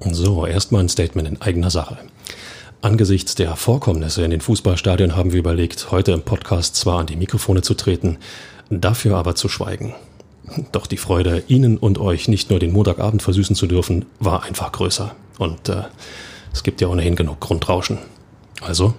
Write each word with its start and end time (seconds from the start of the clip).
So, 0.00 0.46
erstmal 0.46 0.82
ein 0.82 0.88
Statement 0.88 1.28
in 1.28 1.42
eigener 1.42 1.70
Sache. 1.70 1.98
Angesichts 2.80 3.34
der 3.34 3.56
Vorkommnisse 3.56 4.24
in 4.24 4.30
den 4.30 4.40
Fußballstadien 4.40 5.16
haben 5.16 5.32
wir 5.32 5.40
überlegt, 5.40 5.90
heute 5.90 6.12
im 6.12 6.22
Podcast 6.22 6.76
zwar 6.76 7.00
an 7.00 7.06
die 7.06 7.16
Mikrofone 7.16 7.62
zu 7.62 7.74
treten, 7.74 8.18
dafür 8.70 9.16
aber 9.16 9.34
zu 9.34 9.48
schweigen. 9.48 9.94
Doch 10.72 10.86
die 10.86 10.96
Freude, 10.96 11.42
Ihnen 11.48 11.76
und 11.76 11.98
euch 11.98 12.28
nicht 12.28 12.50
nur 12.50 12.60
den 12.60 12.72
Montagabend 12.72 13.22
versüßen 13.22 13.56
zu 13.56 13.66
dürfen, 13.66 14.06
war 14.20 14.44
einfach 14.44 14.70
größer. 14.70 15.14
Und 15.38 15.68
äh, 15.68 15.82
es 16.52 16.62
gibt 16.62 16.80
ja 16.80 16.88
ohnehin 16.88 17.16
genug 17.16 17.40
Grundrauschen. 17.40 17.98
Also. 18.60 18.94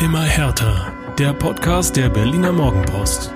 Immer 0.00 0.22
härter. 0.22 0.92
Der 1.18 1.32
Podcast 1.32 1.94
der 1.96 2.08
Berliner 2.08 2.52
Morgenpost. 2.52 3.30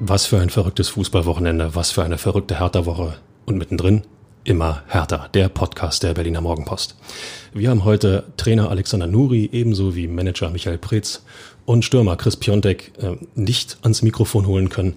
Was 0.00 0.26
für 0.26 0.38
ein 0.38 0.48
verrücktes 0.48 0.90
Fußballwochenende, 0.90 1.74
was 1.74 1.90
für 1.90 2.04
eine 2.04 2.18
verrückte 2.18 2.60
Hertha-Woche. 2.60 3.14
Und 3.46 3.58
mittendrin 3.58 4.02
immer 4.44 4.84
härter, 4.86 5.28
der 5.34 5.48
Podcast 5.48 6.04
der 6.04 6.14
Berliner 6.14 6.40
Morgenpost. 6.40 6.94
Wir 7.52 7.70
haben 7.70 7.84
heute 7.84 8.24
Trainer 8.36 8.70
Alexander 8.70 9.08
Nuri 9.08 9.48
ebenso 9.52 9.96
wie 9.96 10.06
Manager 10.06 10.50
Michael 10.50 10.78
Preetz 10.78 11.24
und 11.66 11.84
Stürmer 11.84 12.16
Chris 12.16 12.36
Piontek 12.36 12.92
äh, 13.02 13.16
nicht 13.34 13.78
ans 13.82 14.02
Mikrofon 14.02 14.46
holen 14.46 14.68
können. 14.68 14.94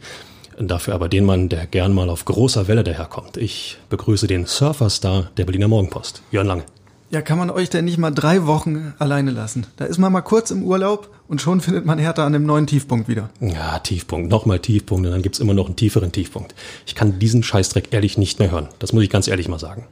Dafür 0.60 0.94
aber 0.94 1.10
den 1.10 1.26
Mann, 1.26 1.50
der 1.50 1.66
gern 1.66 1.94
mal 1.94 2.10
auf 2.10 2.24
großer 2.26 2.68
Welle 2.68 2.84
daherkommt. 2.84 3.38
Ich 3.38 3.80
begrüße 3.90 4.28
den 4.28 4.46
Surferstar 4.46 5.32
der 5.36 5.46
Berliner 5.46 5.68
Morgenpost, 5.68 6.22
Jörn 6.30 6.46
Lange. 6.46 6.66
Ja, 7.12 7.22
kann 7.22 7.38
man 7.38 7.50
euch 7.50 7.70
denn 7.70 7.84
nicht 7.84 7.98
mal 7.98 8.12
drei 8.12 8.46
Wochen 8.46 8.94
alleine 8.98 9.32
lassen? 9.32 9.66
Da 9.76 9.84
ist 9.84 9.98
man 9.98 10.14
mal 10.14 10.22
kurz 10.22 10.50
im 10.50 10.64
Urlaub 10.64 11.14
und 11.28 11.42
schon 11.42 11.60
findet 11.60 11.86
man 11.86 12.00
Hertha 12.00 12.26
an 12.26 12.32
dem 12.32 12.46
neuen 12.46 12.68
Tiefpunkt 12.68 13.10
wieder. 13.10 13.30
Ja, 13.42 13.80
Tiefpunkt, 13.80 14.30
nochmal 14.30 14.60
Tiefpunkt 14.60 15.06
und 15.06 15.12
dann 15.12 15.22
gibt's 15.22 15.40
immer 15.40 15.54
noch 15.54 15.66
einen 15.66 15.76
tieferen 15.76 16.14
Tiefpunkt. 16.14 16.56
Ich 16.86 16.96
kann 16.96 17.20
diesen 17.20 17.44
Scheißdreck 17.44 17.90
ehrlich 17.92 18.18
nicht 18.18 18.40
mehr 18.40 18.50
hören. 18.50 18.70
Das 18.80 18.94
muss 18.94 19.04
ich 19.04 19.10
ganz 19.10 19.28
ehrlich 19.28 19.50
mal 19.50 19.60
sagen. 19.60 19.88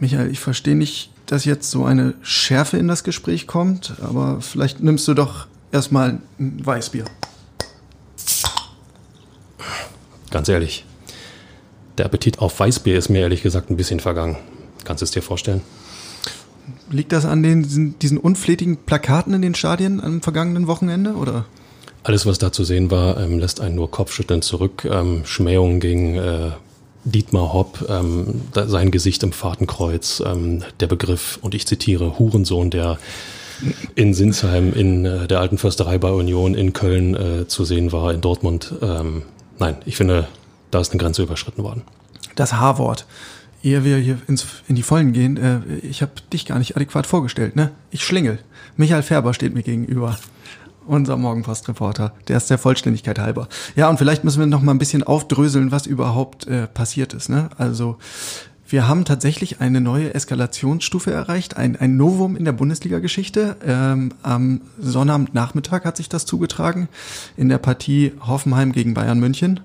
Michael, 0.00 0.28
ich 0.28 0.40
verstehe 0.40 0.74
nicht, 0.74 1.12
dass 1.26 1.44
jetzt 1.44 1.70
so 1.70 1.84
eine 1.84 2.14
Schärfe 2.20 2.78
in 2.78 2.88
das 2.88 3.04
Gespräch 3.04 3.46
kommt, 3.46 3.94
aber 4.02 4.40
vielleicht 4.40 4.80
nimmst 4.80 5.06
du 5.06 5.14
doch 5.14 5.46
erstmal 5.70 6.18
ein 6.40 6.66
Weißbier. 6.66 7.04
Ganz 10.32 10.48
ehrlich. 10.48 10.84
Der 11.96 12.06
Appetit 12.06 12.40
auf 12.40 12.58
Weißbier 12.58 12.98
ist 12.98 13.08
mir 13.08 13.20
ehrlich 13.20 13.42
gesagt 13.42 13.70
ein 13.70 13.76
bisschen 13.76 14.00
vergangen. 14.00 14.36
Kannst 14.82 15.02
du 15.02 15.04
es 15.04 15.12
dir 15.12 15.22
vorstellen? 15.22 15.62
Liegt 16.90 17.12
das 17.12 17.24
an 17.24 17.42
den, 17.42 17.62
diesen, 17.62 17.98
diesen 17.98 18.18
unflätigen 18.18 18.76
Plakaten 18.76 19.34
in 19.34 19.42
den 19.42 19.54
Stadien 19.54 20.00
am 20.00 20.22
vergangenen 20.22 20.66
Wochenende 20.66 21.14
oder? 21.14 21.44
Alles, 22.04 22.26
was 22.26 22.38
da 22.38 22.52
zu 22.52 22.62
sehen 22.62 22.90
war, 22.90 23.18
ähm, 23.18 23.38
lässt 23.38 23.60
einen 23.60 23.74
nur 23.74 23.90
Kopfschütteln 23.90 24.42
zurück. 24.42 24.86
Ähm, 24.88 25.22
Schmähungen 25.24 25.80
gegen 25.80 26.14
äh, 26.14 26.50
Dietmar 27.04 27.52
Hopp, 27.52 27.84
ähm, 27.88 28.42
sein 28.52 28.90
Gesicht 28.90 29.22
im 29.22 29.32
Fahrtenkreuz, 29.32 30.22
ähm, 30.24 30.62
der 30.80 30.86
Begriff, 30.86 31.38
und 31.40 31.54
ich 31.54 31.66
zitiere, 31.66 32.18
Hurensohn, 32.18 32.70
der 32.70 32.98
in 33.94 34.14
Sinsheim, 34.14 34.72
in 34.72 35.04
äh, 35.04 35.26
der 35.26 35.40
alten 35.40 35.58
Försterei 35.58 35.98
bei 35.98 36.10
Union, 36.10 36.54
in 36.54 36.72
Köln 36.72 37.14
äh, 37.14 37.48
zu 37.48 37.64
sehen 37.64 37.92
war, 37.92 38.12
in 38.12 38.20
Dortmund. 38.20 38.74
Ähm, 38.82 39.22
nein, 39.58 39.76
ich 39.84 39.96
finde, 39.96 40.28
da 40.70 40.80
ist 40.80 40.92
eine 40.92 41.00
Grenze 41.00 41.22
überschritten 41.22 41.62
worden. 41.62 41.82
Das 42.34 42.52
H-Wort 42.52 43.06
ehe 43.66 43.84
wir 43.84 43.98
hier 43.98 44.18
ins, 44.28 44.46
in 44.68 44.76
die 44.76 44.82
Vollen 44.82 45.12
gehen, 45.12 45.36
äh, 45.36 45.60
ich 45.82 46.00
habe 46.00 46.12
dich 46.32 46.46
gar 46.46 46.58
nicht 46.58 46.76
adäquat 46.76 47.06
vorgestellt, 47.06 47.56
ne? 47.56 47.72
Ich 47.90 48.04
schlingel. 48.04 48.38
Michael 48.76 49.02
Färber 49.02 49.34
steht 49.34 49.54
mir 49.54 49.62
gegenüber. 49.62 50.16
Unser 50.86 51.16
Morgenpost-Reporter. 51.16 52.14
Der 52.28 52.36
ist 52.36 52.48
der 52.48 52.58
Vollständigkeit 52.58 53.18
halber. 53.18 53.48
Ja, 53.74 53.90
und 53.90 53.98
vielleicht 53.98 54.22
müssen 54.22 54.38
wir 54.38 54.46
noch 54.46 54.62
mal 54.62 54.72
ein 54.72 54.78
bisschen 54.78 55.02
aufdröseln, 55.02 55.72
was 55.72 55.86
überhaupt 55.86 56.46
äh, 56.46 56.68
passiert 56.68 57.12
ist. 57.12 57.28
Ne? 57.28 57.50
Also 57.58 57.98
wir 58.68 58.86
haben 58.86 59.04
tatsächlich 59.04 59.60
eine 59.60 59.80
neue 59.80 60.14
Eskalationsstufe 60.14 61.10
erreicht, 61.10 61.56
ein, 61.56 61.74
ein 61.74 61.96
Novum 61.96 62.36
in 62.36 62.44
der 62.44 62.52
Bundesliga-Geschichte. 62.52 63.56
Ähm, 63.66 64.12
am 64.22 64.60
Sonnabendnachmittag 64.78 65.84
hat 65.84 65.96
sich 65.96 66.08
das 66.08 66.24
zugetragen 66.24 66.88
in 67.36 67.48
der 67.48 67.58
Partie 67.58 68.12
Hoffenheim 68.20 68.70
gegen 68.70 68.94
Bayern 68.94 69.18
München. 69.18 69.58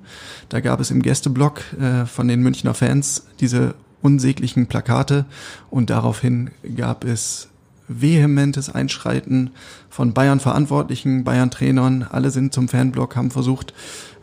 Da 0.49 0.59
gab 0.59 0.79
es 0.79 0.89
im 0.89 1.03
Gästeblock 1.03 1.61
äh, 1.79 2.07
von 2.07 2.27
den 2.27 2.41
Münchner 2.41 2.73
Fans 2.73 3.27
diese 3.39 3.75
unsäglichen 4.01 4.67
Plakate 4.67 5.25
und 5.69 5.89
daraufhin 5.89 6.51
gab 6.75 7.03
es 7.03 7.49
vehementes 7.87 8.69
Einschreiten 8.73 9.51
von 9.89 10.13
Bayern-Verantwortlichen, 10.13 11.23
Bayern-Trainern. 11.23 12.03
Alle 12.09 12.31
sind 12.31 12.53
zum 12.53 12.67
Fanblock, 12.67 13.15
haben 13.15 13.31
versucht, 13.31 13.73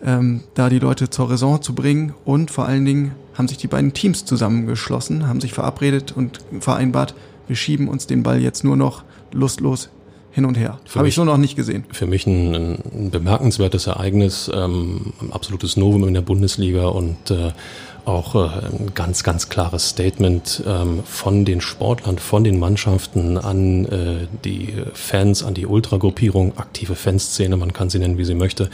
ähm, 0.03 0.43
da 0.55 0.69
die 0.69 0.79
Leute 0.79 1.11
zur 1.11 1.31
Raison 1.31 1.61
zu 1.61 1.75
bringen 1.75 2.15
und 2.25 2.51
vor 2.51 2.67
allen 2.67 2.85
Dingen 2.85 3.13
haben 3.35 3.49
sich 3.49 3.59
die 3.59 3.69
beiden 3.69 3.93
Teams 3.93 4.25
zusammengeschlossen, 4.25 5.29
haben 5.29 5.41
sich 5.41 5.53
verabredet 5.53 6.13
und 6.13 6.41
vereinbart, 6.61 7.15
wir 7.47 7.57
schieben 7.57 7.89
uns 7.89 8.07
den 8.07 8.23
Ball 8.23 8.41
jetzt 8.41 8.65
nur 8.65 8.77
noch 8.77 9.05
lustlos 9.33 9.91
hin 10.39 10.45
und 10.45 10.57
her. 10.57 10.79
Habe 10.95 11.09
ich 11.09 11.17
so 11.17 11.25
noch 11.25 11.37
nicht 11.37 11.57
gesehen. 11.57 11.85
Für 11.91 12.07
mich 12.07 12.25
ein, 12.25 12.55
ein 12.55 13.11
bemerkenswertes 13.11 13.89
Ereignis, 13.89 14.49
ähm, 14.55 15.13
ein 15.21 15.33
absolutes 15.33 15.77
Novum 15.77 16.07
in 16.07 16.15
der 16.15 16.21
Bundesliga 16.21 16.87
und 16.87 17.33
äh, 17.33 17.51
auch 18.05 18.37
äh, 18.37 18.39
ein 18.39 18.93
ganz, 18.95 19.25
ganz 19.25 19.49
klares 19.49 19.89
Statement 19.89 20.63
ähm, 20.65 21.03
von 21.05 21.45
den 21.45 21.61
Sportlern, 21.61 22.19
von 22.19 22.45
den 22.45 22.61
Mannschaften 22.61 23.37
an 23.37 23.85
äh, 23.87 24.29
die 24.45 24.75
Fans, 24.95 25.43
an 25.43 25.55
die 25.55 25.67
Ultragruppierung, 25.67 26.57
aktive 26.57 26.95
Fanszene, 26.95 27.57
man 27.57 27.73
kann 27.73 27.91
sie 27.91 27.99
nennen, 27.99 28.17
wie 28.17 28.25
sie 28.25 28.37
möchte. 28.37 28.71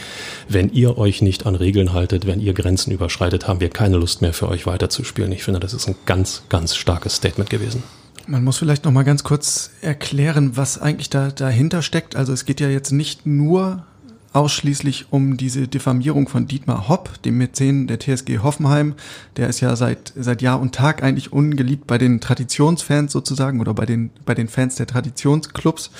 Wenn 0.46 0.70
ihr 0.70 0.98
euch 0.98 1.22
nicht 1.22 1.46
an 1.46 1.54
Regeln 1.54 1.94
haltet, 1.94 2.26
wenn 2.26 2.40
ihr 2.40 2.52
Grenzen 2.52 2.90
überschreitet, 2.90 3.48
haben 3.48 3.60
wir 3.60 3.70
keine 3.70 3.96
Lust 3.96 4.20
mehr 4.20 4.34
für 4.34 4.48
euch 4.48 4.66
weiterzuspielen. 4.66 5.32
Ich 5.32 5.44
finde, 5.44 5.60
das 5.60 5.72
ist 5.72 5.88
ein 5.88 5.96
ganz, 6.04 6.42
ganz 6.50 6.76
starkes 6.76 7.16
Statement 7.16 7.48
gewesen. 7.48 7.82
Man 8.26 8.42
muss 8.42 8.56
vielleicht 8.56 8.84
noch 8.84 8.92
mal 8.92 9.04
ganz 9.04 9.22
kurz 9.22 9.70
erklären, 9.82 10.56
was 10.56 10.80
eigentlich 10.80 11.10
da 11.10 11.30
dahinter 11.30 11.82
steckt. 11.82 12.16
Also 12.16 12.32
es 12.32 12.46
geht 12.46 12.58
ja 12.58 12.68
jetzt 12.68 12.90
nicht 12.90 13.26
nur 13.26 13.84
ausschließlich 14.32 15.06
um 15.10 15.36
diese 15.36 15.68
Diffamierung 15.68 16.28
von 16.28 16.46
Dietmar 16.46 16.88
Hopp, 16.88 17.22
dem 17.22 17.36
Mäzen 17.36 17.86
der 17.86 18.00
TSG 18.00 18.38
Hoffenheim. 18.38 18.94
Der 19.36 19.48
ist 19.48 19.60
ja 19.60 19.76
seit, 19.76 20.12
seit 20.16 20.42
Jahr 20.42 20.60
und 20.60 20.74
Tag 20.74 21.02
eigentlich 21.02 21.32
ungeliebt 21.32 21.86
bei 21.86 21.98
den 21.98 22.20
Traditionsfans 22.20 23.12
sozusagen 23.12 23.60
oder 23.60 23.74
bei 23.74 23.84
den, 23.84 24.10
bei 24.24 24.34
den 24.34 24.48
Fans 24.48 24.74
der 24.74 24.86
Traditionsclubs. 24.86 25.90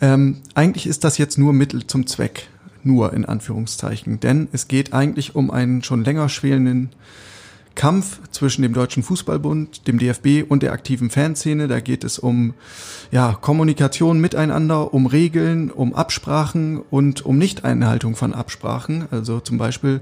Ähm, 0.00 0.38
eigentlich 0.54 0.86
ist 0.86 1.02
das 1.02 1.18
jetzt 1.18 1.38
nur 1.38 1.52
Mittel 1.52 1.86
zum 1.86 2.06
Zweck. 2.06 2.48
Nur 2.84 3.12
in 3.12 3.24
Anführungszeichen. 3.24 4.20
Denn 4.20 4.48
es 4.52 4.68
geht 4.68 4.94
eigentlich 4.94 5.34
um 5.34 5.50
einen 5.50 5.82
schon 5.82 6.04
länger 6.04 6.28
schwelenden 6.28 6.90
Kampf 7.78 8.20
zwischen 8.32 8.62
dem 8.62 8.72
Deutschen 8.74 9.04
Fußballbund, 9.04 9.86
dem 9.86 10.00
DFB 10.00 10.42
und 10.46 10.64
der 10.64 10.72
aktiven 10.72 11.10
Fanszene. 11.10 11.68
Da 11.68 11.78
geht 11.78 12.02
es 12.02 12.18
um 12.18 12.54
ja, 13.12 13.38
Kommunikation 13.40 14.20
miteinander, 14.20 14.92
um 14.92 15.06
Regeln, 15.06 15.70
um 15.70 15.94
Absprachen 15.94 16.82
und 16.90 17.24
um 17.24 17.38
Nichteinhaltung 17.38 18.16
von 18.16 18.34
Absprachen. 18.34 19.06
Also 19.12 19.38
zum 19.38 19.58
Beispiel 19.58 20.00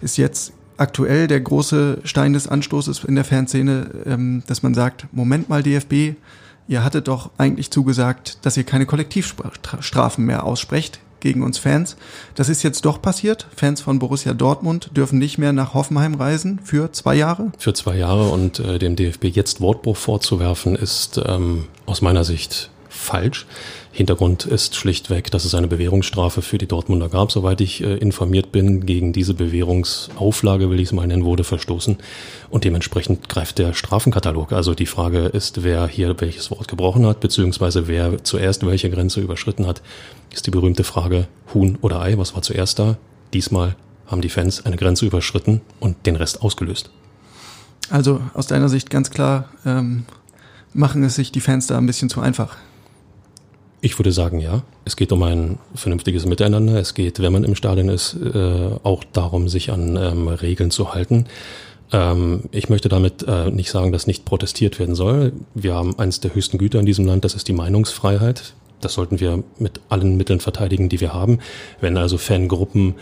ist 0.00 0.16
jetzt 0.16 0.54
aktuell 0.78 1.26
der 1.26 1.40
große 1.40 1.98
Stein 2.04 2.32
des 2.32 2.48
Anstoßes 2.48 3.04
in 3.04 3.14
der 3.14 3.24
Fanszene, 3.24 3.90
ähm, 4.06 4.42
dass 4.46 4.62
man 4.62 4.72
sagt, 4.72 5.06
Moment 5.12 5.50
mal 5.50 5.62
DFB, 5.62 6.16
ihr 6.66 6.82
hattet 6.82 7.08
doch 7.08 7.30
eigentlich 7.36 7.70
zugesagt, 7.70 8.38
dass 8.46 8.56
ihr 8.56 8.64
keine 8.64 8.86
Kollektivstrafen 8.86 10.24
mehr 10.24 10.44
aussprecht 10.44 10.98
gegen 11.20 11.42
uns 11.42 11.58
Fans. 11.58 11.96
Das 12.34 12.48
ist 12.48 12.62
jetzt 12.62 12.84
doch 12.84 13.00
passiert. 13.02 13.46
Fans 13.54 13.80
von 13.80 13.98
Borussia 13.98 14.34
Dortmund 14.34 14.90
dürfen 14.96 15.18
nicht 15.18 15.38
mehr 15.38 15.52
nach 15.52 15.74
Hoffenheim 15.74 16.14
reisen 16.14 16.60
für 16.62 16.92
zwei 16.92 17.14
Jahre. 17.14 17.52
Für 17.58 17.74
zwei 17.74 17.96
Jahre 17.96 18.28
und 18.28 18.58
äh, 18.60 18.78
dem 18.78 18.96
DFB 18.96 19.24
jetzt 19.26 19.60
Wortbruch 19.60 19.96
vorzuwerfen, 19.96 20.76
ist 20.76 21.20
ähm, 21.24 21.66
aus 21.86 22.02
meiner 22.02 22.24
Sicht 22.24 22.70
falsch. 22.98 23.46
Hintergrund 23.92 24.44
ist 24.44 24.76
schlichtweg, 24.76 25.30
dass 25.30 25.44
es 25.44 25.54
eine 25.54 25.68
Bewährungsstrafe 25.68 26.42
für 26.42 26.58
die 26.58 26.66
Dortmunder 26.66 27.08
gab, 27.08 27.32
soweit 27.32 27.60
ich 27.60 27.82
äh, 27.82 27.96
informiert 27.96 28.52
bin. 28.52 28.84
Gegen 28.84 29.12
diese 29.12 29.34
Bewährungsauflage, 29.34 30.70
will 30.70 30.80
ich 30.80 30.88
es 30.88 30.92
mal 30.92 31.06
nennen, 31.06 31.24
wurde 31.24 31.44
verstoßen. 31.44 31.96
Und 32.50 32.64
dementsprechend 32.64 33.28
greift 33.28 33.58
der 33.58 33.72
Strafenkatalog. 33.72 34.52
Also 34.52 34.74
die 34.74 34.86
Frage 34.86 35.26
ist, 35.26 35.62
wer 35.64 35.86
hier 35.86 36.20
welches 36.20 36.50
Wort 36.50 36.68
gebrochen 36.68 37.06
hat, 37.06 37.20
beziehungsweise 37.20 37.88
wer 37.88 38.22
zuerst 38.24 38.66
welche 38.66 38.90
Grenze 38.90 39.20
überschritten 39.20 39.66
hat, 39.66 39.82
ist 40.32 40.46
die 40.46 40.50
berühmte 40.50 40.84
Frage 40.84 41.28
Huhn 41.54 41.78
oder 41.80 42.00
Ei. 42.00 42.18
Was 42.18 42.34
war 42.34 42.42
zuerst 42.42 42.78
da? 42.78 42.98
Diesmal 43.32 43.76
haben 44.06 44.20
die 44.20 44.28
Fans 44.28 44.64
eine 44.66 44.76
Grenze 44.76 45.06
überschritten 45.06 45.60
und 45.80 46.06
den 46.06 46.16
Rest 46.16 46.42
ausgelöst. 46.42 46.90
Also 47.90 48.20
aus 48.34 48.46
deiner 48.46 48.68
Sicht 48.68 48.90
ganz 48.90 49.10
klar, 49.10 49.48
ähm, 49.64 50.04
machen 50.74 51.02
es 51.02 51.14
sich 51.14 51.32
die 51.32 51.40
Fans 51.40 51.66
da 51.66 51.78
ein 51.78 51.86
bisschen 51.86 52.10
zu 52.10 52.20
einfach. 52.20 52.56
Ich 53.80 53.98
würde 53.98 54.10
sagen, 54.10 54.40
ja. 54.40 54.62
Es 54.84 54.96
geht 54.96 55.12
um 55.12 55.22
ein 55.22 55.58
vernünftiges 55.74 56.26
Miteinander. 56.26 56.80
Es 56.80 56.94
geht, 56.94 57.20
wenn 57.20 57.32
man 57.32 57.44
im 57.44 57.54
Stadion 57.54 57.88
ist, 57.88 58.14
äh, 58.14 58.70
auch 58.82 59.04
darum, 59.12 59.48
sich 59.48 59.70
an 59.70 59.96
ähm, 59.96 60.28
Regeln 60.28 60.70
zu 60.70 60.94
halten. 60.94 61.26
Ähm, 61.92 62.44
ich 62.50 62.68
möchte 62.68 62.88
damit 62.88 63.24
äh, 63.26 63.50
nicht 63.50 63.70
sagen, 63.70 63.92
dass 63.92 64.06
nicht 64.06 64.24
protestiert 64.24 64.78
werden 64.78 64.94
soll. 64.94 65.32
Wir 65.54 65.74
haben 65.74 65.98
eines 65.98 66.20
der 66.20 66.34
höchsten 66.34 66.58
Güter 66.58 66.80
in 66.80 66.86
diesem 66.86 67.06
Land, 67.06 67.24
das 67.24 67.34
ist 67.34 67.46
die 67.48 67.52
Meinungsfreiheit. 67.52 68.54
Das 68.80 68.94
sollten 68.94 69.20
wir 69.20 69.42
mit 69.58 69.80
allen 69.88 70.16
Mitteln 70.16 70.40
verteidigen, 70.40 70.88
die 70.88 71.00
wir 71.00 71.12
haben. 71.12 71.38
Wenn 71.80 71.96
also 71.96 72.18
Fangruppen 72.18 72.94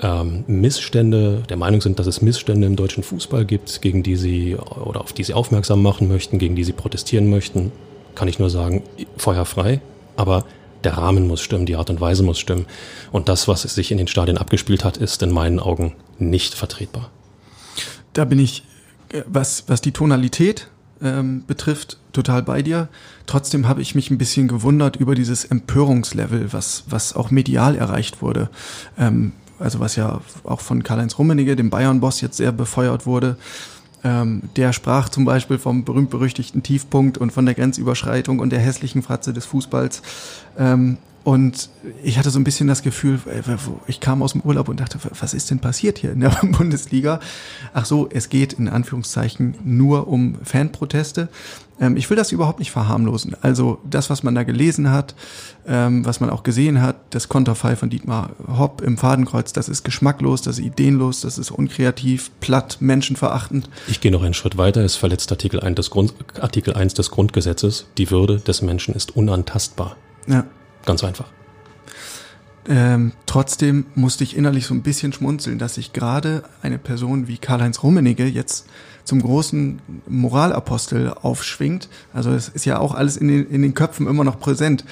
ähm, 0.00 0.44
Missstände, 0.46 1.42
der 1.48 1.56
Meinung 1.56 1.80
sind, 1.80 1.98
dass 1.98 2.06
es 2.06 2.22
Missstände 2.22 2.66
im 2.66 2.76
deutschen 2.76 3.02
Fußball 3.02 3.44
gibt, 3.44 3.82
gegen 3.82 4.02
die 4.02 4.16
sie 4.16 4.56
oder 4.56 5.00
auf 5.00 5.12
die 5.12 5.24
sie 5.24 5.34
aufmerksam 5.34 5.82
machen 5.82 6.08
möchten, 6.08 6.38
gegen 6.38 6.56
die 6.56 6.64
sie 6.64 6.72
protestieren 6.72 7.30
möchten, 7.30 7.70
kann 8.14 8.28
ich 8.28 8.38
nur 8.38 8.50
sagen, 8.50 8.82
feuerfrei. 9.16 9.80
Aber 10.16 10.44
der 10.84 10.96
Rahmen 10.96 11.26
muss 11.26 11.40
stimmen, 11.40 11.66
die 11.66 11.76
Art 11.76 11.90
und 11.90 12.00
Weise 12.00 12.22
muss 12.22 12.38
stimmen. 12.38 12.66
Und 13.12 13.28
das, 13.28 13.48
was 13.48 13.62
sich 13.62 13.90
in 13.90 13.98
den 13.98 14.08
Stadien 14.08 14.38
abgespielt 14.38 14.84
hat, 14.84 14.96
ist 14.96 15.22
in 15.22 15.30
meinen 15.30 15.60
Augen 15.60 15.94
nicht 16.18 16.54
vertretbar. 16.54 17.10
Da 18.12 18.24
bin 18.24 18.38
ich, 18.38 18.64
äh, 19.10 19.22
was, 19.26 19.64
was 19.68 19.80
die 19.80 19.92
Tonalität 19.92 20.68
ähm, 21.02 21.44
betrifft, 21.46 21.98
total 22.12 22.42
bei 22.42 22.62
dir. 22.62 22.88
Trotzdem 23.26 23.68
habe 23.68 23.82
ich 23.82 23.94
mich 23.94 24.10
ein 24.10 24.18
bisschen 24.18 24.48
gewundert 24.48 24.96
über 24.96 25.14
dieses 25.14 25.44
Empörungslevel, 25.44 26.52
was, 26.52 26.84
was 26.88 27.14
auch 27.14 27.30
medial 27.30 27.76
erreicht 27.76 28.22
wurde. 28.22 28.50
Ähm, 28.98 29.32
also 29.58 29.80
was 29.80 29.96
ja 29.96 30.20
auch 30.44 30.60
von 30.60 30.82
Karl-Heinz 30.82 31.18
Rummenigge, 31.18 31.56
dem 31.56 31.70
Bayern-Boss, 31.70 32.20
jetzt 32.20 32.36
sehr 32.36 32.52
befeuert 32.52 33.06
wurde. 33.06 33.36
Ähm, 34.04 34.42
der 34.56 34.72
sprach 34.72 35.08
zum 35.08 35.24
Beispiel 35.24 35.58
vom 35.58 35.84
berühmt-berüchtigten 35.84 36.62
Tiefpunkt 36.62 37.18
und 37.18 37.32
von 37.32 37.46
der 37.46 37.54
Grenzüberschreitung 37.54 38.40
und 38.40 38.50
der 38.50 38.58
hässlichen 38.58 39.02
Fratze 39.02 39.32
des 39.32 39.46
Fußballs. 39.46 40.02
Ähm, 40.58 40.98
und 41.24 41.68
ich 42.02 42.18
hatte 42.18 42.30
so 42.30 42.38
ein 42.38 42.44
bisschen 42.44 42.66
das 42.66 42.82
Gefühl, 42.82 43.20
äh, 43.26 43.42
ich 43.86 44.00
kam 44.00 44.22
aus 44.22 44.32
dem 44.32 44.40
Urlaub 44.40 44.68
und 44.68 44.80
dachte, 44.80 44.98
was 45.20 45.34
ist 45.34 45.50
denn 45.50 45.60
passiert 45.60 45.98
hier 45.98 46.12
in 46.12 46.20
der 46.20 46.30
Bundesliga? 46.42 47.20
Ach 47.72 47.84
so, 47.84 48.08
es 48.10 48.28
geht 48.28 48.54
in 48.54 48.68
Anführungszeichen 48.68 49.54
nur 49.64 50.08
um 50.08 50.36
Fanproteste. 50.42 51.28
Ähm, 51.80 51.96
ich 51.96 52.10
will 52.10 52.16
das 52.16 52.32
überhaupt 52.32 52.58
nicht 52.58 52.72
verharmlosen. 52.72 53.36
Also 53.40 53.78
das, 53.88 54.10
was 54.10 54.24
man 54.24 54.34
da 54.34 54.42
gelesen 54.42 54.90
hat, 54.90 55.14
ähm, 55.66 56.04
was 56.04 56.18
man 56.18 56.30
auch 56.30 56.42
gesehen 56.42 56.82
hat, 56.82 56.96
das 57.10 57.28
Konterfei 57.28 57.76
von 57.76 57.88
Dietmar 57.88 58.30
Hopp 58.58 58.80
im 58.80 58.98
Fadenkreuz, 58.98 59.52
das 59.52 59.68
ist 59.68 59.84
geschmacklos, 59.84 60.42
das 60.42 60.58
ist 60.58 60.64
ideenlos, 60.64 61.20
das 61.20 61.38
ist 61.38 61.52
unkreativ, 61.52 62.30
platt, 62.40 62.78
menschenverachtend. 62.80 63.68
Ich 63.86 64.00
gehe 64.00 64.10
noch 64.10 64.22
einen 64.22 64.34
Schritt 64.34 64.56
weiter. 64.56 64.82
Es 64.82 64.96
verletzt 64.96 65.30
Artikel 65.30 65.60
1 65.60 65.76
des, 65.76 65.90
Grund, 65.90 66.14
Artikel 66.40 66.74
1 66.74 66.94
des 66.94 67.10
Grundgesetzes. 67.12 67.86
Die 67.96 68.10
Würde 68.10 68.40
des 68.40 68.62
Menschen 68.62 68.94
ist 68.94 69.16
unantastbar. 69.16 69.96
Ja. 70.26 70.44
Ganz 70.84 71.04
einfach. 71.04 71.26
Ähm, 72.68 73.12
trotzdem 73.26 73.86
musste 73.94 74.22
ich 74.22 74.36
innerlich 74.36 74.66
so 74.66 74.74
ein 74.74 74.82
bisschen 74.82 75.12
schmunzeln, 75.12 75.58
dass 75.58 75.74
sich 75.74 75.92
gerade 75.92 76.44
eine 76.62 76.78
Person 76.78 77.26
wie 77.26 77.38
Karl-Heinz 77.38 77.82
Rummenigge 77.82 78.24
jetzt 78.26 78.66
zum 79.04 79.20
großen 79.20 79.80
Moralapostel 80.06 81.12
aufschwingt. 81.12 81.88
Also 82.12 82.30
es 82.30 82.48
ist 82.48 82.64
ja 82.64 82.78
auch 82.78 82.94
alles 82.94 83.16
in 83.16 83.26
den, 83.26 83.48
in 83.48 83.62
den 83.62 83.74
Köpfen 83.74 84.06
immer 84.06 84.22
noch 84.22 84.38
präsent. 84.38 84.84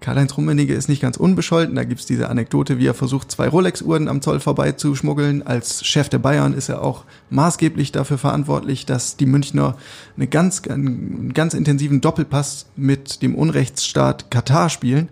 Karl-Heinz 0.00 0.36
Rummenigge 0.36 0.74
ist 0.74 0.88
nicht 0.88 1.02
ganz 1.02 1.18
unbescholten. 1.18 1.74
Da 1.76 1.84
gibt's 1.84 2.06
diese 2.06 2.30
Anekdote, 2.30 2.78
wie 2.78 2.86
er 2.86 2.94
versucht, 2.94 3.30
zwei 3.30 3.48
Rolex-Uhren 3.48 4.08
am 4.08 4.22
Zoll 4.22 4.40
vorbeizuschmuggeln. 4.40 5.46
Als 5.46 5.84
Chef 5.84 6.08
der 6.08 6.18
Bayern 6.18 6.54
ist 6.54 6.70
er 6.70 6.82
auch 6.82 7.04
maßgeblich 7.28 7.92
dafür 7.92 8.16
verantwortlich, 8.16 8.86
dass 8.86 9.16
die 9.16 9.26
Münchner 9.26 9.76
eine 10.16 10.26
ganz, 10.26 10.62
einen 10.66 11.34
ganz 11.34 11.52
intensiven 11.52 12.00
Doppelpass 12.00 12.66
mit 12.76 13.20
dem 13.20 13.34
Unrechtsstaat 13.34 14.30
Katar 14.30 14.70
spielen. 14.70 15.10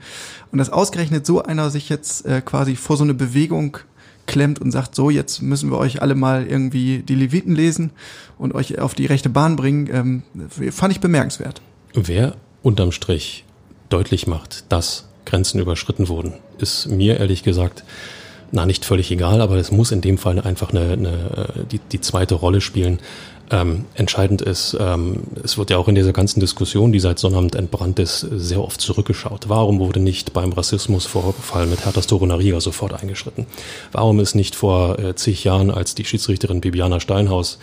Und 0.52 0.58
dass 0.58 0.70
ausgerechnet 0.70 1.26
so 1.26 1.42
einer 1.42 1.68
sich 1.68 1.90
jetzt 1.90 2.24
äh, 2.24 2.40
quasi 2.40 2.74
vor 2.74 2.96
so 2.96 3.04
eine 3.04 3.14
Bewegung 3.14 3.78
klemmt 4.26 4.60
und 4.60 4.70
sagt, 4.70 4.94
so, 4.94 5.10
jetzt 5.10 5.42
müssen 5.42 5.70
wir 5.70 5.78
euch 5.78 6.00
alle 6.00 6.14
mal 6.14 6.46
irgendwie 6.46 6.98
die 6.98 7.14
Leviten 7.14 7.54
lesen 7.54 7.90
und 8.38 8.54
euch 8.54 8.78
auf 8.78 8.94
die 8.94 9.06
rechte 9.06 9.28
Bahn 9.28 9.56
bringen, 9.56 9.88
ähm, 9.92 10.22
fand 10.70 10.92
ich 10.92 11.00
bemerkenswert. 11.00 11.60
Wer 11.94 12.36
unterm 12.62 12.92
Strich 12.92 13.44
deutlich 13.88 14.26
macht, 14.26 14.64
dass 14.70 15.04
Grenzen 15.24 15.60
überschritten 15.60 16.08
wurden, 16.08 16.34
ist 16.58 16.86
mir 16.86 17.18
ehrlich 17.18 17.42
gesagt 17.42 17.84
na 18.50 18.66
nicht 18.66 18.84
völlig 18.84 19.10
egal, 19.10 19.40
aber 19.40 19.56
es 19.56 19.70
muss 19.70 19.92
in 19.92 20.00
dem 20.00 20.18
Fall 20.18 20.40
einfach 20.40 20.70
eine, 20.70 20.92
eine 20.92 21.08
äh, 21.08 21.64
die, 21.70 21.80
die 21.92 22.00
zweite 22.00 22.34
Rolle 22.34 22.60
spielen. 22.60 22.98
Ähm, 23.50 23.86
entscheidend 23.94 24.42
ist, 24.42 24.76
ähm, 24.78 25.22
es 25.42 25.56
wird 25.56 25.70
ja 25.70 25.78
auch 25.78 25.88
in 25.88 25.94
dieser 25.94 26.12
ganzen 26.12 26.40
Diskussion, 26.40 26.92
die 26.92 27.00
seit 27.00 27.18
Sonnabend 27.18 27.54
entbrannt 27.54 27.98
ist, 27.98 28.20
sehr 28.20 28.62
oft 28.62 28.80
zurückgeschaut. 28.80 29.48
Warum 29.48 29.78
wurde 29.80 30.00
nicht 30.00 30.34
beim 30.34 30.52
Rassismusvorfall 30.52 31.66
mit 31.66 31.84
Hertha 31.84 32.02
Storonariga 32.02 32.60
sofort 32.60 32.92
eingeschritten? 32.92 33.46
Warum 33.92 34.20
ist 34.20 34.34
nicht 34.34 34.54
vor 34.54 34.98
äh, 34.98 35.14
zig 35.14 35.44
Jahren, 35.44 35.70
als 35.70 35.94
die 35.94 36.04
Schiedsrichterin 36.04 36.60
Bibiana 36.60 37.00
Steinhaus 37.00 37.58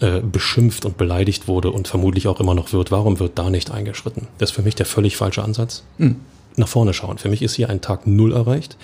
äh, 0.00 0.20
beschimpft 0.20 0.86
und 0.86 0.96
beleidigt 0.96 1.46
wurde 1.48 1.70
und 1.70 1.88
vermutlich 1.88 2.26
auch 2.26 2.40
immer 2.40 2.54
noch 2.54 2.72
wird, 2.72 2.90
warum 2.90 3.20
wird 3.20 3.38
da 3.38 3.50
nicht 3.50 3.70
eingeschritten? 3.70 4.28
Das 4.38 4.50
ist 4.50 4.56
für 4.56 4.62
mich 4.62 4.74
der 4.74 4.86
völlig 4.86 5.16
falsche 5.16 5.42
Ansatz. 5.42 5.84
Mhm. 5.98 6.16
Nach 6.56 6.68
vorne 6.68 6.94
schauen. 6.94 7.18
Für 7.18 7.28
mich 7.28 7.42
ist 7.42 7.54
hier 7.54 7.68
ein 7.68 7.80
Tag 7.80 8.06
Null 8.06 8.32
erreicht 8.32 8.76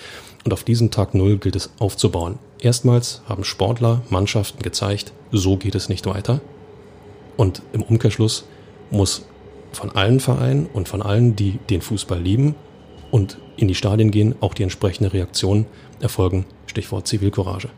und 0.45 0.53
auf 0.53 0.63
diesen 0.63 0.91
Tag 0.91 1.13
Null 1.13 1.37
gilt 1.37 1.55
es 1.55 1.71
aufzubauen. 1.79 2.39
Erstmals 2.59 3.21
haben 3.27 3.43
Sportler, 3.43 4.01
Mannschaften 4.09 4.63
gezeigt, 4.63 5.11
so 5.31 5.57
geht 5.57 5.75
es 5.75 5.89
nicht 5.89 6.05
weiter. 6.05 6.39
Und 7.35 7.61
im 7.73 7.83
Umkehrschluss 7.83 8.45
muss 8.89 9.25
von 9.73 9.91
allen 9.91 10.19
Vereinen 10.19 10.67
und 10.67 10.87
von 10.87 11.01
allen, 11.01 11.35
die 11.35 11.59
den 11.69 11.81
Fußball 11.81 12.19
lieben 12.19 12.55
und 13.11 13.37
in 13.57 13.67
die 13.67 13.75
Stadien 13.75 14.11
gehen, 14.11 14.35
auch 14.39 14.53
die 14.53 14.63
entsprechende 14.63 15.13
Reaktion 15.13 15.65
erfolgen. 15.99 16.45
Stichwort 16.67 17.07
Zivilcourage. 17.07 17.69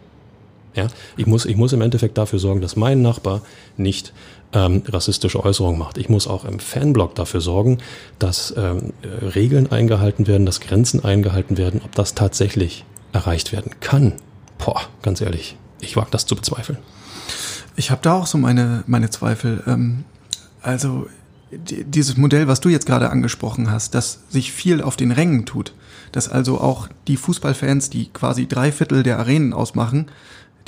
Ja, 0.75 0.88
ich 1.18 1.25
muss, 1.25 1.45
ich 1.45 1.57
muss 1.57 1.74
im 1.74 1.81
Endeffekt 1.81 2.18
dafür 2.18 2.39
sorgen, 2.39 2.62
dass 2.62 2.75
mein 2.75 3.01
Nachbar 3.01 3.42
nicht 3.75 4.13
ähm, 4.54 4.83
rassistische 4.88 5.44
Äußerungen 5.44 5.80
macht. 5.80 5.98
Ich 5.98 6.10
muss 6.10 6.27
auch 6.27 6.45
im 6.45 6.60
Fanblog 6.60 7.16
dafür 7.16 7.42
sorgen, 7.42 7.80
dass 8.19 8.54
ähm, 8.57 8.94
Regeln 9.36 9.71
eingehalten 9.71 10.27
werden, 10.27 10.45
dass 10.45 10.60
Grenzen 10.60 11.04
eingehalten 11.04 11.57
werden. 11.57 11.81
Ob 11.83 11.94
das 11.95 12.16
tatsächlich 12.16 12.86
erreicht 13.12 13.51
werden 13.51 13.71
kann, 13.80 14.13
boah, 14.57 14.81
ganz 15.01 15.21
ehrlich, 15.21 15.57
ich 15.81 15.95
wage 15.95 16.10
das 16.12 16.25
zu 16.25 16.36
bezweifeln. 16.36 16.77
Ich 17.75 17.92
habe 17.92 18.01
da 18.04 18.13
auch 18.13 18.27
so 18.27 18.38
meine, 18.38 18.83
meine 18.88 19.10
Zweifel. 19.10 19.63
Ähm, 19.66 20.04
also 20.62 21.07
dieses 21.51 22.18
Modell, 22.18 22.48
was 22.48 22.62
du 22.62 22.69
jetzt 22.69 22.86
gerade 22.86 23.10
angesprochen 23.10 23.71
hast, 23.71 23.95
dass 23.95 24.19
sich 24.30 24.51
viel 24.51 24.81
auf 24.81 24.95
den 24.95 25.12
Rängen 25.12 25.45
tut, 25.45 25.74
dass 26.12 26.30
also 26.30 26.60
auch 26.60 26.89
die 27.07 27.18
Fußballfans, 27.18 27.89
die 27.89 28.10
quasi 28.10 28.48
drei 28.48 28.71
Viertel 28.71 29.04
der 29.04 29.19
Arenen 29.19 29.54
ausmachen, 29.54 30.07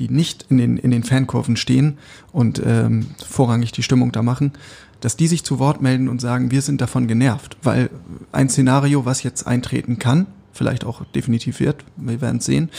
die 0.01 0.13
nicht 0.13 0.47
in 0.49 0.57
den, 0.57 0.77
in 0.77 0.89
den 0.89 1.03
Fankurven 1.03 1.55
stehen 1.55 1.99
und 2.31 2.61
ähm, 2.65 3.05
vorrangig 3.27 3.71
die 3.71 3.83
Stimmung 3.83 4.11
da 4.11 4.23
machen, 4.23 4.53
dass 4.99 5.15
die 5.15 5.27
sich 5.27 5.43
zu 5.43 5.59
Wort 5.59 5.81
melden 5.81 6.09
und 6.09 6.21
sagen, 6.21 6.49
wir 6.49 6.61
sind 6.61 6.81
davon 6.81 7.07
genervt. 7.07 7.57
Weil 7.61 7.89
ein 8.31 8.49
Szenario, 8.49 9.05
was 9.05 9.21
jetzt 9.21 9.45
eintreten 9.45 9.99
kann, 9.99 10.25
vielleicht 10.53 10.85
auch 10.85 11.05
definitiv 11.05 11.59
wird, 11.59 11.85
wir 11.97 12.19
werden 12.19 12.37
es 12.37 12.45
sehen, 12.45 12.69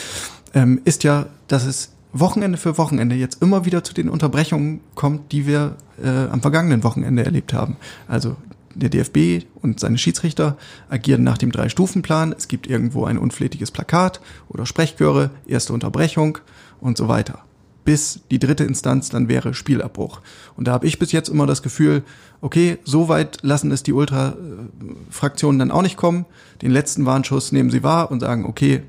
ähm, 0.53 0.81
ist 0.85 1.05
ja, 1.05 1.27
dass 1.47 1.65
es 1.65 1.93
Wochenende 2.13 2.59
für 2.59 2.77
Wochenende 2.77 3.15
jetzt 3.15 3.41
immer 3.41 3.65
wieder 3.65 3.85
zu 3.85 3.95
den 3.95 4.09
Unterbrechungen 4.09 4.81
kommt, 4.95 5.33
die 5.33 5.47
wir 5.47 5.77
äh, 6.03 6.09
am 6.09 6.43
vergangenen 6.43 6.83
Wochenende 6.83 7.25
erlebt 7.25 7.55
haben. 7.55 7.77
Also 8.07 8.37
der 8.75 8.89
DFB 8.89 9.47
und 9.63 9.81
seine 9.81 9.99
Schiedsrichter 9.99 10.57
agieren 10.91 11.23
nach 11.23 11.39
dem 11.39 11.53
Drei-Stufen-Plan. 11.53 12.35
Es 12.37 12.49
gibt 12.49 12.67
irgendwo 12.67 13.05
ein 13.05 13.19
unflätiges 13.19 13.71
Plakat 13.71 14.21
oder 14.49 14.67
Sprechchöre, 14.67 15.31
erste 15.47 15.73
Unterbrechung 15.73 16.39
und 16.83 16.97
so 16.97 17.09
weiter. 17.09 17.39
Bis 17.85 18.21
die 18.31 18.39
dritte 18.39 18.65
Instanz 18.65 19.09
dann 19.09 19.29
wäre 19.29 19.55
Spielabbruch. 19.55 20.21
Und 20.57 20.69
da 20.69 20.73
habe 20.73 20.87
ich 20.87 20.99
bis 20.99 21.11
jetzt 21.11 21.29
immer 21.29 21.47
das 21.47 21.63
Gefühl, 21.63 22.03
okay, 22.41 22.79
so 22.85 23.09
weit 23.09 23.39
lassen 23.43 23.73
es 23.73 23.83
die 23.83 23.93
Ultra-Fraktionen 23.93 25.59
dann 25.59 25.71
auch 25.71 25.83
nicht 25.83 25.97
kommen. 25.97 26.27
Den 26.61 26.71
letzten 26.71 27.07
Warnschuss 27.07 27.51
nehmen 27.51 27.71
sie 27.71 27.83
wahr 27.83 28.11
und 28.11 28.21
sagen, 28.21 28.45
okay, 28.45 28.83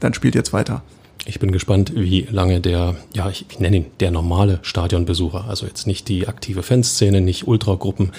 dann 0.00 0.14
spielt 0.14 0.34
jetzt 0.34 0.52
weiter. 0.52 0.82
Ich 1.24 1.38
bin 1.38 1.52
gespannt, 1.52 1.92
wie 1.94 2.22
lange 2.30 2.60
der, 2.60 2.96
ja, 3.14 3.28
ich, 3.28 3.46
ich 3.48 3.60
nenne 3.60 3.76
ihn 3.76 3.86
der 4.00 4.10
normale 4.10 4.58
Stadionbesucher, 4.62 5.44
also 5.46 5.66
jetzt 5.66 5.86
nicht 5.86 6.08
die 6.08 6.26
aktive 6.26 6.62
Fanszene, 6.62 7.20
nicht 7.20 7.46
Ultragruppen, 7.46 8.10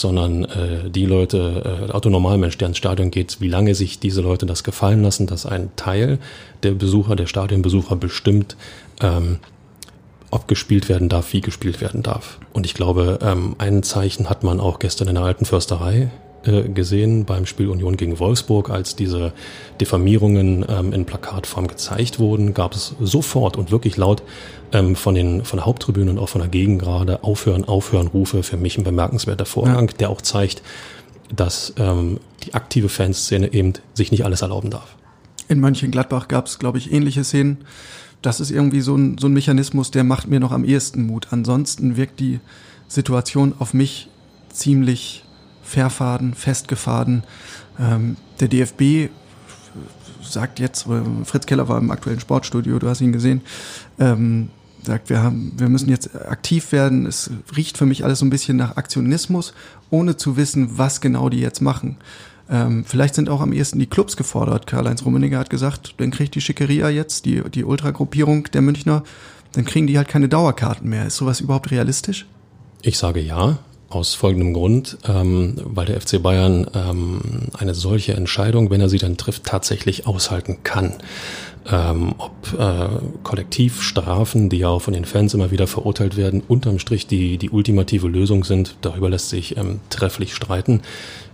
sondern 0.00 0.44
äh, 0.44 0.90
die 0.90 1.06
Leute, 1.06 1.88
äh, 1.88 1.92
Autonormalmensch, 1.92 2.56
der 2.58 2.68
ins 2.68 2.78
Stadion 2.78 3.10
geht, 3.10 3.40
wie 3.40 3.48
lange 3.48 3.74
sich 3.74 3.98
diese 3.98 4.20
Leute 4.20 4.46
das 4.46 4.64
gefallen 4.64 5.02
lassen, 5.02 5.26
dass 5.26 5.46
ein 5.46 5.70
Teil 5.76 6.18
der 6.62 6.72
Besucher, 6.72 7.16
der 7.16 7.26
Stadionbesucher 7.26 7.96
bestimmt, 7.96 8.56
ähm, 9.00 9.38
ob 10.30 10.46
gespielt 10.46 10.88
werden 10.88 11.08
darf, 11.08 11.32
wie 11.32 11.40
gespielt 11.40 11.80
werden 11.80 12.02
darf. 12.02 12.38
Und 12.52 12.66
ich 12.66 12.74
glaube, 12.74 13.18
ähm, 13.22 13.56
ein 13.58 13.82
Zeichen 13.82 14.28
hat 14.28 14.44
man 14.44 14.60
auch 14.60 14.78
gestern 14.78 15.08
in 15.08 15.14
der 15.14 15.24
alten 15.24 15.46
Försterei 15.46 16.10
äh, 16.48 16.68
gesehen 16.68 17.24
beim 17.26 17.46
Spiel 17.46 17.68
Union 17.68 17.96
gegen 17.96 18.18
Wolfsburg, 18.18 18.70
als 18.70 18.96
diese 18.96 19.32
Diffamierungen 19.80 20.64
ähm, 20.68 20.92
in 20.92 21.04
Plakatform 21.04 21.68
gezeigt 21.68 22.18
wurden, 22.18 22.54
gab 22.54 22.74
es 22.74 22.94
sofort 23.00 23.56
und 23.56 23.70
wirklich 23.70 23.96
laut 23.96 24.22
ähm, 24.72 24.96
von, 24.96 25.14
den, 25.14 25.44
von 25.44 25.58
der 25.58 25.66
Haupttribüne 25.66 26.10
und 26.10 26.18
auch 26.18 26.30
von 26.30 26.40
der 26.40 26.48
Gegend 26.48 26.80
gerade 26.80 27.22
Aufhören, 27.22 27.64
Aufhören 27.64 28.06
Rufe 28.06 28.42
für 28.42 28.56
mich 28.56 28.78
ein 28.78 28.84
bemerkenswerter 28.84 29.44
Vorgang, 29.44 29.88
ja. 29.88 29.96
der 29.98 30.10
auch 30.10 30.22
zeigt, 30.22 30.62
dass 31.34 31.74
ähm, 31.76 32.18
die 32.44 32.54
aktive 32.54 32.88
Fanszene 32.88 33.52
eben 33.52 33.74
sich 33.92 34.10
nicht 34.10 34.24
alles 34.24 34.42
erlauben 34.42 34.70
darf. 34.70 34.96
In 35.48 35.60
Mönchengladbach 35.60 36.28
gab 36.28 36.46
es, 36.46 36.58
glaube 36.58 36.78
ich, 36.78 36.92
ähnliche 36.92 37.24
Szenen. 37.24 37.58
Das 38.22 38.40
ist 38.40 38.50
irgendwie 38.50 38.80
so 38.80 38.96
ein, 38.96 39.18
so 39.18 39.28
ein 39.28 39.32
Mechanismus, 39.32 39.90
der 39.90 40.04
macht 40.04 40.28
mir 40.28 40.40
noch 40.40 40.52
am 40.52 40.64
ehesten 40.64 41.06
Mut. 41.06 41.28
Ansonsten 41.30 41.96
wirkt 41.96 42.20
die 42.20 42.40
Situation 42.88 43.54
auf 43.58 43.74
mich 43.74 44.08
ziemlich 44.50 45.24
verfaden, 45.68 46.34
festgefaden. 46.34 47.22
Ähm, 47.78 48.16
der 48.40 48.48
DFB 48.48 49.10
sagt 50.22 50.58
jetzt, 50.58 50.86
Fritz 51.24 51.46
Keller 51.46 51.68
war 51.68 51.78
im 51.78 51.90
aktuellen 51.90 52.20
Sportstudio, 52.20 52.78
du 52.78 52.88
hast 52.88 53.00
ihn 53.00 53.12
gesehen, 53.12 53.42
ähm, 53.98 54.50
sagt, 54.82 55.10
wir, 55.10 55.22
haben, 55.22 55.52
wir 55.56 55.68
müssen 55.68 55.88
jetzt 55.88 56.14
aktiv 56.14 56.72
werden. 56.72 57.06
Es 57.06 57.30
riecht 57.56 57.78
für 57.78 57.86
mich 57.86 58.04
alles 58.04 58.20
so 58.20 58.26
ein 58.26 58.30
bisschen 58.30 58.56
nach 58.56 58.76
Aktionismus, 58.76 59.52
ohne 59.90 60.16
zu 60.16 60.36
wissen, 60.36 60.78
was 60.78 61.00
genau 61.00 61.28
die 61.28 61.40
jetzt 61.40 61.60
machen. 61.60 61.96
Ähm, 62.50 62.84
vielleicht 62.86 63.14
sind 63.14 63.28
auch 63.28 63.40
am 63.40 63.52
ehesten 63.52 63.78
die 63.78 63.86
Clubs 63.86 64.16
gefordert. 64.16 64.66
Karl-Heinz 64.66 65.04
Rummenigge 65.04 65.38
hat 65.38 65.50
gesagt, 65.50 65.94
dann 65.98 66.10
kriegt 66.10 66.34
die 66.34 66.40
Schickeria 66.40 66.88
jetzt, 66.88 67.26
die, 67.26 67.42
die 67.50 67.64
Ultragruppierung 67.64 68.44
der 68.44 68.62
Münchner, 68.62 69.02
dann 69.52 69.64
kriegen 69.64 69.86
die 69.86 69.98
halt 69.98 70.08
keine 70.08 70.28
Dauerkarten 70.28 70.88
mehr. 70.88 71.06
Ist 71.06 71.16
sowas 71.16 71.40
überhaupt 71.40 71.70
realistisch? 71.70 72.26
Ich 72.80 72.96
sage 72.96 73.20
ja, 73.20 73.58
aus 73.90 74.14
folgendem 74.14 74.52
Grund, 74.52 74.98
ähm, 75.06 75.54
weil 75.64 75.86
der 75.86 76.00
FC 76.00 76.22
Bayern 76.22 76.66
ähm, 76.74 77.20
eine 77.56 77.74
solche 77.74 78.14
Entscheidung, 78.14 78.70
wenn 78.70 78.80
er 78.80 78.88
sie 78.88 78.98
dann 78.98 79.16
trifft, 79.16 79.44
tatsächlich 79.44 80.06
aushalten 80.06 80.58
kann. 80.62 80.94
Ähm, 81.70 82.14
ob 82.18 82.32
äh, 82.58 82.88
Kollektivstrafen, 83.22 84.48
die 84.48 84.58
ja 84.58 84.68
auch 84.68 84.82
von 84.82 84.94
den 84.94 85.04
Fans 85.04 85.34
immer 85.34 85.50
wieder 85.50 85.66
verurteilt 85.66 86.16
werden, 86.16 86.42
unterm 86.46 86.78
Strich 86.78 87.06
die, 87.06 87.38
die 87.38 87.50
ultimative 87.50 88.08
Lösung 88.08 88.44
sind, 88.44 88.76
darüber 88.80 89.10
lässt 89.10 89.30
sich 89.30 89.56
ähm, 89.56 89.80
trefflich 89.90 90.34
streiten. 90.34 90.82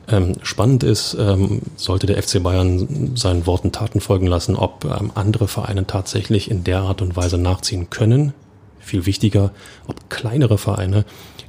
Ähm, 0.06 0.34
spannend 0.42 0.82
ist, 0.82 1.16
ähm, 1.18 1.62
sollte 1.76 2.06
der 2.06 2.22
FC 2.22 2.42
Bayern 2.42 3.16
seinen 3.16 3.46
Worten 3.46 3.72
Taten 3.72 4.00
folgen 4.00 4.26
lassen, 4.26 4.54
ob 4.54 4.84
ähm, 4.84 5.12
andere 5.14 5.48
Vereine 5.48 5.86
tatsächlich 5.86 6.50
in 6.50 6.62
der 6.62 6.80
Art 6.80 7.00
und 7.00 7.16
Weise 7.16 7.38
nachziehen 7.38 7.90
können. 7.90 8.34
Viel 8.80 9.06
wichtiger, 9.06 9.52
ob 9.86 10.10
kleinere 10.10 10.58
Vereine 10.58 11.04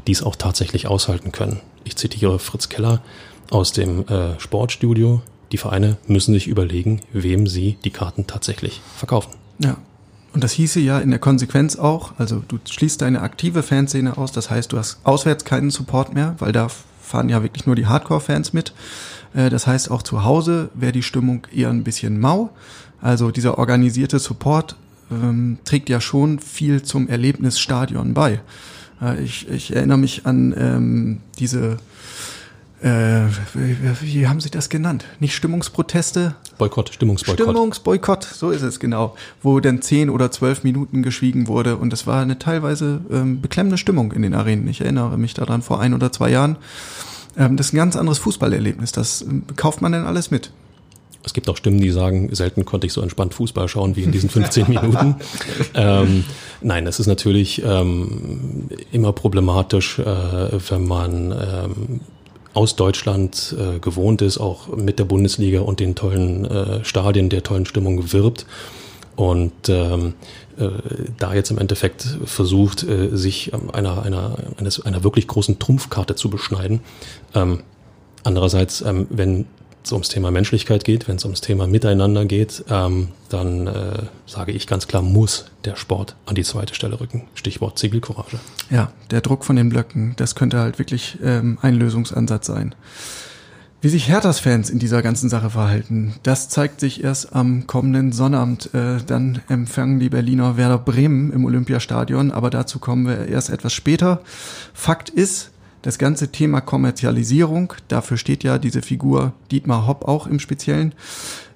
dies 0.07 0.23
auch 0.23 0.35
tatsächlich 0.35 0.87
aushalten 0.87 1.31
können. 1.31 1.61
Ich 1.83 1.95
zitiere 1.95 2.39
Fritz 2.39 2.69
Keller 2.69 3.01
aus 3.49 3.71
dem 3.71 4.07
äh, 4.07 4.39
Sportstudio. 4.39 5.21
Die 5.51 5.57
Vereine 5.57 5.97
müssen 6.07 6.33
sich 6.33 6.47
überlegen, 6.47 7.01
wem 7.13 7.47
sie 7.47 7.77
die 7.83 7.91
Karten 7.91 8.27
tatsächlich 8.27 8.81
verkaufen. 8.95 9.31
Ja. 9.59 9.77
Und 10.33 10.43
das 10.43 10.51
hieße 10.51 10.81
ja 10.81 10.99
in 10.99 11.11
der 11.11 11.19
Konsequenz 11.19 11.77
auch, 11.77 12.11
also 12.17 12.43
du 12.45 12.59
schließt 12.69 13.01
deine 13.01 13.21
aktive 13.21 13.63
Fanszene 13.63 14.17
aus, 14.17 14.33
das 14.33 14.49
heißt, 14.49 14.73
du 14.73 14.77
hast 14.77 14.99
auswärts 15.05 15.45
keinen 15.45 15.71
Support 15.71 16.13
mehr, 16.13 16.35
weil 16.39 16.51
da 16.51 16.67
fahren 17.01 17.29
ja 17.29 17.41
wirklich 17.41 17.65
nur 17.65 17.75
die 17.75 17.85
Hardcore-Fans 17.85 18.51
mit. 18.51 18.73
Äh, 19.33 19.49
das 19.49 19.65
heißt, 19.65 19.89
auch 19.91 20.03
zu 20.03 20.23
Hause 20.25 20.69
wäre 20.73 20.91
die 20.91 21.03
Stimmung 21.03 21.47
eher 21.55 21.69
ein 21.69 21.83
bisschen 21.83 22.19
mau. 22.19 22.49
Also 23.01 23.31
dieser 23.31 23.57
organisierte 23.57 24.19
Support 24.19 24.75
ähm, 25.11 25.59
trägt 25.63 25.89
ja 25.89 26.01
schon 26.01 26.39
viel 26.39 26.83
zum 26.83 27.07
Erlebnisstadion 27.07 28.13
bei. 28.13 28.41
Äh, 29.01 29.23
ich, 29.23 29.49
ich 29.49 29.75
erinnere 29.75 29.97
mich 29.97 30.25
an 30.25 30.53
ähm, 30.57 31.21
diese 31.39 31.77
äh, 32.81 33.27
wie, 33.53 33.77
wie 34.01 34.27
haben 34.27 34.39
Sie 34.41 34.51
das 34.51 34.69
genannt? 34.69 35.05
Nicht 35.19 35.33
Stimmungsproteste? 35.33 36.35
Boykott, 36.57 36.93
Stimmungsboykott. 36.93 37.39
Stimmungsboykott, 37.39 38.23
so 38.23 38.51
ist 38.51 38.61
es 38.61 38.79
genau. 38.79 39.15
Wo 39.41 39.59
dann 39.59 39.81
zehn 39.81 40.09
oder 40.09 40.29
zwölf 40.29 40.63
Minuten 40.63 41.01
geschwiegen 41.01 41.47
wurde 41.47 41.77
und 41.77 41.93
es 41.93 42.05
war 42.05 42.21
eine 42.21 42.37
teilweise 42.37 43.01
ähm, 43.11 43.41
beklemmende 43.41 43.77
Stimmung 43.77 44.11
in 44.11 44.21
den 44.21 44.35
Arenen. 44.35 44.67
Ich 44.67 44.81
erinnere 44.81 45.17
mich 45.17 45.33
daran 45.33 45.61
vor 45.61 45.79
ein 45.79 45.93
oder 45.93 46.11
zwei 46.11 46.29
Jahren. 46.29 46.57
Ähm, 47.37 47.57
das 47.57 47.67
ist 47.67 47.73
ein 47.73 47.77
ganz 47.77 47.95
anderes 47.95 48.19
Fußballerlebnis. 48.19 48.91
Das 48.91 49.21
ähm, 49.21 49.43
kauft 49.55 49.81
man 49.81 49.93
denn 49.93 50.05
alles 50.05 50.29
mit. 50.29 50.51
Es 51.25 51.33
gibt 51.33 51.49
auch 51.49 51.57
Stimmen, 51.57 51.79
die 51.79 51.91
sagen, 51.91 52.33
selten 52.33 52.65
konnte 52.65 52.87
ich 52.87 52.93
so 52.93 53.01
entspannt 53.01 53.33
Fußball 53.33 53.67
schauen 53.67 53.95
wie 53.95 54.03
in 54.03 54.11
diesen 54.11 54.29
15 54.29 54.69
Minuten. 54.69 55.15
ähm, 55.73 56.23
nein, 56.61 56.85
es 56.85 56.99
ist 56.99 57.07
natürlich 57.07 57.63
ähm, 57.65 58.69
immer 58.91 59.11
problematisch, 59.11 59.99
äh, 59.99 60.05
wenn 60.05 60.87
man 60.87 61.31
ähm, 61.31 61.99
aus 62.53 62.75
Deutschland 62.75 63.55
äh, 63.59 63.79
gewohnt 63.79 64.21
ist, 64.21 64.37
auch 64.37 64.75
mit 64.75 64.99
der 64.99 65.05
Bundesliga 65.05 65.61
und 65.61 65.79
den 65.79 65.95
tollen 65.95 66.45
äh, 66.45 66.85
Stadien, 66.85 67.29
der 67.29 67.43
tollen 67.43 67.65
Stimmung 67.65 68.13
wirbt. 68.13 68.45
Und 69.15 69.69
ähm, 69.69 70.13
äh, 70.57 70.69
da 71.17 71.33
jetzt 71.33 71.51
im 71.51 71.57
Endeffekt 71.57 72.03
versucht, 72.25 72.83
äh, 72.83 73.15
sich 73.15 73.51
einer, 73.73 74.03
einer, 74.03 74.37
eines, 74.57 74.85
einer 74.85 75.03
wirklich 75.03 75.27
großen 75.27 75.59
Trumpfkarte 75.59 76.15
zu 76.15 76.29
beschneiden. 76.29 76.81
Ähm, 77.33 77.63
andererseits, 78.23 78.81
ähm, 78.81 79.07
wenn 79.09 79.45
es 79.85 79.91
ums 79.91 80.09
Thema 80.09 80.31
Menschlichkeit 80.31 80.83
geht, 80.83 81.07
wenn 81.07 81.17
es 81.17 81.25
ums 81.25 81.41
Thema 81.41 81.67
Miteinander 81.67 82.25
geht, 82.25 82.65
ähm, 82.69 83.09
dann 83.29 83.67
äh, 83.67 84.03
sage 84.25 84.51
ich 84.51 84.67
ganz 84.67 84.87
klar, 84.87 85.01
muss 85.01 85.45
der 85.63 85.75
Sport 85.75 86.15
an 86.25 86.35
die 86.35 86.43
zweite 86.43 86.75
Stelle 86.75 86.99
rücken. 86.99 87.23
Stichwort 87.35 87.79
Zivilcourage. 87.79 88.39
Ja, 88.69 88.91
der 89.11 89.21
Druck 89.21 89.45
von 89.45 89.55
den 89.55 89.69
Blöcken, 89.69 90.13
das 90.17 90.35
könnte 90.35 90.59
halt 90.59 90.79
wirklich 90.79 91.19
ähm, 91.23 91.57
ein 91.61 91.75
Lösungsansatz 91.75 92.47
sein. 92.47 92.75
Wie 93.81 93.89
sich 93.89 94.07
Herthas-Fans 94.07 94.71
in 94.71 94.79
dieser 94.79 95.03
ganzen 95.03 95.29
Sache 95.29 95.51
verhalten, 95.51 96.15
das 96.23 96.49
zeigt 96.49 96.79
sich 96.79 97.03
erst 97.03 97.35
am 97.35 97.67
kommenden 97.67 98.11
Sonnabend. 98.13 98.73
Äh, 98.73 98.97
dann 99.05 99.41
empfangen 99.47 99.99
die 99.99 100.09
Berliner 100.09 100.57
Werder 100.57 100.79
Bremen 100.79 101.31
im 101.31 101.45
Olympiastadion, 101.45 102.31
aber 102.31 102.49
dazu 102.49 102.79
kommen 102.79 103.05
wir 103.05 103.27
erst 103.27 103.51
etwas 103.51 103.73
später. 103.73 104.21
Fakt 104.73 105.09
ist, 105.09 105.51
das 105.85 105.99
ganze 105.99 106.31
Thema 106.31 106.61
Kommerzialisierung, 106.61 107.73
dafür 107.89 108.17
steht 108.17 108.43
ja 108.43 108.57
diese 108.57 108.81
Figur 108.81 109.33
Dietmar 109.51 109.85
Hopp 109.85 110.07
auch 110.07 110.25
im 110.25 110.39
Speziellen, 110.39 110.95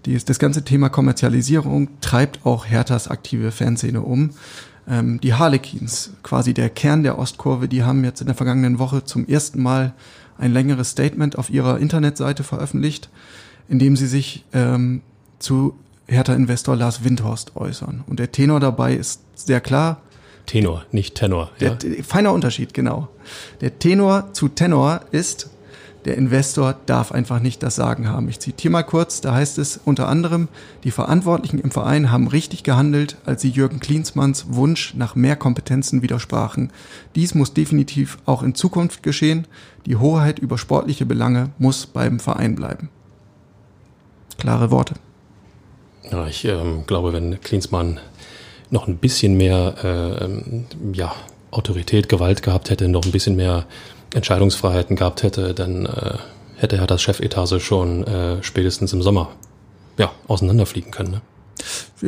das 0.03 0.37
ganze 0.37 0.63
Thema 0.63 0.89
Kommerzialisierung 0.89 1.89
treibt 1.99 2.45
auch 2.45 2.67
Herthas 2.67 3.07
aktive 3.07 3.51
Fanszene 3.51 4.01
um. 4.01 4.29
Ähm, 4.87 5.19
die 5.19 5.33
Harlequins, 5.33 6.11
quasi 6.21 6.53
der 6.53 6.69
Kern 6.69 7.01
der 7.01 7.17
Ostkurve, 7.17 7.67
die 7.67 7.81
haben 7.81 8.03
jetzt 8.03 8.21
in 8.21 8.27
der 8.27 8.35
vergangenen 8.35 8.77
Woche 8.77 9.03
zum 9.03 9.27
ersten 9.27 9.63
Mal 9.63 9.93
ein 10.37 10.53
längeres 10.53 10.91
Statement 10.91 11.35
auf 11.35 11.49
ihrer 11.49 11.79
Internetseite 11.79 12.43
veröffentlicht, 12.43 13.09
in 13.67 13.79
dem 13.79 13.95
sie 13.95 14.07
sich 14.07 14.45
ähm, 14.53 15.01
zu 15.39 15.73
Hertha-Investor 16.07 16.75
Lars 16.75 17.03
Windhorst 17.03 17.55
äußern. 17.55 18.03
Und 18.05 18.19
der 18.19 18.31
Tenor 18.31 18.59
dabei 18.59 18.93
ist 18.93 19.21
sehr 19.33 19.59
klar, 19.59 20.03
Tenor, 20.49 20.83
nicht 20.91 21.13
Tenor. 21.13 21.51
Der, 21.59 21.77
ja. 21.83 22.03
Feiner 22.03 22.33
Unterschied, 22.33 22.73
genau. 22.73 23.07
Der 23.61 23.77
Tenor 23.77 24.33
zu 24.33 24.47
Tenor 24.47 25.01
ist, 25.11 25.51
der 26.05 26.17
Investor 26.17 26.75
darf 26.87 27.11
einfach 27.11 27.39
nicht 27.39 27.61
das 27.61 27.75
Sagen 27.75 28.07
haben. 28.07 28.27
Ich 28.29 28.39
zitiere 28.39 28.71
mal 28.71 28.81
kurz, 28.81 29.21
da 29.21 29.35
heißt 29.35 29.59
es 29.59 29.79
unter 29.85 30.09
anderem, 30.09 30.47
die 30.83 30.89
Verantwortlichen 30.89 31.59
im 31.59 31.69
Verein 31.69 32.11
haben 32.11 32.27
richtig 32.27 32.63
gehandelt, 32.63 33.17
als 33.25 33.43
sie 33.43 33.49
Jürgen 33.49 33.79
Klinsmanns 33.79 34.47
Wunsch 34.49 34.95
nach 34.95 35.13
mehr 35.13 35.35
Kompetenzen 35.35 36.01
widersprachen. 36.01 36.71
Dies 37.13 37.35
muss 37.35 37.53
definitiv 37.53 38.17
auch 38.25 38.41
in 38.41 38.55
Zukunft 38.55 39.03
geschehen. 39.03 39.45
Die 39.85 39.97
Hoheit 39.97 40.39
über 40.39 40.57
sportliche 40.57 41.05
Belange 41.05 41.51
muss 41.59 41.85
beim 41.85 42.19
Verein 42.19 42.55
bleiben. 42.55 42.89
Klare 44.39 44.71
Worte. 44.71 44.95
Ja, 46.09 46.25
ich 46.25 46.43
ähm, 46.45 46.85
glaube, 46.87 47.13
wenn 47.13 47.39
Klinsmann 47.39 47.99
noch 48.71 48.87
ein 48.87 48.97
bisschen 48.97 49.35
mehr 49.35 49.75
äh, 49.83 50.53
ja, 50.93 51.13
Autorität, 51.51 52.09
Gewalt 52.09 52.43
gehabt 52.43 52.69
hätte, 52.69 52.87
noch 52.87 53.05
ein 53.05 53.11
bisschen 53.11 53.35
mehr 53.35 53.65
Entscheidungsfreiheiten 54.13 54.95
gehabt 54.95 55.23
hätte, 55.23 55.53
dann 55.53 55.85
äh, 55.85 56.17
hätte 56.57 56.77
er 56.77 56.87
das 56.87 57.01
Chefetage 57.01 57.59
schon 57.59 58.03
äh, 58.05 58.43
spätestens 58.43 58.93
im 58.93 59.01
Sommer 59.01 59.29
ja, 59.97 60.11
auseinanderfliegen 60.27 60.91
können. 60.91 61.11
Ne? 61.11 61.21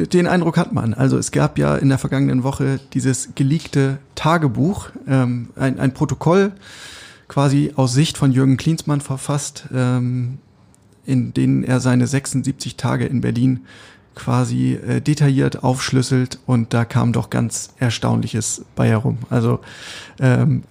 Den 0.08 0.28
Eindruck 0.28 0.58
hat 0.58 0.72
man. 0.72 0.94
Also 0.94 1.18
es 1.18 1.32
gab 1.32 1.58
ja 1.58 1.76
in 1.76 1.90
der 1.90 1.98
vergangenen 1.98 2.44
Woche 2.44 2.80
dieses 2.94 3.30
geleakte 3.36 3.98
Tagebuch, 4.16 4.90
ähm, 5.08 5.50
ein, 5.56 5.80
ein 5.80 5.94
Protokoll 5.94 6.54
quasi 7.28 7.72
aus 7.76 7.94
Sicht 7.94 8.18
von 8.18 8.32
Jürgen 8.32 8.58
Klinsmann 8.58 9.02
verfasst, 9.02 9.66
ähm, 9.74 10.40
in 11.06 11.34
denen 11.34 11.64
er 11.64 11.80
seine 11.80 12.08
76 12.08 12.76
Tage 12.76 13.06
in 13.06 13.22
Berlin 13.22 13.62
quasi 14.16 14.74
äh, 14.74 15.02
detailliert 15.02 15.64
aufschlüsselt 15.64 16.40
und 16.46 16.74
da 16.74 16.86
kam 16.86 17.14
doch 17.14 17.30
ganz 17.30 17.74
Erstaunliches 17.78 18.66
bei 18.76 18.88
herum. 18.88 19.20
Also 19.30 19.60
ähm, 20.20 20.64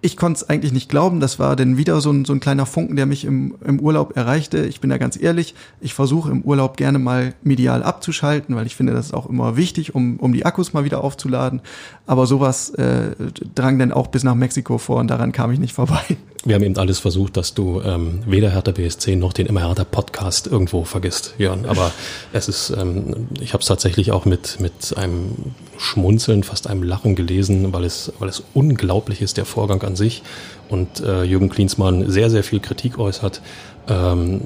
ich 0.00 0.16
konnte 0.16 0.38
es 0.38 0.48
eigentlich 0.48 0.72
nicht 0.72 0.88
glauben. 0.88 1.18
Das 1.18 1.38
war 1.40 1.56
denn 1.56 1.76
wieder 1.76 2.00
so 2.00 2.12
ein, 2.12 2.24
so 2.24 2.32
ein 2.32 2.40
kleiner 2.40 2.66
Funken, 2.66 2.94
der 2.94 3.06
mich 3.06 3.24
im, 3.24 3.54
im 3.64 3.80
Urlaub 3.80 4.16
erreichte. 4.16 4.64
Ich 4.66 4.80
bin 4.80 4.90
da 4.90 4.98
ganz 4.98 5.20
ehrlich. 5.20 5.54
Ich 5.80 5.94
versuche 5.94 6.30
im 6.30 6.42
Urlaub 6.42 6.76
gerne 6.76 7.00
mal 7.00 7.34
medial 7.42 7.82
abzuschalten, 7.82 8.54
weil 8.54 8.66
ich 8.66 8.76
finde, 8.76 8.92
das 8.92 9.06
ist 9.06 9.14
auch 9.14 9.28
immer 9.28 9.56
wichtig, 9.56 9.94
um, 9.94 10.18
um 10.18 10.32
die 10.32 10.46
Akkus 10.46 10.72
mal 10.72 10.84
wieder 10.84 11.02
aufzuladen. 11.02 11.60
Aber 12.06 12.26
sowas 12.26 12.70
äh, 12.70 13.10
drang 13.54 13.78
dann 13.78 13.92
auch 13.92 14.06
bis 14.06 14.22
nach 14.22 14.36
Mexiko 14.36 14.78
vor 14.78 15.00
und 15.00 15.08
daran 15.08 15.32
kam 15.32 15.50
ich 15.50 15.58
nicht 15.58 15.74
vorbei. 15.74 16.16
Wir 16.42 16.54
haben 16.54 16.62
eben 16.62 16.78
alles 16.78 16.98
versucht, 16.98 17.36
dass 17.36 17.52
du 17.52 17.82
ähm, 17.82 18.22
weder 18.24 18.50
Hertha 18.50 18.72
BSC 18.72 19.14
noch 19.14 19.34
den 19.34 19.44
Immer 19.44 19.66
Hertha 19.66 19.84
Podcast 19.84 20.46
irgendwo 20.46 20.84
vergisst, 20.84 21.34
Jörn. 21.36 21.66
Aber 21.66 21.92
es 22.32 22.48
ist, 22.48 22.70
ähm, 22.70 23.28
ich 23.40 23.52
habe 23.52 23.60
es 23.60 23.66
tatsächlich 23.66 24.10
auch 24.10 24.24
mit, 24.24 24.58
mit 24.58 24.96
einem 24.96 25.36
Schmunzeln, 25.76 26.42
fast 26.42 26.66
einem 26.66 26.82
Lachen 26.82 27.14
gelesen, 27.14 27.74
weil 27.74 27.84
es, 27.84 28.12
weil 28.20 28.30
es 28.30 28.42
unglaublich 28.54 29.20
ist, 29.20 29.36
der 29.36 29.44
Vorgang 29.44 29.82
an 29.82 29.96
sich. 29.96 30.22
Und 30.70 31.00
äh, 31.00 31.24
Jürgen 31.24 31.50
Klinsmann 31.50 32.10
sehr, 32.10 32.30
sehr 32.30 32.42
viel 32.42 32.60
Kritik 32.60 32.98
äußert. 32.98 33.42
Ähm, 33.88 34.42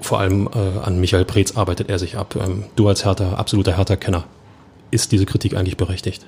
vor 0.00 0.18
allem 0.18 0.48
äh, 0.52 0.80
an 0.84 0.98
Michael 0.98 1.26
Preetz 1.26 1.56
arbeitet 1.56 1.88
er 1.88 2.00
sich 2.00 2.16
ab. 2.16 2.34
Ähm, 2.42 2.64
du 2.74 2.88
als 2.88 3.04
Hertha, 3.04 3.34
absoluter 3.34 3.76
Hertha-Kenner, 3.76 4.24
ist 4.90 5.12
diese 5.12 5.26
Kritik 5.26 5.54
eigentlich 5.54 5.76
berechtigt? 5.76 6.26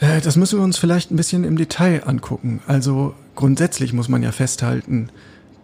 Äh, 0.00 0.20
das 0.20 0.36
müssen 0.36 0.58
wir 0.58 0.64
uns 0.64 0.78
vielleicht 0.78 1.10
ein 1.10 1.16
bisschen 1.16 1.44
im 1.44 1.56
Detail 1.56 2.02
angucken. 2.06 2.60
Also 2.66 3.14
grundsätzlich 3.34 3.92
muss 3.92 4.08
man 4.08 4.22
ja 4.22 4.32
festhalten, 4.32 5.10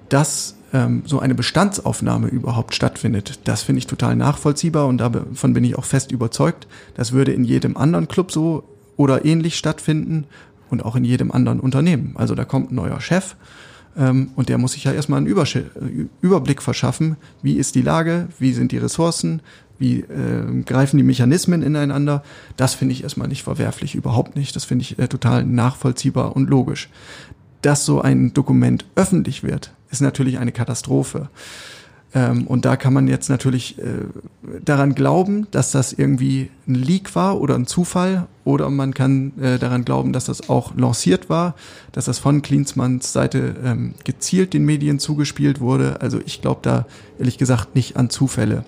dass 0.08 0.54
ähm, 0.72 1.02
so 1.06 1.18
eine 1.18 1.34
Bestandsaufnahme 1.34 2.28
überhaupt 2.28 2.74
stattfindet. 2.74 3.40
Das 3.44 3.62
finde 3.62 3.78
ich 3.78 3.86
total 3.86 4.14
nachvollziehbar 4.14 4.86
und 4.86 4.98
davon 4.98 5.54
bin 5.54 5.64
ich 5.64 5.76
auch 5.76 5.84
fest 5.84 6.12
überzeugt. 6.12 6.68
Das 6.94 7.12
würde 7.12 7.32
in 7.32 7.44
jedem 7.44 7.76
anderen 7.76 8.08
Club 8.08 8.30
so 8.30 8.64
oder 8.96 9.24
ähnlich 9.24 9.56
stattfinden 9.56 10.24
und 10.70 10.84
auch 10.84 10.96
in 10.96 11.04
jedem 11.04 11.32
anderen 11.32 11.60
Unternehmen. 11.60 12.14
Also 12.16 12.34
da 12.34 12.44
kommt 12.44 12.70
ein 12.70 12.76
neuer 12.76 13.00
Chef 13.00 13.36
ähm, 13.96 14.30
und 14.36 14.48
der 14.48 14.58
muss 14.58 14.72
sich 14.72 14.84
ja 14.84 14.92
erstmal 14.92 15.18
einen 15.18 16.08
Überblick 16.20 16.62
verschaffen, 16.62 17.16
wie 17.42 17.54
ist 17.54 17.74
die 17.74 17.82
Lage, 17.82 18.28
wie 18.38 18.52
sind 18.52 18.72
die 18.72 18.78
Ressourcen, 18.78 19.40
wie 19.78 20.00
äh, 20.00 20.62
greifen 20.64 20.96
die 20.96 21.02
Mechanismen 21.02 21.62
ineinander. 21.62 22.22
Das 22.56 22.74
finde 22.74 22.92
ich 22.92 23.02
erstmal 23.02 23.28
nicht 23.28 23.42
verwerflich, 23.42 23.94
überhaupt 23.94 24.36
nicht. 24.36 24.56
Das 24.56 24.64
finde 24.64 24.82
ich 24.82 24.98
äh, 24.98 25.08
total 25.08 25.44
nachvollziehbar 25.44 26.36
und 26.36 26.48
logisch. 26.48 26.88
Dass 27.62 27.84
so 27.84 28.00
ein 28.00 28.32
Dokument 28.34 28.84
öffentlich 28.94 29.42
wird, 29.42 29.72
ist 29.90 30.02
natürlich 30.02 30.38
eine 30.38 30.52
Katastrophe. 30.52 31.28
Ähm, 32.14 32.46
und 32.46 32.64
da 32.64 32.76
kann 32.76 32.94
man 32.94 33.08
jetzt 33.08 33.28
natürlich 33.28 33.78
äh, 33.78 34.06
daran 34.64 34.94
glauben, 34.94 35.48
dass 35.50 35.72
das 35.72 35.92
irgendwie 35.92 36.50
ein 36.66 36.74
Leak 36.74 37.14
war 37.14 37.40
oder 37.40 37.54
ein 37.54 37.66
Zufall, 37.66 38.26
oder 38.44 38.70
man 38.70 38.94
kann 38.94 39.32
äh, 39.40 39.58
daran 39.58 39.84
glauben, 39.84 40.12
dass 40.12 40.26
das 40.26 40.48
auch 40.48 40.74
lanciert 40.76 41.28
war, 41.28 41.56
dass 41.92 42.04
das 42.04 42.18
von 42.18 42.42
Klinsmanns 42.42 43.12
Seite 43.12 43.56
ähm, 43.62 43.94
gezielt 44.04 44.54
den 44.54 44.64
Medien 44.64 44.98
zugespielt 44.98 45.60
wurde. 45.60 46.00
Also 46.00 46.20
ich 46.24 46.40
glaube 46.40 46.60
da 46.62 46.86
ehrlich 47.18 47.38
gesagt 47.38 47.74
nicht 47.74 47.96
an 47.96 48.08
Zufälle. 48.08 48.64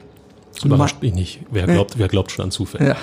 Das 0.58 0.66
überrascht 0.66 1.00
mich 1.02 1.14
nicht. 1.14 1.40
Wer 1.50 1.66
glaubt, 1.66 1.98
wer 1.98 2.08
glaubt 2.08 2.32
schon 2.32 2.46
an 2.46 2.50
Zufälle? 2.50 2.88
Ja. 2.88 2.96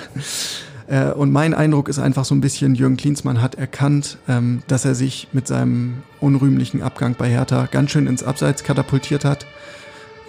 Äh, 0.88 1.12
und 1.12 1.32
mein 1.32 1.54
Eindruck 1.54 1.88
ist 1.88 1.98
einfach 1.98 2.24
so 2.24 2.34
ein 2.34 2.40
bisschen, 2.40 2.74
Jürgen 2.74 2.96
Klinsmann 2.96 3.42
hat 3.42 3.56
erkannt, 3.56 4.18
ähm, 4.28 4.62
dass 4.68 4.84
er 4.84 4.94
sich 4.94 5.28
mit 5.32 5.46
seinem 5.46 6.02
unrühmlichen 6.20 6.82
Abgang 6.82 7.16
bei 7.18 7.28
Hertha 7.28 7.66
ganz 7.66 7.90
schön 7.90 8.06
ins 8.06 8.22
Abseits 8.22 8.62
katapultiert 8.62 9.24
hat 9.24 9.46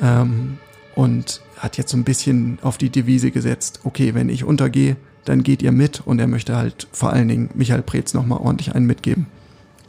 ähm, 0.01 0.57
und 0.95 1.41
hat 1.57 1.77
jetzt 1.77 1.91
so 1.91 1.97
ein 1.97 2.03
bisschen 2.03 2.59
auf 2.61 2.77
die 2.77 2.89
Devise 2.89 3.31
gesetzt, 3.31 3.81
okay, 3.83 4.13
wenn 4.13 4.29
ich 4.29 4.43
untergehe, 4.43 4.95
dann 5.25 5.43
geht 5.43 5.61
ihr 5.61 5.71
mit 5.71 6.01
und 6.05 6.19
er 6.19 6.27
möchte 6.27 6.55
halt 6.55 6.87
vor 6.91 7.11
allen 7.11 7.27
Dingen 7.27 7.49
Michael 7.53 7.81
Preetz 7.81 8.13
nochmal 8.13 8.39
ordentlich 8.39 8.73
einen 8.73 8.85
mitgeben. 8.85 9.27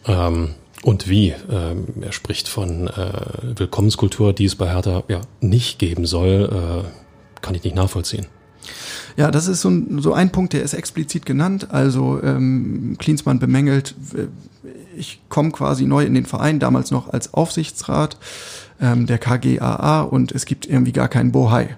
Ähm, 0.06 0.50
und 0.82 1.08
wie? 1.08 1.34
Ähm, 1.50 1.86
er 2.00 2.12
spricht 2.12 2.48
von 2.48 2.88
äh, 2.88 3.12
Willkommenskultur, 3.56 4.32
die 4.32 4.44
es 4.44 4.56
bei 4.56 4.70
Hertha 4.70 5.04
ja 5.08 5.20
nicht 5.40 5.78
geben 5.78 6.06
soll, 6.06 6.84
äh, 6.84 6.88
kann 7.42 7.54
ich 7.54 7.64
nicht 7.64 7.76
nachvollziehen. 7.76 8.26
Ja, 9.16 9.30
das 9.30 9.48
ist 9.48 9.62
so 9.62 9.70
ein, 9.70 10.00
so 10.00 10.12
ein 10.12 10.30
Punkt, 10.30 10.52
der 10.52 10.62
ist 10.62 10.74
explizit 10.74 11.26
genannt. 11.26 11.68
Also 11.70 12.22
ähm, 12.22 12.96
Klinsmann 12.98 13.38
bemängelt, 13.38 13.94
ich 14.96 15.20
komme 15.28 15.50
quasi 15.50 15.86
neu 15.86 16.04
in 16.04 16.14
den 16.14 16.26
Verein, 16.26 16.58
damals 16.58 16.90
noch 16.90 17.08
als 17.12 17.34
Aufsichtsrat 17.34 18.16
ähm, 18.80 19.06
der 19.06 19.18
KGAA 19.18 20.02
und 20.02 20.32
es 20.32 20.44
gibt 20.44 20.66
irgendwie 20.66 20.92
gar 20.92 21.08
keinen 21.08 21.32
Bohai. 21.32 21.76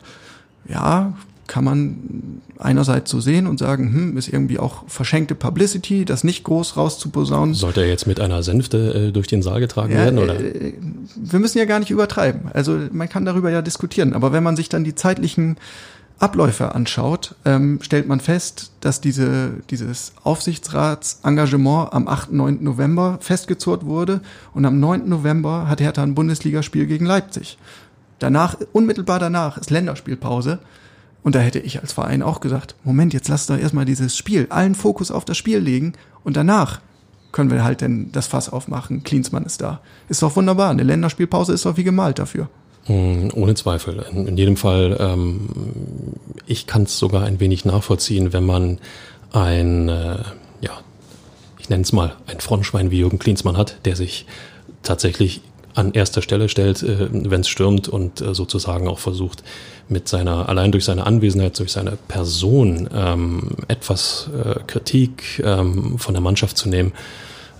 Ja, 0.69 1.15
kann 1.51 1.65
man 1.65 2.41
einerseits 2.61 3.11
so 3.11 3.21
sehen 3.21 3.49
und 3.49 3.59
sagen, 3.59 3.93
hm, 3.93 4.17
ist 4.17 4.29
irgendwie 4.29 4.61
auch 4.61 4.85
verschenkte 4.87 5.35
Publicity, 5.35 6.05
das 6.05 6.23
nicht 6.23 6.45
groß 6.45 6.77
rauszuposaunen. 6.77 7.55
Sollte 7.55 7.81
er 7.81 7.89
jetzt 7.89 8.07
mit 8.07 8.21
einer 8.21 8.45
Sänfte 8.45 9.09
äh, 9.09 9.13
durch 9.13 9.27
den 9.27 9.43
Saal 9.43 9.59
getragen 9.59 9.93
ja, 9.93 9.99
werden, 9.99 10.21
oder? 10.21 10.39
Äh, 10.39 10.75
wir 11.17 11.41
müssen 11.41 11.59
ja 11.59 11.65
gar 11.65 11.81
nicht 11.81 11.91
übertreiben. 11.91 12.43
Also 12.55 12.79
man 12.93 13.09
kann 13.09 13.25
darüber 13.25 13.51
ja 13.51 13.63
diskutieren. 13.63 14.13
Aber 14.13 14.33
wenn 14.33 14.45
man 14.45 14.55
sich 14.55 14.69
dann 14.69 14.85
die 14.85 14.95
zeitlichen 14.95 15.57
Abläufe 16.21 16.73
anschaut, 16.73 17.35
ähm, 17.45 17.81
stellt 17.83 18.07
man 18.07 18.21
fest, 18.21 18.71
dass 18.81 19.01
diese, 19.01 19.51
dieses 19.71 20.13
Aufsichtsratsengagement 20.23 21.93
am 21.93 22.07
8. 22.07 22.33
9. 22.33 22.63
November 22.63 23.19
festgezurrt 23.21 23.87
wurde 23.87 24.21
und 24.55 24.65
am 24.67 24.79
9. 24.79 25.09
November 25.09 25.67
hat 25.67 25.81
Hertha 25.81 26.05
ein 26.05 26.15
Bundesligaspiel 26.15 26.87
gegen 26.87 27.07
Leipzig. 27.07 27.59
Danach, 28.21 28.57
unmittelbar 28.71 29.19
danach 29.19 29.59
ist 29.59 29.71
Länderspielpause 29.71 30.61
und 31.23 31.35
da 31.35 31.41
hätte 31.41 31.59
ich 31.59 31.81
als 31.81 31.93
Verein 31.93 32.23
auch 32.23 32.41
gesagt, 32.41 32.75
Moment, 32.85 33.13
jetzt 33.13 33.29
lass 33.29 33.47
doch 33.47 33.59
erstmal 33.59 33.85
dieses 33.85 34.17
Spiel, 34.17 34.47
allen 34.51 34.75
Fokus 34.75 35.11
auf 35.11 35.25
das 35.25 35.37
Spiel 35.37 35.59
legen 35.59 35.93
und 36.25 36.37
danach 36.37 36.81
können 37.33 37.51
wir 37.51 37.63
halt 37.63 37.81
denn 37.81 38.11
das 38.13 38.27
Fass 38.27 38.49
aufmachen. 38.49 39.03
Klinsmann 39.03 39.45
ist 39.45 39.61
da. 39.61 39.81
Ist 40.09 40.23
doch 40.23 40.35
wunderbar. 40.35 40.71
Eine 40.71 40.83
Länderspielpause 40.83 41.53
ist 41.53 41.65
doch 41.65 41.77
wie 41.77 41.85
gemalt 41.85 42.19
dafür. 42.19 42.49
Hm, 42.87 43.31
ohne 43.35 43.55
Zweifel. 43.55 44.05
In, 44.13 44.37
jedem 44.37 44.57
Fall, 44.57 44.97
ähm, 44.99 45.49
ich 46.47 46.67
kann 46.67 46.85
es 46.85 46.99
sogar 46.99 47.25
ein 47.25 47.39
wenig 47.39 47.65
nachvollziehen, 47.65 48.33
wenn 48.33 48.45
man 48.45 48.79
ein, 49.33 49.89
äh, 49.89 50.19
ja, 50.61 50.73
ich 51.59 51.69
nenne 51.69 51.83
es 51.83 51.93
mal, 51.93 52.17
ein 52.27 52.41
Frontschwein 52.41 52.91
wie 52.91 52.99
Jürgen 52.99 53.19
Klinsmann 53.19 53.57
hat, 53.57 53.77
der 53.85 53.97
sich 53.97 54.27
tatsächlich 54.83 55.43
an 55.75 55.93
erster 55.93 56.23
Stelle 56.23 56.49
stellt, 56.49 56.83
äh, 56.83 57.09
wenn 57.11 57.41
es 57.41 57.49
stürmt 57.49 57.89
und 57.89 58.21
äh, 58.21 58.35
sozusagen 58.35 58.89
auch 58.89 58.99
versucht, 58.99 59.43
mit 59.89 60.09
seiner, 60.09 60.49
allein 60.49 60.73
durch 60.73 60.85
seine 60.85 61.07
Anwesenheit, 61.07 61.59
durch 61.59 61.73
seine 61.73 61.99
Person 62.09 62.89
ähm, 62.95 63.51
etwas 63.69 64.31
äh, 64.37 64.61
Kritik 64.67 65.43
ähm, 65.45 65.99
von 65.99 66.15
der 66.15 66.23
Mannschaft 66.23 66.57
zu 66.57 66.69
nehmen, 66.69 66.93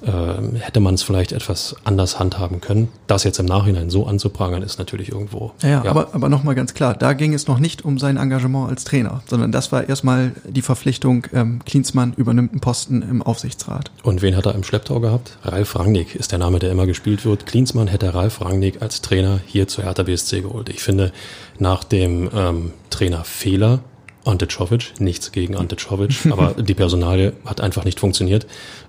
äh, 0.03 0.59
hätte 0.59 0.81
man 0.81 0.95
es 0.95 1.03
vielleicht 1.03 1.33
etwas 1.33 1.77
anders 1.85 2.19
handhaben 2.19 2.61
können. 2.61 2.89
Das 3.07 3.25
jetzt 3.25 3.39
im 3.39 3.47
Nachhinein 3.47 3.91
so 3.91 4.07
anzuprangern, 4.07 4.63
ist 4.63 4.79
natürlich 4.79 5.11
irgendwo. 5.11 5.53
Ja, 5.63 5.85
ja. 5.85 5.91
aber, 5.91 6.09
aber 6.13 6.29
nochmal 6.29 6.55
ganz 6.55 6.75
klar, 6.75 6.95
da 6.95 7.13
ging 7.13 7.35
es 7.35 7.47
noch 7.47 7.59
nicht 7.59 7.85
um 7.85 7.99
sein 7.99 8.17
Engagement 8.17 8.71
als 8.71 8.85
Trainer, 8.85 9.23
sondern 9.27 9.53
das 9.53 9.73
war 9.73 9.89
erstmal 9.89 10.33
die 10.49 10.63
Verpflichtung, 10.63 11.27
ähm, 11.33 11.61
Klinsmann 11.65 12.15
übernimmt 12.17 12.53
einen 12.53 12.61
Posten 12.61 13.03
im 13.03 13.23
Aufsichtsrat. 13.23 13.91
Und 14.03 14.23
wen 14.23 14.37
hat 14.37 14.47
er 14.47 14.55
im 14.55 14.65
Schlepptau 14.65 15.01
gehabt? 15.01 15.39
Ralf 15.43 15.79
Rangnick 15.79 16.15
ist 16.15 16.33
der 16.33 16.39
Name, 16.39 16.59
der 16.59 16.71
immer 16.71 16.87
gespielt 16.87 17.25
wird. 17.25 17.47
Klinsmann 17.47 17.89
hätte 17.89 18.15
Ralf 18.15 18.41
Rangnick 18.41 18.83
als 18.83 19.03
Trainer 19.03 19.41
hier 19.47 19.69
zu 19.69 19.83
Hertha 19.83 20.03
BSC 20.03 20.43
geholt. 20.43 20.69
Ich 20.69 20.83
finde, 20.83 21.13
nach 21.59 21.85
dem 21.85 22.31
ähm, 22.35 22.73
Trainerfehler 22.91 23.81
Ante 24.25 24.49
Czovic, 24.49 25.01
nichts 25.01 25.33
gegen 25.33 25.57
Ante 25.57 25.77
Czovic, 25.77 26.27
aber 26.31 26.55
die 26.63 26.75
Personalie 26.75 27.33
hat 27.45 27.61
einfach 27.61 27.85
nicht 27.85 28.01
funktioniert. 28.01 28.47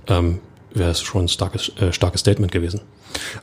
Ähm, 0.07 0.39
wäre 0.73 0.91
es 0.91 1.01
schon 1.01 1.25
ein 1.25 1.27
starkes, 1.29 1.69
äh, 1.77 1.91
starkes 1.93 2.21
Statement 2.21 2.51
gewesen. 2.51 2.81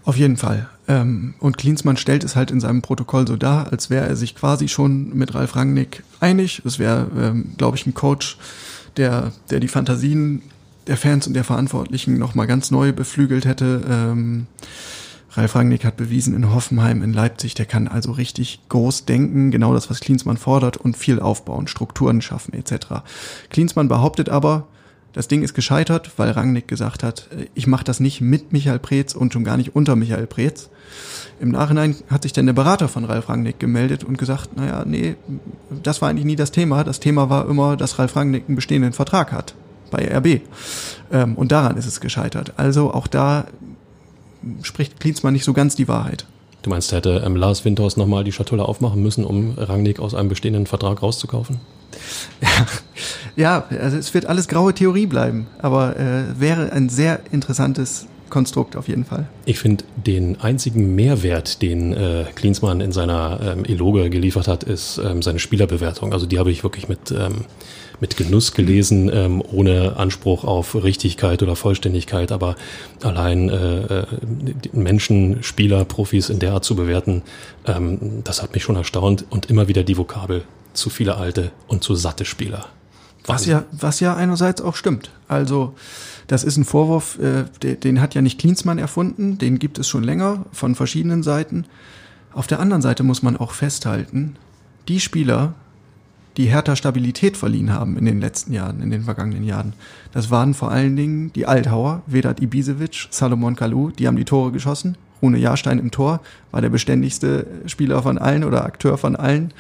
Auf 0.05 0.17
jeden 0.17 0.37
Fall. 0.37 0.69
Ähm, 0.87 1.35
und 1.41 1.59
Klinsmann 1.59 1.97
stellt 1.97 2.25
es 2.25 2.37
halt 2.37 2.51
in 2.51 2.61
seinem 2.61 2.83
Protokoll 2.83 3.27
so 3.27 3.37
dar, 3.37 3.71
als 3.73 3.91
wäre 3.91 4.07
er 4.07 4.17
sich 4.17 4.35
quasi 4.35 4.69
schon 4.69 5.15
mit 5.17 5.35
Ralf 5.35 5.57
Rangnick 5.57 6.03
einig. 6.21 6.63
Es 6.65 6.79
wäre, 6.79 7.09
ähm, 7.17 7.53
glaube 7.59 7.77
ich, 7.77 7.87
ein 7.87 7.95
Coach, 7.95 8.39
der, 8.97 9.33
der 9.51 9.61
die 9.61 9.69
Fantasien 9.69 10.43
der 10.87 10.97
Fans 10.97 11.27
und 11.27 11.35
der 11.35 11.45
Verantwortlichen 11.45 12.19
nochmal 12.19 12.47
ganz 12.47 12.71
neu 12.71 12.93
beflügelt 12.93 13.45
hätte. 13.45 13.83
Ähm, 13.89 14.47
Ralf 15.33 15.55
Rangnick 15.55 15.85
hat 15.85 15.97
bewiesen 15.97 16.35
in 16.35 16.53
Hoffenheim, 16.53 17.03
in 17.03 17.13
Leipzig, 17.13 17.55
der 17.55 17.67
kann 17.67 17.87
also 17.87 18.13
richtig 18.13 18.61
groß 18.71 19.05
denken, 19.05 19.51
genau 19.51 19.75
das, 19.75 19.91
was 19.91 20.01
Klinsmann 20.01 20.39
fordert 20.39 20.79
und 20.79 20.97
viel 20.97 21.21
aufbauen, 21.21 21.69
Strukturen 21.69 22.23
schaffen 22.23 22.55
etc. 22.55 23.03
Klinsmann 23.51 23.89
behauptet 23.89 24.31
aber, 24.31 24.67
das 25.13 25.29
Ding 25.29 25.43
ist 25.43 25.55
gescheitert, 25.55 26.13
weil 26.17 26.31
Rangnick 26.31 26.69
gesagt 26.69 27.03
hat, 27.03 27.29
äh, 27.37 27.47
ich 27.55 27.67
mache 27.67 27.85
das 27.85 28.01
nicht 28.01 28.21
mit 28.21 28.53
Michael 28.53 28.79
Preetz 28.79 29.15
und 29.15 29.33
schon 29.33 29.45
gar 29.45 29.57
nicht 29.57 29.75
unter 29.75 29.97
Michael 29.97 30.27
Preetz. 30.27 30.69
Im 31.41 31.51
Nachhinein 31.51 31.97
hat 32.11 32.23
sich 32.23 32.33
dann 32.33 32.47
der 32.47 32.53
Berater 32.53 32.89
von 32.89 33.05
Ralf 33.05 33.29
Rangnick 33.29 33.59
gemeldet 33.59 34.05
und 34.05 34.19
gesagt, 34.19 34.57
naja, 34.57 34.85
nee, 34.87 35.17
das 35.83 36.03
war 36.03 36.09
eigentlich 36.09 36.25
nie 36.25 36.37
das 36.37 36.51
Thema. 36.51 36.85
Das 36.85 37.01
Thema 37.01 37.31
war 37.31 37.49
immer, 37.49 37.77
dass 37.77 37.99
Ralf 37.99 38.17
Rangnick 38.17 38.45
einen 38.49 38.57
bestehenden 38.57 38.93
Vertrag 38.93 39.33
hat 39.33 39.55
bei 39.91 40.09
RB. 40.17 40.43
Ähm, 41.13 41.37
und 41.37 41.53
daran 41.53 41.77
ist 41.77 41.87
es 41.87 42.01
gescheitert. 42.01 42.55
Also 42.57 42.93
auch 42.93 43.07
da 43.07 43.47
spricht 44.63 45.01
Klinsmann 45.01 45.33
nicht 45.33 45.45
so 45.45 45.53
ganz 45.53 45.77
die 45.77 45.89
Wahrheit. 45.89 46.27
Du 46.63 46.71
meinst, 46.71 46.93
hätte 46.93 47.23
ähm, 47.25 47.37
Lars 47.37 47.65
Windhorst 47.65 47.97
nochmal 47.97 48.25
die 48.25 48.33
Schatulle 48.33 48.67
aufmachen 48.67 49.03
müssen, 49.03 49.25
um 49.25 49.55
Rangnick 49.57 50.01
aus 50.01 50.15
einem 50.15 50.29
bestehenden 50.29 50.67
Vertrag 50.67 51.03
rauszukaufen? 51.03 51.61
Ja, 53.39 53.67
also 53.81 53.97
es 53.97 54.13
wird 54.15 54.27
alles 54.27 54.49
graue 54.49 54.75
Theorie 54.75 55.07
bleiben, 55.07 55.47
aber 55.61 55.97
äh, 55.97 56.41
wäre 56.41 56.73
ein 56.73 56.89
sehr 56.89 57.21
interessantes 57.31 58.09
Konstrukt 58.31 58.75
auf 58.75 58.89
jeden 58.89 59.05
Fall. 59.05 59.29
Ich 59.45 59.61
finde, 59.61 59.85
den 59.97 60.41
einzigen 60.41 60.97
Mehrwert, 60.97 61.63
den 61.63 61.93
äh, 61.93 62.25
Klinsmann 62.35 62.81
in 62.81 62.91
seiner 62.91 63.39
ähm, 63.41 63.65
Eloge 63.65 64.11
geliefert 64.11 64.49
hat, 64.49 64.65
ist 64.65 64.99
ähm, 64.99 65.23
seine 65.23 65.39
Spielerbewertung. 65.39 66.13
Also 66.13 66.27
die 66.27 66.41
habe 66.41 66.51
ich 66.51 66.65
wirklich 66.65 66.89
mit, 66.89 67.13
ähm, 67.13 67.45
mit 68.01 68.17
Genuss 68.17 68.55
gelesen, 68.55 69.09
ähm, 69.15 69.41
ohne 69.53 69.97
Anspruch 69.97 70.43
auf 70.43 70.75
Richtigkeit 70.75 71.41
oder 71.41 71.55
Vollständigkeit, 71.55 72.33
aber 72.33 72.57
allein 73.03 73.49
äh, 73.49 74.01
äh 74.01 74.07
Menschen, 74.73 75.45
Spieler, 75.45 75.85
Profis 75.85 76.29
in 76.29 76.41
der 76.41 76.55
Art 76.55 76.65
zu 76.65 76.75
bewerten, 76.75 77.23
ähm, 77.67 78.23
das 78.25 78.43
hat 78.43 78.53
mich 78.53 78.65
schon 78.65 78.75
erstaunt 78.75 79.25
und 79.31 79.49
immer 79.49 79.69
wieder 79.69 79.85
die 79.85 79.97
Vokabel 79.97 80.43
zu 80.79 80.91
viele 80.91 81.17
alte 81.17 81.53
und 81.67 81.83
zu 81.83 81.95
satte 81.95 82.25
Spieler. 82.25 82.67
Was 83.27 83.45
ja, 83.45 83.65
was 83.73 84.01
ja 84.01 84.17
einerseits 84.17 84.63
auch 84.63 84.75
stimmt. 84.75 85.11
Also 85.29 85.75
das 86.29 86.45
ist 86.45 86.57
ein 86.57 86.65
Vorwurf, 86.65 87.19
äh, 87.19 87.45
den, 87.63 87.81
den 87.81 88.01
hat 88.01 88.15
ja 88.15 88.23
nicht 88.23 88.39
Klinsmann 88.39 88.79
erfunden, 88.79 89.39
den 89.39 89.59
gibt 89.59 89.79
es 89.79 89.89
schon 89.89 90.03
länger 90.03 90.47
von 90.53 90.75
verschiedenen 90.75 91.23
Seiten. 91.23 91.67
Auf 92.33 92.47
der 92.47 92.61
anderen 92.61 92.83
Seite 92.83 93.03
muss 93.03 93.23
man 93.23 93.37
auch 93.37 93.53
festhalten, 93.53 94.37
die 94.89 95.01
Spieler, 95.01 95.55
die 96.37 96.47
Hertha 96.47 96.77
Stabilität 96.77 97.37
verliehen 97.37 97.73
haben 97.73 97.99
in 97.99 98.05
den 98.05 98.21
letzten 98.21 98.53
Jahren, 98.53 98.81
in 98.81 98.91
den 98.91 99.03
vergangenen 99.03 99.45
Jahren, 99.45 99.73
das 100.13 100.31
waren 100.31 100.55
vor 100.55 100.71
allen 100.71 100.97
Dingen 100.97 101.33
die 101.33 101.47
Althauer, 101.47 102.03
Vedat 102.07 102.41
Ibisevic, 102.41 103.09
Salomon 103.11 103.57
Kalou, 103.57 103.91
die 103.91 104.07
haben 104.07 104.17
die 104.17 104.25
Tore 104.25 104.53
geschossen, 104.53 104.97
Rune 105.23 105.39
Jahrstein 105.39 105.79
im 105.79 105.91
Tor, 105.91 106.21
war 106.51 106.61
der 106.61 106.69
beständigste 106.69 107.47
Spieler 107.67 108.03
von 108.03 108.19
allen 108.19 108.45
oder 108.45 108.65
Akteur 108.65 108.99
von 108.99 109.17
allen 109.17 109.53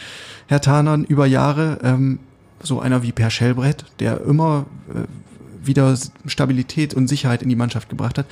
Herr 0.47 0.61
Tanern 0.61 1.05
über 1.05 1.27
Jahre. 1.27 1.79
Ähm, 1.83 2.19
so 2.61 2.81
einer 2.81 3.03
wie 3.03 3.13
Per 3.13 3.31
Schellbrett, 3.31 3.85
der 4.01 4.21
immer 4.23 4.67
äh, 4.93 5.07
wieder 5.67 5.97
Stabilität 6.27 6.95
und 6.95 7.09
Sicherheit 7.09 7.43
in 7.43 7.49
die 7.49 7.57
Mannschaft 7.57 7.89
gebracht 7.89 8.19
hat. 8.19 8.27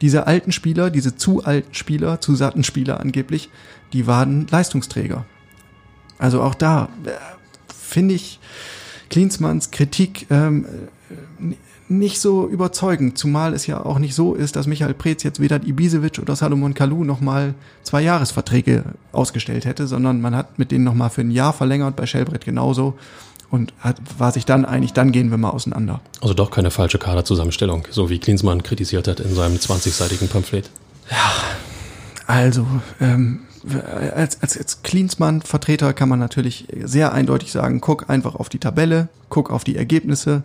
Diese 0.00 0.26
alten 0.26 0.52
Spieler, 0.52 0.90
diese 0.90 1.16
zu 1.16 1.44
alten 1.44 1.74
Spieler, 1.74 2.20
zu 2.20 2.34
satten 2.34 2.64
Spieler 2.64 3.00
angeblich, 3.00 3.50
die 3.92 4.06
waren 4.06 4.46
Leistungsträger. 4.48 5.24
Also 6.18 6.42
auch 6.42 6.54
da 6.54 6.88
äh, 7.04 7.10
finde 7.74 8.14
ich 8.14 8.38
Klinsmanns 9.10 9.70
Kritik 9.70 10.26
ähm, 10.30 10.64
nicht 11.98 12.20
so 12.20 12.48
überzeugend, 12.48 13.18
zumal 13.18 13.54
es 13.54 13.66
ja 13.66 13.84
auch 13.84 13.98
nicht 13.98 14.14
so 14.14 14.34
ist, 14.34 14.56
dass 14.56 14.66
Michael 14.66 14.94
Preetz 14.94 15.22
jetzt 15.22 15.40
weder 15.40 15.62
Ibisevic 15.62 16.18
oder 16.18 16.36
Salomon 16.36 16.74
Kalou 16.74 17.04
nochmal 17.04 17.54
zwei 17.82 18.02
Jahresverträge 18.02 18.84
ausgestellt 19.12 19.64
hätte, 19.64 19.86
sondern 19.86 20.20
man 20.20 20.34
hat 20.34 20.58
mit 20.58 20.70
denen 20.70 20.84
nochmal 20.84 21.10
für 21.10 21.22
ein 21.22 21.30
Jahr 21.30 21.52
verlängert, 21.52 21.96
bei 21.96 22.06
Schellbrett 22.06 22.44
genauso 22.44 22.94
und 23.50 23.74
hat, 23.80 24.00
war 24.18 24.32
sich 24.32 24.46
dann 24.46 24.64
einig, 24.64 24.94
dann 24.94 25.12
gehen 25.12 25.30
wir 25.30 25.38
mal 25.38 25.50
auseinander. 25.50 26.00
Also 26.20 26.34
doch 26.34 26.50
keine 26.50 26.70
falsche 26.70 26.98
Kaderzusammenstellung, 26.98 27.86
so 27.90 28.08
wie 28.08 28.18
Klinsmann 28.18 28.62
kritisiert 28.62 29.06
hat 29.06 29.20
in 29.20 29.34
seinem 29.34 29.56
20-seitigen 29.56 30.28
Pamphlet. 30.28 30.70
Ja, 31.10 31.32
also 32.26 32.66
ähm, 33.00 33.40
als, 34.14 34.40
als, 34.42 34.56
als 34.56 34.82
Klinsmann-Vertreter 34.82 35.92
kann 35.92 36.08
man 36.08 36.18
natürlich 36.18 36.66
sehr 36.82 37.12
eindeutig 37.12 37.52
sagen, 37.52 37.80
guck 37.80 38.08
einfach 38.08 38.34
auf 38.34 38.48
die 38.48 38.58
Tabelle, 38.58 39.08
guck 39.28 39.50
auf 39.50 39.64
die 39.64 39.76
Ergebnisse, 39.76 40.42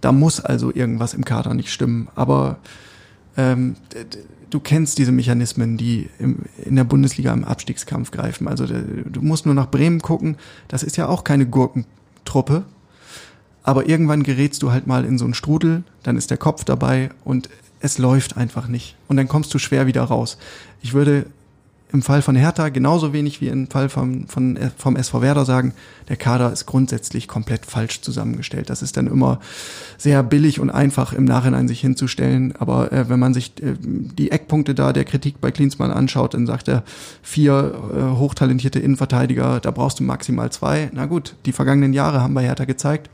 da 0.00 0.12
muss 0.12 0.40
also 0.40 0.72
irgendwas 0.74 1.14
im 1.14 1.24
Kader 1.24 1.54
nicht 1.54 1.72
stimmen. 1.72 2.08
Aber 2.14 2.58
ähm, 3.36 3.76
du 4.50 4.60
kennst 4.60 4.98
diese 4.98 5.12
Mechanismen, 5.12 5.76
die 5.76 6.08
im, 6.18 6.44
in 6.64 6.76
der 6.76 6.84
Bundesliga 6.84 7.32
im 7.32 7.44
Abstiegskampf 7.44 8.10
greifen. 8.10 8.48
Also 8.48 8.66
du 8.66 9.22
musst 9.22 9.46
nur 9.46 9.54
nach 9.54 9.70
Bremen 9.70 10.00
gucken. 10.00 10.36
Das 10.68 10.82
ist 10.82 10.96
ja 10.96 11.08
auch 11.08 11.24
keine 11.24 11.46
Gurkentruppe. 11.46 12.64
Aber 13.62 13.88
irgendwann 13.88 14.22
gerätst 14.22 14.62
du 14.62 14.72
halt 14.72 14.86
mal 14.86 15.04
in 15.04 15.18
so 15.18 15.24
einen 15.24 15.34
Strudel, 15.34 15.82
dann 16.02 16.16
ist 16.16 16.30
der 16.30 16.38
Kopf 16.38 16.64
dabei 16.64 17.10
und 17.24 17.50
es 17.80 17.98
läuft 17.98 18.36
einfach 18.36 18.66
nicht. 18.66 18.96
Und 19.08 19.18
dann 19.18 19.28
kommst 19.28 19.52
du 19.52 19.58
schwer 19.58 19.86
wieder 19.86 20.02
raus. 20.04 20.38
Ich 20.80 20.94
würde 20.94 21.26
im 21.92 22.02
Fall 22.02 22.20
von 22.20 22.36
Hertha 22.36 22.68
genauso 22.68 23.12
wenig 23.12 23.40
wie 23.40 23.48
im 23.48 23.66
Fall 23.68 23.88
vom, 23.88 24.28
von, 24.28 24.58
vom 24.76 24.96
SV 24.96 25.22
Werder 25.22 25.44
sagen, 25.44 25.72
der 26.08 26.16
Kader 26.16 26.52
ist 26.52 26.66
grundsätzlich 26.66 27.28
komplett 27.28 27.64
falsch 27.64 28.02
zusammengestellt. 28.02 28.68
Das 28.68 28.82
ist 28.82 28.96
dann 28.96 29.06
immer 29.06 29.40
sehr 29.96 30.22
billig 30.22 30.60
und 30.60 30.70
einfach 30.70 31.12
im 31.12 31.24
Nachhinein 31.24 31.66
sich 31.66 31.80
hinzustellen. 31.80 32.54
Aber 32.58 32.92
äh, 32.92 33.08
wenn 33.08 33.18
man 33.18 33.32
sich 33.32 33.52
äh, 33.62 33.74
die 33.80 34.30
Eckpunkte 34.30 34.74
da 34.74 34.92
der 34.92 35.04
Kritik 35.04 35.40
bei 35.40 35.50
Klinsmann 35.50 35.90
anschaut, 35.90 36.34
dann 36.34 36.46
sagt 36.46 36.68
er, 36.68 36.82
vier 37.22 37.74
äh, 37.94 38.18
hochtalentierte 38.18 38.80
Innenverteidiger, 38.80 39.60
da 39.60 39.70
brauchst 39.70 39.98
du 40.00 40.04
maximal 40.04 40.50
zwei. 40.50 40.90
Na 40.92 41.06
gut, 41.06 41.36
die 41.46 41.52
vergangenen 41.52 41.94
Jahre 41.94 42.20
haben 42.20 42.34
bei 42.34 42.44
Hertha 42.44 42.66
gezeigt, 42.66 43.08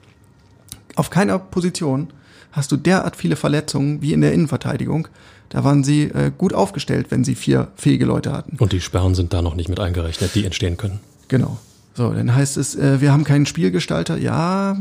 auf 0.96 1.10
keiner 1.10 1.38
Position 1.38 2.08
hast 2.54 2.70
du 2.72 2.76
derart 2.76 3.16
viele 3.16 3.36
Verletzungen 3.36 4.00
wie 4.00 4.12
in 4.12 4.20
der 4.20 4.32
Innenverteidigung. 4.32 5.08
Da 5.48 5.64
waren 5.64 5.84
sie 5.84 6.04
äh, 6.04 6.30
gut 6.36 6.54
aufgestellt, 6.54 7.08
wenn 7.10 7.24
sie 7.24 7.34
vier 7.34 7.68
fähige 7.76 8.06
Leute 8.06 8.32
hatten. 8.32 8.56
Und 8.58 8.72
die 8.72 8.80
Sperren 8.80 9.14
sind 9.14 9.32
da 9.32 9.42
noch 9.42 9.54
nicht 9.54 9.68
mit 9.68 9.80
eingerechnet, 9.80 10.34
die 10.34 10.44
entstehen 10.44 10.76
können. 10.76 11.00
Genau. 11.28 11.58
So, 11.94 12.12
dann 12.12 12.34
heißt 12.34 12.56
es, 12.56 12.74
äh, 12.74 13.00
wir 13.00 13.12
haben 13.12 13.24
keinen 13.24 13.46
Spielgestalter. 13.46 14.16
Ja, 14.16 14.76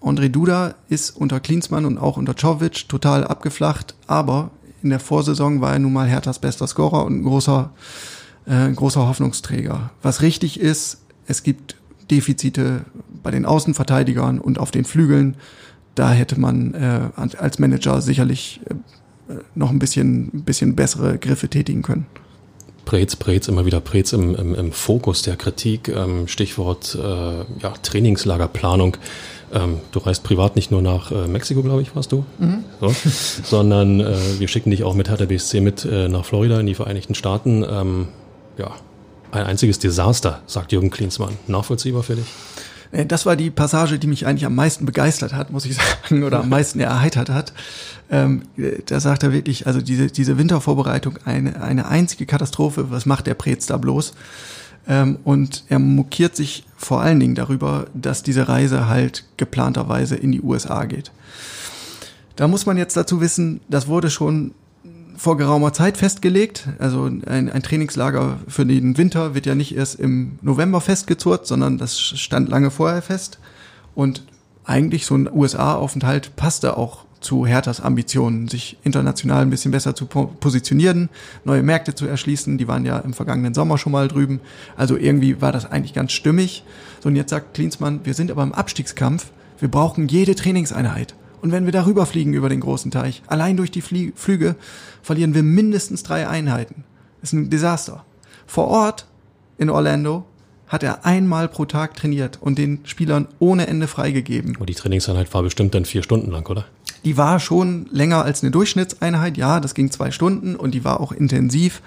André 0.00 0.28
Duda 0.28 0.74
ist 0.88 1.10
unter 1.10 1.40
Klinsmann 1.40 1.84
und 1.84 1.98
auch 1.98 2.16
unter 2.16 2.34
Czovic 2.36 2.88
total 2.88 3.24
abgeflacht, 3.24 3.94
aber 4.06 4.50
in 4.82 4.90
der 4.90 5.00
Vorsaison 5.00 5.60
war 5.60 5.72
er 5.72 5.78
nun 5.78 5.92
mal 5.92 6.06
Herthas 6.06 6.38
bester 6.38 6.66
Scorer 6.66 7.04
und 7.04 7.20
ein 7.20 7.22
großer, 7.24 7.70
äh, 8.46 8.70
großer 8.70 9.06
Hoffnungsträger. 9.06 9.90
Was 10.02 10.22
richtig 10.22 10.60
ist, 10.60 10.98
es 11.26 11.42
gibt 11.42 11.76
Defizite 12.10 12.84
bei 13.22 13.30
den 13.30 13.46
Außenverteidigern 13.46 14.38
und 14.38 14.58
auf 14.58 14.70
den 14.70 14.84
Flügeln. 14.84 15.36
Da 15.96 16.12
hätte 16.12 16.38
man 16.38 16.74
äh, 16.74 17.10
als 17.16 17.58
Manager 17.58 18.00
sicherlich 18.00 18.60
äh, 18.68 19.34
noch 19.54 19.70
ein 19.70 19.80
bisschen, 19.80 20.30
ein 20.32 20.44
bisschen 20.44 20.76
bessere 20.76 21.18
Griffe 21.18 21.48
tätigen 21.48 21.82
können. 21.82 22.06
Prez, 22.84 23.16
Prez, 23.16 23.48
immer 23.48 23.66
wieder 23.66 23.80
Prez 23.80 24.12
im, 24.12 24.34
im, 24.36 24.54
im 24.54 24.72
Fokus 24.72 25.22
der 25.22 25.36
Kritik. 25.36 25.88
Ähm, 25.88 26.28
Stichwort 26.28 26.94
äh, 26.94 27.38
ja, 27.62 27.74
Trainingslagerplanung. 27.82 28.96
Ähm, 29.52 29.80
du 29.90 29.98
reist 29.98 30.22
privat 30.22 30.54
nicht 30.54 30.70
nur 30.70 30.82
nach 30.82 31.10
äh, 31.10 31.26
Mexiko, 31.26 31.62
glaube 31.62 31.82
ich, 31.82 31.94
warst 31.96 32.12
du, 32.12 32.24
mhm. 32.38 32.64
so, 32.80 32.94
sondern 33.44 34.00
äh, 34.00 34.16
wir 34.38 34.48
schicken 34.48 34.70
dich 34.70 34.84
auch 34.84 34.94
mit 34.94 35.08
Hertha 35.08 35.24
BSC 35.24 35.60
mit 35.60 35.84
äh, 35.84 36.08
nach 36.08 36.24
Florida 36.24 36.60
in 36.60 36.66
die 36.66 36.74
Vereinigten 36.74 37.14
Staaten. 37.14 37.64
Ähm, 37.68 38.08
ja, 38.58 38.72
ein 39.32 39.44
einziges 39.44 39.78
Desaster, 39.78 40.40
sagt 40.46 40.72
Jürgen 40.72 40.90
Klinsmann. 40.90 41.36
Nachvollziehbar 41.46 42.02
für 42.02 42.16
dich? 42.16 42.26
Äh, 42.92 43.06
das 43.06 43.26
war 43.26 43.36
die 43.36 43.50
Passage, 43.50 43.98
die 43.98 44.06
mich 44.06 44.26
eigentlich 44.26 44.46
am 44.46 44.54
meisten 44.54 44.86
begeistert 44.86 45.34
hat, 45.34 45.50
muss 45.50 45.64
ich 45.64 45.76
sagen, 46.08 46.24
oder 46.24 46.40
am 46.40 46.48
meisten 46.48 46.80
erheitert 46.80 47.28
hat. 47.30 47.52
Ähm, 48.10 48.42
da 48.86 49.00
sagt 49.00 49.22
er 49.22 49.32
wirklich, 49.32 49.66
also 49.66 49.80
diese, 49.80 50.08
diese 50.08 50.38
Wintervorbereitung, 50.38 51.18
eine, 51.24 51.60
eine 51.62 51.88
einzige 51.88 52.26
Katastrophe, 52.26 52.90
was 52.90 53.06
macht 53.06 53.26
der 53.26 53.34
Prez 53.34 53.66
da 53.66 53.76
bloß? 53.76 54.14
Ähm, 54.88 55.18
und 55.24 55.64
er 55.68 55.78
mokiert 55.78 56.36
sich 56.36 56.64
vor 56.76 57.00
allen 57.00 57.18
Dingen 57.18 57.34
darüber, 57.34 57.86
dass 57.94 58.22
diese 58.22 58.48
Reise 58.48 58.88
halt 58.88 59.24
geplanterweise 59.36 60.14
in 60.14 60.32
die 60.32 60.40
USA 60.40 60.84
geht. 60.84 61.10
Da 62.36 62.46
muss 62.48 62.66
man 62.66 62.76
jetzt 62.76 62.96
dazu 62.96 63.20
wissen, 63.20 63.60
das 63.68 63.88
wurde 63.88 64.10
schon 64.10 64.52
vor 65.16 65.36
geraumer 65.36 65.72
Zeit 65.72 65.96
festgelegt. 65.96 66.68
Also 66.78 67.04
ein, 67.04 67.50
ein, 67.50 67.62
Trainingslager 67.62 68.38
für 68.48 68.66
den 68.66 68.98
Winter 68.98 69.34
wird 69.34 69.46
ja 69.46 69.54
nicht 69.54 69.76
erst 69.76 69.98
im 69.98 70.38
November 70.42 70.80
festgezurrt, 70.80 71.46
sondern 71.46 71.78
das 71.78 71.98
stand 71.98 72.48
lange 72.48 72.70
vorher 72.70 73.02
fest. 73.02 73.38
Und 73.94 74.24
eigentlich 74.64 75.06
so 75.06 75.14
ein 75.14 75.30
USA-Aufenthalt 75.32 76.36
passte 76.36 76.76
auch 76.76 77.06
zu 77.20 77.46
Herthas 77.46 77.80
Ambitionen, 77.80 78.46
sich 78.46 78.78
international 78.84 79.42
ein 79.42 79.50
bisschen 79.50 79.72
besser 79.72 79.94
zu 79.94 80.06
positionieren, 80.06 81.08
neue 81.44 81.62
Märkte 81.62 81.94
zu 81.94 82.06
erschließen. 82.06 82.58
Die 82.58 82.68
waren 82.68 82.84
ja 82.84 82.98
im 82.98 83.14
vergangenen 83.14 83.54
Sommer 83.54 83.78
schon 83.78 83.92
mal 83.92 84.08
drüben. 84.08 84.40
Also 84.76 84.96
irgendwie 84.96 85.40
war 85.40 85.50
das 85.50 85.70
eigentlich 85.70 85.94
ganz 85.94 86.12
stimmig. 86.12 86.62
So, 87.02 87.08
und 87.08 87.16
jetzt 87.16 87.30
sagt 87.30 87.54
Klinsmann, 87.54 88.00
wir 88.04 88.14
sind 88.14 88.30
aber 88.30 88.42
im 88.42 88.52
Abstiegskampf. 88.52 89.30
Wir 89.58 89.70
brauchen 89.70 90.08
jede 90.08 90.34
Trainingseinheit. 90.34 91.14
Und 91.40 91.52
wenn 91.52 91.64
wir 91.64 91.72
darüber 91.72 92.06
fliegen 92.06 92.34
über 92.34 92.48
den 92.48 92.60
großen 92.60 92.90
Teich, 92.90 93.22
allein 93.26 93.56
durch 93.56 93.70
die 93.70 93.82
Flie 93.82 94.12
Flüge, 94.14 94.56
verlieren 95.02 95.34
wir 95.34 95.42
mindestens 95.42 96.02
drei 96.02 96.28
Einheiten. 96.28 96.84
Das 97.20 97.30
ist 97.30 97.38
ein 97.38 97.50
Desaster. 97.50 98.04
Vor 98.46 98.68
Ort 98.68 99.06
in 99.58 99.70
Orlando 99.70 100.24
hat 100.68 100.82
er 100.82 101.04
einmal 101.04 101.48
pro 101.48 101.64
Tag 101.64 101.94
trainiert 101.94 102.38
und 102.40 102.58
den 102.58 102.80
Spielern 102.84 103.28
ohne 103.38 103.66
Ende 103.66 103.86
freigegeben. 103.86 104.56
Und 104.56 104.68
die 104.68 104.74
Trainingseinheit 104.74 105.32
war 105.32 105.42
bestimmt 105.42 105.74
dann 105.74 105.84
vier 105.84 106.02
Stunden 106.02 106.30
lang, 106.30 106.46
oder? 106.48 106.64
Die 107.04 107.16
war 107.16 107.38
schon 107.38 107.86
länger 107.92 108.24
als 108.24 108.42
eine 108.42 108.50
Durchschnittseinheit, 108.50 109.36
ja, 109.36 109.60
das 109.60 109.74
ging 109.74 109.90
zwei 109.92 110.10
Stunden 110.10 110.56
und 110.56 110.72
die 110.72 110.84
war 110.84 111.00
auch 111.00 111.12
intensiv. 111.12 111.82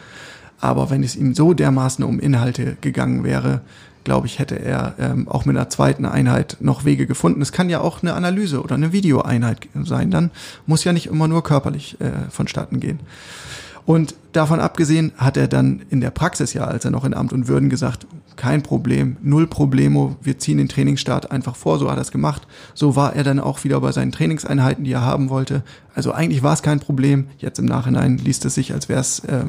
Aber 0.61 0.89
wenn 0.89 1.03
es 1.03 1.15
ihm 1.15 1.33
so 1.33 1.53
dermaßen 1.53 2.03
um 2.05 2.19
Inhalte 2.19 2.77
gegangen 2.81 3.23
wäre, 3.23 3.61
glaube 4.09 4.25
ich, 4.25 4.39
hätte 4.39 4.55
er 4.55 4.95
ähm, 4.97 5.27
auch 5.27 5.45
mit 5.45 5.55
einer 5.55 5.69
zweiten 5.69 6.03
Einheit 6.03 6.57
noch 6.61 6.83
Wege 6.83 7.05
gefunden. 7.05 7.43
Es 7.43 7.51
kann 7.51 7.69
ja 7.69 7.79
auch 7.79 8.01
eine 8.01 8.15
Analyse 8.15 8.63
oder 8.63 8.73
eine 8.73 8.91
Videoeinheit 8.91 9.67
sein. 9.83 10.09
Dann 10.09 10.31
muss 10.65 10.83
ja 10.83 10.93
nicht 10.93 11.05
immer 11.05 11.27
nur 11.27 11.43
körperlich 11.43 12.01
äh, 12.01 12.09
vonstatten 12.31 12.79
gehen. 12.79 13.01
Und 13.85 14.15
davon 14.33 14.59
abgesehen 14.59 15.11
hat 15.17 15.37
er 15.37 15.47
dann 15.47 15.81
in 15.89 16.01
der 16.01 16.11
Praxis 16.11 16.53
ja, 16.53 16.65
als 16.65 16.85
er 16.85 16.91
noch 16.91 17.05
in 17.05 17.13
Amt 17.13 17.33
und 17.33 17.47
Würden 17.47 17.69
gesagt, 17.69 18.05
kein 18.35 18.63
Problem, 18.63 19.17
null 19.21 19.47
Problemo, 19.47 20.15
wir 20.21 20.39
ziehen 20.39 20.57
den 20.57 20.69
Trainingsstart 20.69 21.29
einfach 21.29 21.57
vor, 21.57 21.77
so 21.77 21.89
hat 21.89 21.97
er 21.97 22.01
es 22.01 22.11
gemacht. 22.11 22.43
So 22.73 22.95
war 22.95 23.13
er 23.13 23.23
dann 23.23 23.39
auch 23.39 23.63
wieder 23.65 23.81
bei 23.81 23.91
seinen 23.91 24.13
Trainingseinheiten, 24.13 24.85
die 24.85 24.93
er 24.93 25.01
haben 25.01 25.29
wollte. 25.29 25.63
Also 25.93 26.13
eigentlich 26.13 26.41
war 26.41 26.53
es 26.53 26.61
kein 26.61 26.79
Problem. 26.79 27.27
Jetzt 27.39 27.59
im 27.59 27.65
Nachhinein 27.65 28.17
liest 28.17 28.45
es 28.45 28.55
sich, 28.55 28.73
als 28.73 28.87
wäre 28.87 29.01
es 29.01 29.19
äh, 29.19 29.43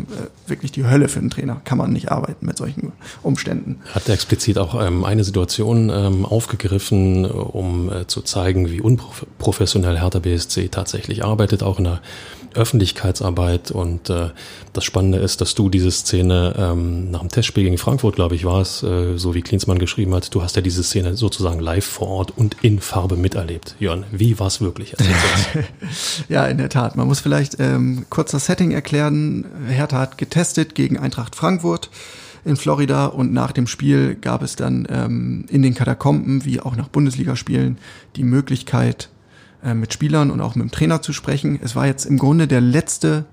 wirklich 0.48 0.72
die 0.72 0.84
Hölle 0.84 1.06
für 1.06 1.20
einen 1.20 1.30
Trainer. 1.30 1.60
Kann 1.64 1.78
man 1.78 1.92
nicht 1.92 2.10
arbeiten 2.10 2.44
mit 2.44 2.58
solchen 2.58 2.92
Umständen. 3.22 3.76
Hat 3.94 4.08
er 4.08 4.14
explizit 4.14 4.58
auch 4.58 4.84
ähm, 4.84 5.04
eine 5.04 5.22
Situation 5.22 5.90
ähm, 5.90 6.24
aufgegriffen, 6.26 7.26
um 7.30 7.92
äh, 7.92 8.08
zu 8.08 8.22
zeigen, 8.22 8.68
wie 8.70 8.80
unprofessionell 8.80 10.00
Hertha 10.00 10.18
BSC 10.18 10.68
tatsächlich 10.68 11.24
arbeitet, 11.24 11.62
auch 11.62 11.78
in 11.78 11.84
der 11.84 12.00
Öffentlichkeitsarbeit. 12.54 13.70
Und 13.70 14.10
äh, 14.10 14.30
das 14.72 14.84
Spannende 14.84 15.18
ist, 15.18 15.40
dass 15.40 15.54
du 15.54 15.68
diese 15.68 15.90
Szene 15.90 16.54
ähm, 16.58 17.10
nach 17.10 17.20
dem 17.20 17.28
Testspiel 17.28 17.64
gegen 17.64 17.78
Frankfurt, 17.78 18.16
glaube 18.16 18.34
ich, 18.34 18.44
war 18.44 18.60
es, 18.60 18.82
äh, 18.82 19.16
so 19.16 19.34
wie 19.34 19.42
Klinsmann 19.42 19.78
geschrieben 19.78 20.14
hat, 20.14 20.34
du 20.34 20.42
hast 20.42 20.56
ja 20.56 20.62
diese 20.62 20.82
Szene 20.82 21.16
sozusagen 21.16 21.60
live 21.60 21.84
vor 21.84 22.08
Ort 22.08 22.32
und 22.36 22.56
in 22.62 22.80
Farbe 22.80 23.16
miterlebt. 23.16 23.76
Jörn, 23.78 24.04
wie 24.10 24.38
war 24.38 24.48
es 24.48 24.60
wirklich? 24.60 24.94
ja, 26.28 26.46
in 26.46 26.58
der 26.58 26.68
Tat. 26.68 26.96
Man 26.96 27.06
muss 27.06 27.20
vielleicht 27.20 27.58
ähm, 27.58 28.06
kurz 28.10 28.32
das 28.32 28.46
Setting 28.46 28.72
erklären. 28.72 29.46
Hertha 29.68 29.98
hat 29.98 30.18
getestet 30.18 30.74
gegen 30.74 30.98
Eintracht 30.98 31.36
Frankfurt 31.36 31.90
in 32.44 32.56
Florida 32.56 33.06
und 33.06 33.32
nach 33.32 33.52
dem 33.52 33.66
Spiel 33.66 34.14
gab 34.14 34.42
es 34.42 34.56
dann 34.56 34.86
ähm, 34.90 35.44
in 35.50 35.62
den 35.62 35.74
Katakomben, 35.74 36.44
wie 36.44 36.60
auch 36.60 36.76
nach 36.76 36.88
Bundesligaspielen, 36.88 37.78
die 38.16 38.24
Möglichkeit, 38.24 39.08
äh, 39.64 39.74
mit 39.74 39.92
Spielern 39.92 40.30
und 40.30 40.40
auch 40.40 40.54
mit 40.54 40.64
dem 40.64 40.70
Trainer 40.70 41.02
zu 41.02 41.12
sprechen. 41.12 41.58
Es 41.62 41.76
war 41.76 41.86
jetzt 41.86 42.04
im 42.04 42.18
Grunde 42.18 42.46
der 42.46 42.60
letzte 42.60 43.24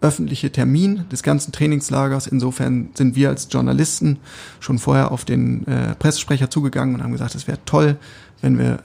öffentliche 0.00 0.52
Termin 0.52 1.06
des 1.10 1.22
ganzen 1.22 1.50
Trainingslagers. 1.52 2.26
Insofern 2.26 2.90
sind 2.94 3.16
wir 3.16 3.30
als 3.30 3.48
Journalisten 3.50 4.18
schon 4.60 4.78
vorher 4.78 5.10
auf 5.10 5.24
den 5.24 5.66
äh, 5.66 5.94
Pressesprecher 5.94 6.50
zugegangen 6.50 6.94
und 6.94 7.02
haben 7.02 7.12
gesagt, 7.12 7.34
es 7.34 7.48
wäre 7.48 7.58
toll, 7.64 7.96
wenn 8.42 8.58
wir 8.58 8.82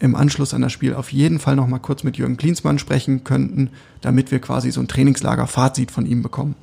im 0.00 0.14
Anschluss 0.14 0.54
an 0.54 0.62
das 0.62 0.72
Spiel 0.72 0.94
auf 0.94 1.12
jeden 1.12 1.38
Fall 1.38 1.56
noch 1.56 1.66
mal 1.66 1.78
kurz 1.78 2.02
mit 2.04 2.16
Jürgen 2.16 2.36
Klinsmann 2.36 2.78
sprechen 2.78 3.24
könnten, 3.24 3.70
damit 4.00 4.30
wir 4.30 4.40
quasi 4.40 4.70
so 4.70 4.80
ein 4.80 4.88
Trainingslager-Fazit 4.88 5.90
von 5.90 6.06
ihm 6.06 6.22
bekommen. 6.22 6.54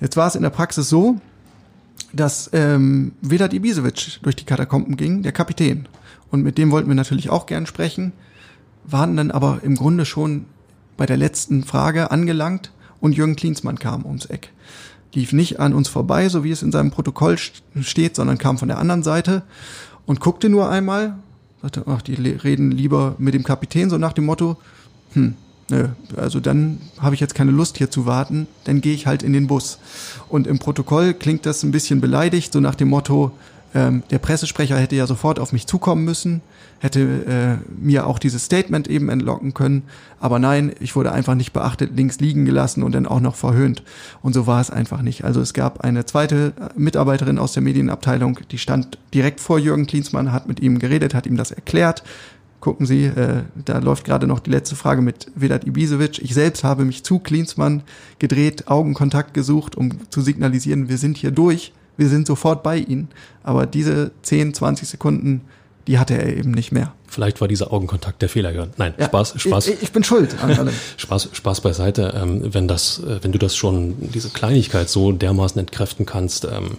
Jetzt 0.00 0.16
war 0.16 0.26
es 0.26 0.34
in 0.34 0.42
der 0.42 0.50
Praxis 0.50 0.88
so, 0.88 1.20
dass 2.12 2.50
ähm, 2.52 3.12
Vedat 3.22 3.52
Ibisevic 3.52 4.20
durch 4.22 4.36
die 4.36 4.44
Katakomben 4.44 4.96
ging, 4.96 5.22
der 5.22 5.32
Kapitän. 5.32 5.88
Und 6.30 6.42
mit 6.42 6.58
dem 6.58 6.70
wollten 6.70 6.88
wir 6.88 6.94
natürlich 6.94 7.30
auch 7.30 7.46
gern 7.46 7.66
sprechen, 7.66 8.12
waren 8.84 9.16
dann 9.16 9.30
aber 9.30 9.60
im 9.62 9.76
Grunde 9.76 10.04
schon 10.04 10.46
bei 10.96 11.06
der 11.06 11.16
letzten 11.16 11.64
Frage 11.64 12.10
angelangt 12.10 12.70
und 13.00 13.16
Jürgen 13.16 13.36
Klinsmann 13.36 13.78
kam 13.78 14.04
ums 14.04 14.26
Eck. 14.26 14.50
Lief 15.12 15.32
nicht 15.32 15.60
an 15.60 15.74
uns 15.74 15.88
vorbei, 15.88 16.28
so 16.28 16.44
wie 16.44 16.50
es 16.50 16.62
in 16.62 16.72
seinem 16.72 16.90
Protokoll 16.90 17.36
steht, 17.38 18.16
sondern 18.16 18.38
kam 18.38 18.58
von 18.58 18.68
der 18.68 18.78
anderen 18.78 19.02
Seite 19.02 19.42
und 20.06 20.20
guckte 20.20 20.48
nur 20.48 20.70
einmal, 20.70 21.16
sagte, 21.62 21.84
ach, 21.86 22.02
die 22.02 22.14
reden 22.14 22.70
lieber 22.70 23.14
mit 23.18 23.34
dem 23.34 23.44
Kapitän, 23.44 23.90
so 23.90 23.98
nach 23.98 24.12
dem 24.12 24.26
Motto, 24.26 24.56
hm, 25.12 25.34
nö, 25.70 25.88
also 26.16 26.40
dann 26.40 26.80
habe 26.98 27.14
ich 27.14 27.20
jetzt 27.20 27.34
keine 27.34 27.52
Lust 27.52 27.78
hier 27.78 27.90
zu 27.90 28.06
warten, 28.06 28.46
dann 28.64 28.80
gehe 28.80 28.94
ich 28.94 29.06
halt 29.06 29.22
in 29.22 29.32
den 29.32 29.46
Bus. 29.46 29.78
Und 30.28 30.46
im 30.46 30.58
Protokoll 30.58 31.14
klingt 31.14 31.46
das 31.46 31.62
ein 31.62 31.70
bisschen 31.70 32.00
beleidigt, 32.00 32.52
so 32.52 32.60
nach 32.60 32.74
dem 32.74 32.88
Motto, 32.88 33.32
ähm, 33.74 34.04
der 34.10 34.18
Pressesprecher 34.18 34.78
hätte 34.78 34.94
ja 34.94 35.06
sofort 35.06 35.40
auf 35.40 35.52
mich 35.52 35.66
zukommen 35.66 36.04
müssen, 36.04 36.42
hätte 36.78 37.60
äh, 37.60 37.82
mir 37.82 38.06
auch 38.06 38.18
dieses 38.20 38.44
Statement 38.44 38.88
eben 38.88 39.08
entlocken 39.08 39.52
können. 39.52 39.82
Aber 40.20 40.38
nein, 40.38 40.72
ich 40.80 40.94
wurde 40.94 41.12
einfach 41.12 41.34
nicht 41.34 41.52
beachtet, 41.52 41.96
links 41.96 42.20
liegen 42.20 42.44
gelassen 42.44 42.82
und 42.84 42.92
dann 42.92 43.06
auch 43.06 43.20
noch 43.20 43.34
verhöhnt. 43.34 43.82
Und 44.22 44.32
so 44.32 44.46
war 44.46 44.60
es 44.60 44.70
einfach 44.70 45.02
nicht. 45.02 45.24
Also 45.24 45.40
es 45.40 45.54
gab 45.54 45.80
eine 45.80 46.06
zweite 46.06 46.52
Mitarbeiterin 46.76 47.38
aus 47.38 47.52
der 47.52 47.62
Medienabteilung, 47.62 48.38
die 48.50 48.58
stand 48.58 48.98
direkt 49.12 49.40
vor 49.40 49.58
Jürgen 49.58 49.86
Klinsmann, 49.86 50.32
hat 50.32 50.46
mit 50.46 50.60
ihm 50.60 50.78
geredet, 50.78 51.14
hat 51.14 51.26
ihm 51.26 51.36
das 51.36 51.50
erklärt. 51.50 52.04
Gucken 52.60 52.86
Sie, 52.86 53.04
äh, 53.06 53.42
da 53.64 53.78
läuft 53.78 54.04
gerade 54.04 54.26
noch 54.26 54.40
die 54.40 54.50
letzte 54.50 54.76
Frage 54.76 55.02
mit 55.02 55.30
Vedat 55.34 55.66
Ibisevic. 55.66 56.20
Ich 56.22 56.32
selbst 56.32 56.64
habe 56.64 56.84
mich 56.84 57.02
zu 57.02 57.18
Klinsmann 57.18 57.82
gedreht, 58.20 58.68
Augenkontakt 58.68 59.34
gesucht, 59.34 59.76
um 59.76 59.90
zu 60.10 60.22
signalisieren, 60.22 60.88
wir 60.88 60.96
sind 60.96 61.18
hier 61.18 61.30
durch 61.30 61.72
wir 61.96 62.08
sind 62.08 62.26
sofort 62.26 62.62
bei 62.62 62.78
ihnen. 62.78 63.08
Aber 63.42 63.66
diese 63.66 64.12
10, 64.22 64.54
20 64.54 64.88
Sekunden, 64.88 65.42
die 65.86 65.98
hatte 65.98 66.14
er 66.14 66.36
eben 66.36 66.50
nicht 66.50 66.72
mehr. 66.72 66.92
Vielleicht 67.06 67.40
war 67.40 67.48
dieser 67.48 67.72
Augenkontakt 67.72 68.22
der 68.22 68.28
Fehler. 68.28 68.68
Nein, 68.76 68.94
ja, 68.98 69.06
Spaß, 69.06 69.34
Spaß. 69.36 69.68
Ich, 69.68 69.82
ich, 69.82 69.92
bin 69.92 70.02
schuld 70.02 70.42
an 70.42 70.50
allem. 70.58 70.74
Spaß, 70.96 71.28
Spaß 71.32 71.60
beiseite. 71.60 72.14
Ähm, 72.20 72.54
wenn 72.54 72.66
das, 72.66 72.98
äh, 72.98 73.22
wenn 73.22 73.32
du 73.32 73.38
das 73.38 73.54
schon, 73.54 73.94
diese 74.12 74.30
Kleinigkeit 74.30 74.88
so 74.88 75.12
dermaßen 75.12 75.58
entkräften 75.60 76.06
kannst, 76.06 76.44
ähm, 76.44 76.78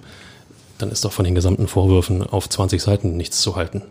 dann 0.78 0.92
ist 0.92 1.06
doch 1.06 1.14
von 1.14 1.24
den 1.24 1.36
gesamten 1.36 1.68
Vorwürfen 1.68 2.22
auf 2.22 2.50
20 2.50 2.82
Seiten 2.82 3.16
nichts 3.16 3.40
zu 3.40 3.56
halten. 3.56 3.84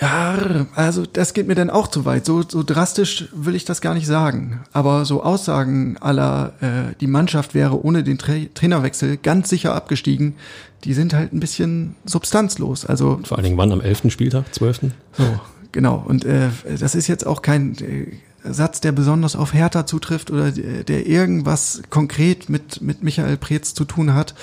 Ja, 0.00 0.66
also 0.74 1.06
das 1.06 1.34
geht 1.34 1.46
mir 1.46 1.54
dann 1.54 1.70
auch 1.70 1.88
zu 1.88 2.04
weit. 2.04 2.26
So, 2.26 2.42
so 2.42 2.62
drastisch 2.62 3.28
will 3.32 3.54
ich 3.54 3.64
das 3.64 3.80
gar 3.80 3.94
nicht 3.94 4.06
sagen. 4.06 4.60
Aber 4.72 5.04
so 5.04 5.22
Aussagen 5.22 5.96
aller, 5.98 6.54
äh, 6.60 6.94
die 7.00 7.06
Mannschaft 7.06 7.54
wäre 7.54 7.84
ohne 7.84 8.02
den 8.02 8.18
Tra 8.18 8.32
Trainerwechsel 8.54 9.16
ganz 9.16 9.48
sicher 9.48 9.74
abgestiegen, 9.74 10.34
die 10.82 10.94
sind 10.94 11.14
halt 11.14 11.32
ein 11.32 11.40
bisschen 11.40 11.94
substanzlos. 12.04 12.84
Also 12.84 13.20
Vor 13.24 13.38
allen 13.38 13.44
Dingen 13.44 13.56
wann 13.56 13.72
am 13.72 13.80
11. 13.80 14.10
Spieltag, 14.10 14.52
12.? 14.52 14.92
So, 15.12 15.40
genau. 15.70 16.04
Und 16.06 16.24
äh, 16.24 16.48
das 16.78 16.94
ist 16.94 17.06
jetzt 17.06 17.26
auch 17.26 17.40
kein 17.40 17.76
äh, 17.78 18.52
Satz, 18.52 18.80
der 18.80 18.92
besonders 18.92 19.36
auf 19.36 19.54
Hertha 19.54 19.86
zutrifft 19.86 20.30
oder 20.30 20.50
der 20.50 21.06
irgendwas 21.06 21.82
konkret 21.88 22.48
mit, 22.48 22.82
mit 22.82 23.02
Michael 23.02 23.36
Preetz 23.36 23.74
zu 23.74 23.84
tun 23.84 24.12
hat. 24.12 24.34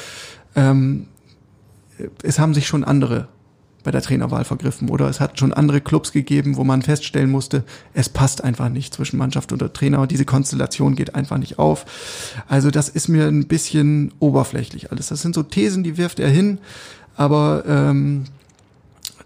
Ähm, 0.56 1.08
es 2.24 2.40
haben 2.40 2.54
sich 2.54 2.68
schon 2.68 2.84
andere 2.84 3.28
bei 3.84 3.92
der 3.92 4.02
Trainerwahl 4.02 4.46
vergriffen 4.46 4.90
oder 4.90 5.10
es 5.10 5.20
hat 5.20 5.40
schon 5.40 5.54
andere 5.54 5.82
Clubs 5.82 6.12
gegeben, 6.12 6.58
wo 6.58 6.64
man 6.64 6.82
feststellen 6.82 7.32
musste, 7.32 7.64
es 7.94 8.10
passt 8.10 8.44
einfach 8.44 8.70
nicht 8.70 8.94
zwischen 8.94 9.18
Mannschaft 9.18 9.52
und 9.52 9.74
Trainer 9.74 10.08
diese 10.08 10.26
Konstellation 10.26 10.96
geht 10.96 11.16
einfach 11.16 11.38
nicht 11.38 11.60
auf. 11.60 11.86
Also 12.48 12.72
das 12.72 12.90
ist 12.90 13.08
mir 13.08 13.28
ein 13.28 13.48
bisschen 13.48 14.14
oberflächlich 14.20 14.92
alles. 14.92 15.08
Das 15.08 15.22
sind 15.22 15.36
so 15.36 15.44
Thesen, 15.44 15.84
die 15.84 15.98
wirft 15.98 16.20
er 16.20 16.30
hin, 16.30 16.60
aber 17.16 17.64
ähm, 17.68 18.26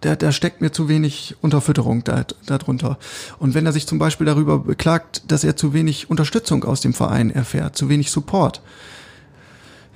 da, 0.01 0.15
da 0.15 0.31
steckt 0.31 0.61
mir 0.61 0.71
zu 0.71 0.87
wenig 0.87 1.35
Unterfütterung 1.41 2.03
da, 2.03 2.25
darunter. 2.45 2.97
Und 3.39 3.53
wenn 3.53 3.65
er 3.65 3.73
sich 3.73 3.87
zum 3.87 3.97
Beispiel 3.97 4.25
darüber 4.25 4.59
beklagt, 4.59 5.23
dass 5.27 5.43
er 5.43 5.55
zu 5.55 5.73
wenig 5.73 6.09
Unterstützung 6.09 6.63
aus 6.63 6.81
dem 6.81 6.93
Verein 6.93 7.31
erfährt, 7.31 7.75
zu 7.75 7.89
wenig 7.89 8.11
Support, 8.11 8.61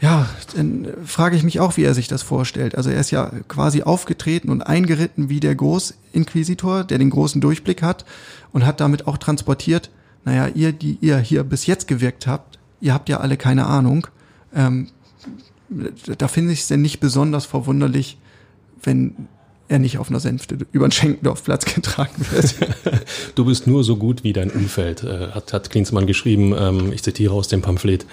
ja, 0.02 0.30
dann 0.56 0.88
frage 1.06 1.36
ich 1.36 1.44
mich 1.44 1.60
auch, 1.60 1.76
wie 1.76 1.84
er 1.84 1.94
sich 1.94 2.08
das 2.08 2.22
vorstellt. 2.22 2.76
Also 2.76 2.90
er 2.90 3.00
ist 3.00 3.12
ja 3.12 3.32
quasi 3.48 3.84
aufgetreten 3.84 4.50
und 4.50 4.62
eingeritten 4.62 5.28
wie 5.28 5.42
der 5.42 5.56
Großinquisitor, 5.56 6.86
der 6.86 6.98
den 6.98 7.10
großen 7.10 7.42
Durchblick 7.42 7.82
hat 7.82 8.06
und 8.54 8.66
hat 8.66 8.80
damit 8.80 9.08
auch 9.08 9.18
transportiert, 9.18 9.90
naja, 10.24 10.48
ihr, 10.48 10.72
die 10.72 10.98
ihr 11.02 11.18
hier 11.18 11.44
bis 11.44 11.66
jetzt 11.66 11.88
gewirkt 11.88 12.28
habt, 12.28 12.60
ihr 12.80 12.94
habt 12.94 13.10
ja 13.10 13.20
alle 13.20 13.36
keine 13.36 13.66
Ahnung. 13.66 14.08
Ähm, 14.54 14.88
da 16.18 16.28
finde 16.28 16.54
ich 16.54 16.62
es 16.62 16.68
denn 16.68 16.82
nicht 16.82 17.00
besonders 17.00 17.46
verwunderlich, 17.46 18.18
wenn 18.82 19.28
er 19.69 19.79
nicht 19.79 19.97
auf 19.97 20.10
einer 20.10 20.19
Sänfte 20.19 20.58
über 20.71 20.88
den 20.88 20.91
Schenkendorfplatz 20.91 21.65
getragen 21.65 22.25
wird. 22.32 22.55
du 23.36 23.45
bist 23.45 23.67
nur 23.67 23.84
so 23.84 23.95
gut 23.95 24.23
wie 24.23 24.34
dein 24.34 24.49
Umfeld, 24.49 25.03
äh, 25.03 25.29
hat, 25.29 25.53
hat 25.53 25.69
Klinsmann 25.69 26.08
geschrieben. 26.08 26.53
Ähm, 26.58 26.91
ich 26.91 27.03
zitiere 27.03 27.34
aus 27.34 27.47
dem 27.47 27.62
Pamphlet. 27.62 28.05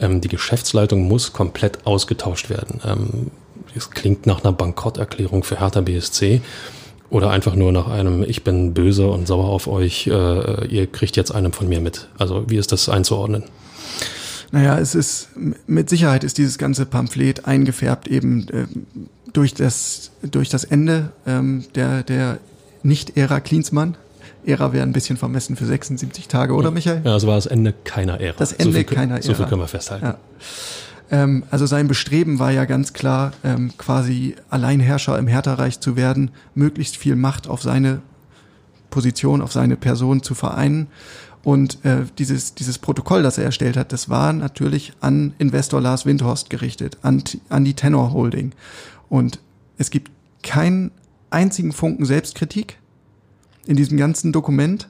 Ähm, 0.00 0.20
die 0.20 0.28
Geschäftsleitung 0.28 1.06
muss 1.06 1.32
komplett 1.32 1.86
ausgetauscht 1.86 2.50
werden. 2.50 2.80
Ähm, 2.84 3.30
es 3.74 3.90
klingt 3.90 4.26
nach 4.26 4.44
einer 4.44 4.52
Bankrotterklärung 4.52 5.44
für 5.44 5.60
Hertha 5.60 5.80
BSC 5.80 6.40
oder 7.10 7.30
einfach 7.30 7.54
nur 7.54 7.72
nach 7.72 7.88
einem 7.88 8.24
Ich 8.24 8.44
bin 8.44 8.74
böse 8.74 9.08
und 9.08 9.26
sauer 9.26 9.48
auf 9.48 9.68
euch. 9.68 10.08
Äh, 10.08 10.66
ihr 10.66 10.86
kriegt 10.88 11.16
jetzt 11.16 11.30
einen 11.30 11.52
von 11.52 11.68
mir 11.68 11.80
mit. 11.80 12.08
Also 12.18 12.44
wie 12.48 12.56
ist 12.56 12.72
das 12.72 12.88
einzuordnen? 12.88 13.44
Naja, 14.50 14.78
es 14.78 14.94
ist 14.94 15.28
mit 15.66 15.88
Sicherheit 15.88 16.22
ist 16.22 16.38
dieses 16.38 16.58
ganze 16.58 16.86
Pamphlet 16.86 17.44
eingefärbt 17.46 18.08
eben 18.08 18.48
äh, 18.48 18.66
durch 19.34 19.52
das, 19.52 20.12
durch 20.22 20.48
das 20.48 20.64
Ende 20.64 21.12
ähm, 21.26 21.66
der, 21.74 22.02
der 22.02 22.38
Nicht-Ära 22.82 23.40
Klinsmann. 23.40 23.96
Ära 24.46 24.72
wäre 24.72 24.84
ein 24.84 24.92
bisschen 24.92 25.16
vermessen 25.16 25.56
für 25.56 25.66
76 25.66 26.28
Tage, 26.28 26.54
oder 26.54 26.70
Michael? 26.70 27.02
Ja, 27.04 27.12
also 27.12 27.26
war 27.26 27.34
das 27.34 27.46
Ende 27.46 27.74
keiner 27.84 28.20
Ära. 28.20 28.36
Das 28.38 28.52
Ende 28.52 28.72
so 28.72 28.78
viel, 28.78 28.84
keiner 28.84 29.14
Ära. 29.14 29.22
So 29.22 29.34
viel 29.34 29.46
können 29.46 29.60
wir 29.60 29.68
festhalten. 29.68 30.04
Ja. 30.04 30.18
Ähm, 31.10 31.44
also 31.50 31.66
sein 31.66 31.88
Bestreben 31.88 32.38
war 32.38 32.50
ja 32.50 32.64
ganz 32.64 32.92
klar, 32.92 33.32
ähm, 33.42 33.72
quasi 33.76 34.36
Alleinherrscher 34.50 35.18
im 35.18 35.26
Hertha-Reich 35.26 35.80
zu 35.80 35.96
werden, 35.96 36.30
möglichst 36.54 36.96
viel 36.96 37.16
Macht 37.16 37.48
auf 37.48 37.62
seine 37.62 38.02
Position, 38.90 39.42
auf 39.42 39.52
seine 39.52 39.76
Person 39.76 40.22
zu 40.22 40.34
vereinen. 40.34 40.86
Und 41.42 41.84
äh, 41.84 42.04
dieses, 42.18 42.54
dieses 42.54 42.78
Protokoll, 42.78 43.22
das 43.22 43.36
er 43.36 43.44
erstellt 43.44 43.76
hat, 43.76 43.92
das 43.92 44.08
war 44.08 44.32
natürlich 44.32 44.94
an 45.00 45.34
Investor 45.38 45.80
Lars 45.80 46.06
Windhorst 46.06 46.48
gerichtet, 46.48 46.96
an, 47.02 47.22
an 47.50 47.64
die 47.64 47.74
Tenor 47.74 48.14
Holding. 48.14 48.52
Und 49.08 49.40
es 49.78 49.90
gibt 49.90 50.10
keinen 50.42 50.90
einzigen 51.30 51.72
Funken 51.72 52.04
Selbstkritik 52.04 52.78
in 53.66 53.76
diesem 53.76 53.96
ganzen 53.96 54.32
Dokument. 54.32 54.88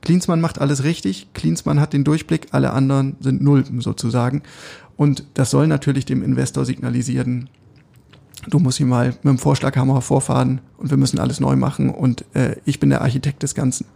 Klinsmann 0.00 0.40
macht 0.40 0.60
alles 0.60 0.84
richtig, 0.84 1.28
Klinsmann 1.32 1.80
hat 1.80 1.92
den 1.92 2.04
Durchblick, 2.04 2.48
alle 2.50 2.72
anderen 2.72 3.16
sind 3.20 3.42
Nulpen 3.42 3.80
sozusagen. 3.80 4.42
Und 4.96 5.24
das 5.34 5.50
soll 5.50 5.66
natürlich 5.66 6.04
dem 6.04 6.22
Investor 6.22 6.64
signalisieren, 6.64 7.48
du 8.48 8.58
musst 8.58 8.78
hier 8.78 8.86
mal 8.86 9.08
mit 9.08 9.24
dem 9.24 9.38
Vorschlaghammer 9.38 10.00
vorfahren 10.02 10.60
und 10.76 10.90
wir 10.90 10.96
müssen 10.96 11.18
alles 11.18 11.40
neu 11.40 11.56
machen 11.56 11.90
und 11.90 12.24
äh, 12.34 12.56
ich 12.64 12.80
bin 12.80 12.90
der 12.90 13.00
Architekt 13.00 13.42
des 13.42 13.54
Ganzen 13.54 13.86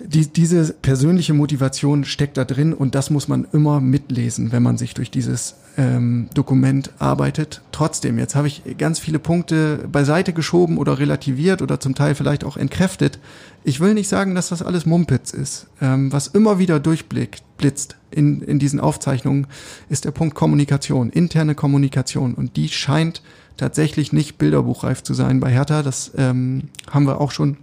die, 0.00 0.26
diese 0.26 0.72
persönliche 0.72 1.34
Motivation 1.34 2.04
steckt 2.04 2.36
da 2.36 2.44
drin 2.44 2.72
und 2.72 2.94
das 2.94 3.10
muss 3.10 3.28
man 3.28 3.46
immer 3.52 3.80
mitlesen, 3.80 4.52
wenn 4.52 4.62
man 4.62 4.78
sich 4.78 4.94
durch 4.94 5.10
dieses 5.10 5.56
ähm, 5.76 6.28
Dokument 6.34 6.90
arbeitet. 6.98 7.62
Trotzdem, 7.72 8.18
jetzt 8.18 8.34
habe 8.34 8.48
ich 8.48 8.62
ganz 8.78 8.98
viele 8.98 9.18
Punkte 9.18 9.88
beiseite 9.90 10.32
geschoben 10.32 10.78
oder 10.78 10.98
relativiert 10.98 11.62
oder 11.62 11.80
zum 11.80 11.94
Teil 11.94 12.14
vielleicht 12.14 12.44
auch 12.44 12.56
entkräftet. 12.56 13.18
Ich 13.64 13.80
will 13.80 13.94
nicht 13.94 14.08
sagen, 14.08 14.34
dass 14.34 14.48
das 14.48 14.62
alles 14.62 14.86
Mumpitz 14.86 15.32
ist. 15.32 15.66
Ähm, 15.80 16.12
was 16.12 16.28
immer 16.28 16.58
wieder 16.58 16.80
durchblitzt 16.80 17.96
in, 18.10 18.42
in 18.42 18.58
diesen 18.58 18.80
Aufzeichnungen, 18.80 19.46
ist 19.88 20.04
der 20.04 20.10
Punkt 20.10 20.34
Kommunikation, 20.34 21.10
interne 21.10 21.54
Kommunikation. 21.54 22.34
Und 22.34 22.56
die 22.56 22.68
scheint 22.68 23.22
tatsächlich 23.56 24.12
nicht 24.12 24.38
bilderbuchreif 24.38 25.02
zu 25.02 25.14
sein 25.14 25.40
bei 25.40 25.50
Hertha. 25.50 25.82
Das 25.82 26.12
ähm, 26.16 26.68
haben 26.90 27.06
wir 27.06 27.20
auch 27.20 27.30
schon 27.32 27.56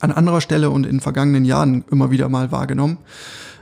an 0.00 0.12
anderer 0.12 0.40
Stelle 0.40 0.70
und 0.70 0.86
in 0.86 1.00
vergangenen 1.00 1.44
Jahren 1.44 1.84
immer 1.90 2.10
wieder 2.10 2.28
mal 2.28 2.52
wahrgenommen, 2.52 2.98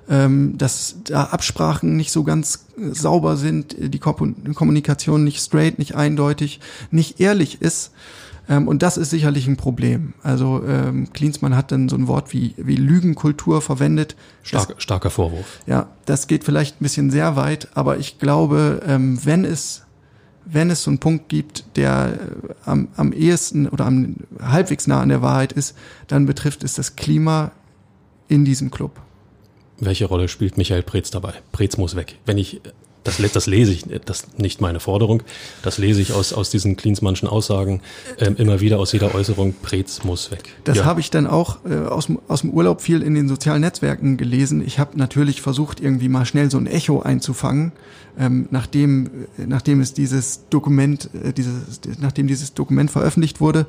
ähm, 0.09 0.59
dass 0.59 0.97
da 1.05 1.25
Absprachen 1.25 1.97
nicht 1.97 2.13
so 2.13 2.25
ganz 2.25 2.67
sauber 2.77 3.37
sind, 3.37 3.77
die 3.79 3.99
Kommunikation 3.99 5.25
nicht 5.25 5.41
straight, 5.41 5.79
nicht 5.79 5.95
eindeutig, 5.95 6.61
nicht 6.91 7.21
ehrlich 7.21 7.63
ist. 7.63 7.93
Ähm, 8.49 8.69
und 8.69 8.83
das 8.83 8.97
ist 8.97 9.11
sicherlich 9.11 9.47
ein 9.47 9.57
Problem. 9.57 10.15
Also 10.23 10.63
ähm, 10.67 11.13
Klinsmann 11.13 11.57
hat 11.57 11.73
dann 11.73 11.89
so 11.89 11.97
ein 11.97 12.09
Wort 12.09 12.33
wie, 12.33 12.55
wie 12.59 12.77
Lügenkultur 12.77 13.63
verwendet. 13.63 14.17
Stark, 14.43 14.69
das, 14.75 14.83
starker 14.83 15.11
Vorwurf. 15.11 15.61
Ja, 15.67 15.89
das 16.05 16.27
geht 16.27 16.45
vielleicht 16.45 16.81
ein 16.81 16.85
bisschen 16.85 17.11
sehr 17.11 17.37
weit, 17.37 17.69
aber 17.75 17.99
ich 17.99 18.19
glaube, 18.19 18.83
ähm, 18.87 19.19
wenn 19.25 19.45
es 19.45 19.84
wenn 20.45 20.71
es 20.71 20.83
so 20.83 20.91
einen 20.91 20.99
Punkt 20.99 21.29
gibt, 21.29 21.65
der 21.77 22.19
äh, 22.19 22.55
am, 22.65 22.89
am 22.97 23.13
ehesten 23.13 23.69
oder 23.69 23.87
am 23.87 24.17
halbwegs 24.41 24.87
nah 24.87 25.01
an 25.01 25.09
der 25.09 25.23
Wahrheit 25.23 25.53
ist, 25.53 25.77
dann 26.07 26.27
betrifft 26.27 26.65
es 26.65 26.75
das 26.75 26.97
Klima 26.97 27.53
in 28.29 28.45
diesem 28.45 28.71
Club. 28.71 29.01
Welche 29.79 30.07
Rolle 30.07 30.29
spielt 30.29 30.57
Michael 30.57 30.83
Preetz 30.83 31.11
dabei? 31.11 31.35
Preetz 31.53 31.77
muss 31.77 31.97
weg. 31.97 32.19
Wenn 32.27 32.39
ich 32.39 32.61
das, 33.05 33.19
das 33.33 33.47
lese 33.47 33.73
ich, 33.73 33.85
das 34.05 34.21
ist 34.21 34.39
nicht 34.39 34.61
meine 34.61 34.81
Forderung, 34.81 35.23
das 35.63 35.79
lese 35.79 36.01
ich 36.01 36.13
aus, 36.13 36.33
aus 36.33 36.51
diesen 36.51 36.77
Klinsmannschen 36.77 37.29
Aussagen 37.29 37.81
ähm, 38.19 38.37
immer 38.37 38.61
wieder 38.61 38.79
aus 38.79 38.93
jeder 38.93 39.15
Äußerung, 39.15 39.55
Preetz 39.63 40.05
muss 40.05 40.31
weg. 40.31 40.55
Das 40.65 40.79
ja. 40.79 40.85
habe 40.85 41.01
ich 41.01 41.11
dann 41.11 41.27
auch 41.27 41.59
äh, 41.65 41.75
aus, 41.75 42.09
aus 42.29 42.41
dem 42.41 42.51
Urlaub 42.51 42.81
viel 42.81 43.03
in 43.03 43.15
den 43.15 43.29
sozialen 43.29 43.61
Netzwerken 43.61 44.17
gelesen. 44.17 44.63
Ich 44.67 44.79
habe 44.79 44.99
natürlich 44.99 45.43
versucht, 45.43 45.81
irgendwie 45.81 46.09
mal 46.09 46.25
schnell 46.25 46.51
so 46.51 46.59
ein 46.59 46.67
Echo 46.67 47.03
einzufangen, 47.03 47.73
ähm, 48.19 48.49
nachdem, 48.51 49.07
äh, 49.39 49.47
nachdem 49.47 49.81
es 49.81 49.93
dieses 49.93 50.49
Dokument, 50.49 51.11
äh, 51.23 51.33
dieses, 51.33 51.81
nachdem 52.01 52.27
dieses 52.27 52.55
Dokument 52.55 52.91
veröffentlicht 52.91 53.41
wurde. 53.41 53.67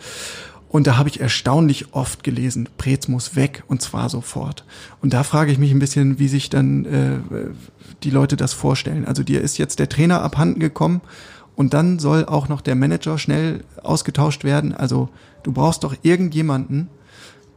Und 0.75 0.87
da 0.87 0.97
habe 0.97 1.07
ich 1.07 1.21
erstaunlich 1.21 1.93
oft 1.93 2.25
gelesen, 2.25 2.67
Preetz 2.77 3.07
muss 3.07 3.37
weg 3.37 3.63
und 3.69 3.81
zwar 3.81 4.09
sofort. 4.09 4.65
Und 5.01 5.13
da 5.13 5.23
frage 5.23 5.49
ich 5.49 5.57
mich 5.57 5.71
ein 5.71 5.79
bisschen, 5.79 6.19
wie 6.19 6.27
sich 6.27 6.49
dann 6.49 6.83
äh, 6.83 7.19
die 8.03 8.09
Leute 8.09 8.35
das 8.35 8.51
vorstellen. 8.51 9.05
Also 9.05 9.23
dir 9.23 9.39
ist 9.39 9.57
jetzt 9.57 9.79
der 9.79 9.87
Trainer 9.87 10.21
abhanden 10.21 10.59
gekommen 10.59 10.99
und 11.55 11.73
dann 11.73 11.97
soll 11.97 12.25
auch 12.25 12.49
noch 12.49 12.59
der 12.59 12.75
Manager 12.75 13.17
schnell 13.17 13.63
ausgetauscht 13.83 14.43
werden. 14.43 14.73
Also 14.73 15.07
du 15.43 15.53
brauchst 15.53 15.85
doch 15.85 15.95
irgendjemanden, 16.01 16.89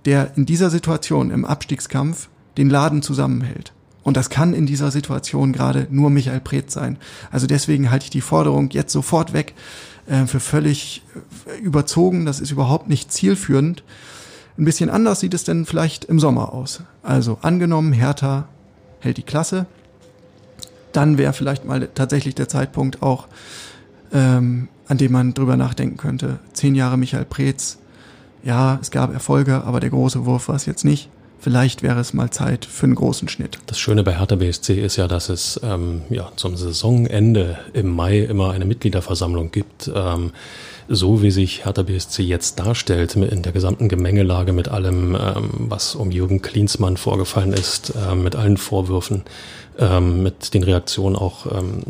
der 0.05 0.37
in 0.37 0.47
dieser 0.47 0.71
Situation 0.71 1.33
im 1.33 1.45
Abstiegskampf 1.45 2.29
den 2.57 2.71
Laden 2.71 3.03
zusammenhält. 3.03 3.73
Und 4.05 4.17
das 4.17 4.31
kann 4.31 4.55
in 4.55 4.65
dieser 4.65 4.93
Situation 4.93 5.53
gerade 5.53 5.89
nur 5.91 6.09
Michael 6.09 6.41
Preetz 6.41 6.73
sein. 6.73 6.99
Also 7.33 7.49
deswegen 7.49 7.91
halte 7.91 8.05
ich 8.05 8.11
die 8.11 8.21
Forderung 8.21 8.71
jetzt 8.71 8.93
sofort 8.93 9.33
weg 9.33 9.55
äh, 10.09 10.27
für 10.27 10.41
völlig 10.41 11.03
überzogen. 11.63 12.27
Das 12.27 12.41
ist 12.41 12.51
überhaupt 12.51 12.89
nicht 12.89 13.13
zielführend. 13.13 13.83
Ein 14.59 14.65
bisschen 14.65 14.91
anders 14.91 15.21
sieht 15.21 15.35
es 15.35 15.45
denn 15.45 15.67
vielleicht 15.67 16.05
im 16.07 16.19
Sommer 16.19 16.53
aus. 16.53 16.83
Also 17.03 17.39
angenommen, 17.43 17.93
Hertha 17.93 18.49
hält 19.01 19.17
die 19.17 19.23
Klasse, 19.23 19.67
dann 20.93 21.19
wäre 21.19 21.33
vielleicht 21.33 21.65
mal 21.65 21.89
tatsächlich 21.95 22.35
der 22.35 22.49
Zeitpunkt 22.49 23.03
auch, 23.03 23.29
ähm, 24.13 24.69
an 24.89 24.99
dem 24.99 25.13
man 25.13 25.35
drüber 25.35 25.57
nachdenken 25.57 25.97
könnte. 25.97 26.41
Zehn 26.55 26.75
Jahre 26.75 26.97
Michael 26.97 27.25
Preetz, 27.25 27.79
ja, 28.43 28.79
es 28.81 28.91
gab 28.91 29.13
Erfolge, 29.13 29.63
aber 29.65 29.79
der 29.79 29.91
große 29.91 30.25
Wurf 30.25 30.49
war 30.49 30.57
es 30.57 30.67
jetzt 30.67 30.85
nicht. 30.85 31.09
Vielleicht 31.41 31.83
wäre 31.83 32.01
es 32.01 32.15
mal 32.15 32.31
Zeit 32.31 32.65
für 32.65 32.87
einen 32.87 32.97
großen 32.97 33.29
Schnitt. 33.29 33.59
Das 33.67 33.79
Schöne 33.79 34.03
bei 34.03 34.19
Hertha 34.19 34.35
BSC 34.35 34.75
ist 34.75 34.97
ja, 34.97 35.07
dass 35.07 35.29
es 35.29 35.61
ähm, 35.63 36.03
ja, 36.11 36.33
zum 36.35 36.57
Saisonende 36.57 37.59
im 37.73 37.95
Mai 37.95 38.21
immer 38.21 38.51
eine 38.51 38.65
Mitgliederversammlung 38.65 39.53
gibt. 39.53 39.91
Ähm, 39.95 40.33
so 40.89 41.23
wie 41.23 41.31
sich 41.31 41.65
Hertha 41.65 41.83
BSC 41.83 42.23
jetzt 42.23 42.59
darstellt, 42.59 43.15
in 43.15 43.43
der 43.43 43.53
gesamten 43.53 43.89
Gemengelage 43.89 44.53
mit 44.53 44.69
allem, 44.69 45.15
ähm, 45.15 45.51
was 45.69 45.95
um 45.95 46.11
Jürgen 46.11 46.43
Klinsmann 46.43 46.97
vorgefallen 46.97 47.53
ist, 47.53 47.91
äh, 47.95 48.15
mit 48.15 48.35
allen 48.35 48.57
Vorwürfen, 48.57 49.23
ähm, 49.79 50.23
mit 50.23 50.55
den 50.55 50.65
Reaktionen 50.65 51.15
auch 51.15 51.47
ähm, 51.47 51.83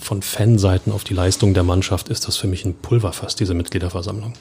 von 0.00 0.22
Fanseiten 0.22 0.92
auf 0.92 1.02
die 1.02 1.14
Leistung 1.14 1.54
der 1.54 1.62
Mannschaft, 1.64 2.08
ist 2.08 2.28
das 2.28 2.36
für 2.36 2.46
mich 2.46 2.64
ein 2.64 2.74
Pulverfass, 2.74 3.34
diese 3.34 3.54
Mitgliederversammlung. 3.54 4.34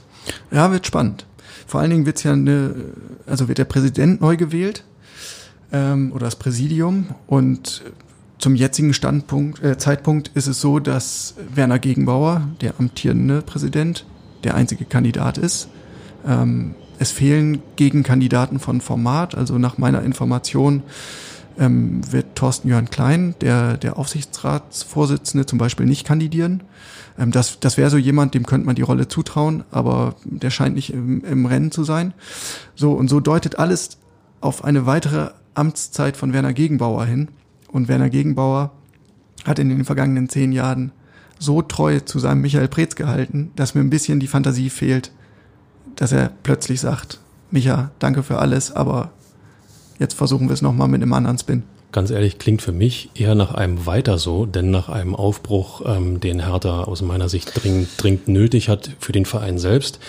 Ja, 0.51 0.71
wird 0.71 0.85
spannend. 0.85 1.25
Vor 1.67 1.81
allen 1.81 1.89
Dingen 1.89 2.05
wird 2.05 2.23
ja 2.23 2.33
eine, 2.33 2.75
also 3.25 3.47
wird 3.47 3.57
der 3.57 3.65
Präsident 3.65 4.21
neu 4.21 4.37
gewählt 4.37 4.83
ähm, 5.71 6.11
oder 6.11 6.25
das 6.25 6.35
Präsidium 6.35 7.07
und 7.27 7.83
zum 8.37 8.55
jetzigen 8.55 8.93
Standpunkt, 8.93 9.63
äh, 9.63 9.77
Zeitpunkt 9.77 10.29
ist 10.35 10.47
es 10.47 10.61
so, 10.61 10.79
dass 10.79 11.35
Werner 11.53 11.79
Gegenbauer, 11.79 12.47
der 12.61 12.75
amtierende 12.79 13.41
Präsident, 13.41 14.05
der 14.43 14.55
einzige 14.55 14.85
Kandidat 14.85 15.37
ist. 15.37 15.69
Ähm, 16.27 16.75
es 16.99 17.11
fehlen 17.11 17.61
Gegenkandidaten 17.75 18.59
von 18.59 18.81
Format, 18.81 19.35
also 19.35 19.57
nach 19.57 19.77
meiner 19.77 20.03
Information 20.03 20.83
ähm, 21.57 22.01
wird 22.11 22.35
Thorsten 22.35 22.67
Jörn 22.67 22.89
Klein, 22.89 23.35
der, 23.41 23.77
der 23.77 23.97
Aufsichtsratsvorsitzende, 23.97 25.45
zum 25.45 25.57
Beispiel 25.57 25.85
nicht 25.85 26.05
kandidieren. 26.05 26.61
Ähm, 27.17 27.31
das 27.31 27.59
das 27.59 27.77
wäre 27.77 27.89
so 27.89 27.97
jemand, 27.97 28.33
dem 28.33 28.45
könnte 28.45 28.65
man 28.65 28.75
die 28.75 28.81
Rolle 28.81 29.07
zutrauen, 29.07 29.63
aber 29.71 30.15
der 30.23 30.49
scheint 30.49 30.75
nicht 30.75 30.93
im, 30.93 31.23
im 31.23 31.45
Rennen 31.45 31.71
zu 31.71 31.83
sein. 31.83 32.13
So, 32.75 32.93
und 32.93 33.09
so 33.09 33.19
deutet 33.19 33.59
alles 33.59 33.97
auf 34.41 34.63
eine 34.63 34.85
weitere 34.85 35.31
Amtszeit 35.53 36.17
von 36.17 36.33
Werner 36.33 36.53
Gegenbauer 36.53 37.05
hin. 37.05 37.29
Und 37.71 37.87
Werner 37.87 38.09
Gegenbauer 38.09 38.71
hat 39.43 39.59
in 39.59 39.69
den 39.69 39.85
vergangenen 39.85 40.29
zehn 40.29 40.51
Jahren 40.51 40.91
so 41.39 41.61
treu 41.61 41.99
zu 41.99 42.19
seinem 42.19 42.41
Michael 42.41 42.67
Preetz 42.67 42.95
gehalten, 42.95 43.51
dass 43.55 43.75
mir 43.75 43.81
ein 43.81 43.89
bisschen 43.89 44.19
die 44.19 44.27
Fantasie 44.27 44.69
fehlt, 44.69 45.11
dass 45.95 46.11
er 46.11 46.31
plötzlich 46.43 46.79
sagt, 46.79 47.19
Micha, 47.51 47.91
danke 47.99 48.23
für 48.23 48.39
alles, 48.39 48.71
aber 48.71 49.11
jetzt 49.99 50.13
versuchen 50.13 50.47
wir 50.47 50.53
es 50.53 50.61
nochmal 50.61 50.87
mit 50.87 51.01
einem 51.01 51.13
anderen 51.13 51.37
Spin. 51.37 51.63
Ganz 51.91 52.11
ehrlich, 52.11 52.39
klingt 52.39 52.61
für 52.61 52.73
mich 52.73 53.09
eher 53.15 53.35
nach 53.35 53.53
einem 53.53 53.85
Weiter 53.85 54.17
so, 54.17 54.45
denn 54.45 54.69
nach 54.69 54.89
einem 54.89 55.15
Aufbruch, 55.15 55.81
ähm, 55.85 56.19
den 56.19 56.45
Hertha 56.45 56.83
aus 56.83 57.01
meiner 57.01 57.29
Sicht 57.29 57.51
dringend, 57.55 57.89
dringend 57.97 58.27
nötig 58.27 58.67
hat 58.67 58.89
für 58.99 59.13
den 59.13 59.25
Verein 59.25 59.57
selbst, 59.57 59.99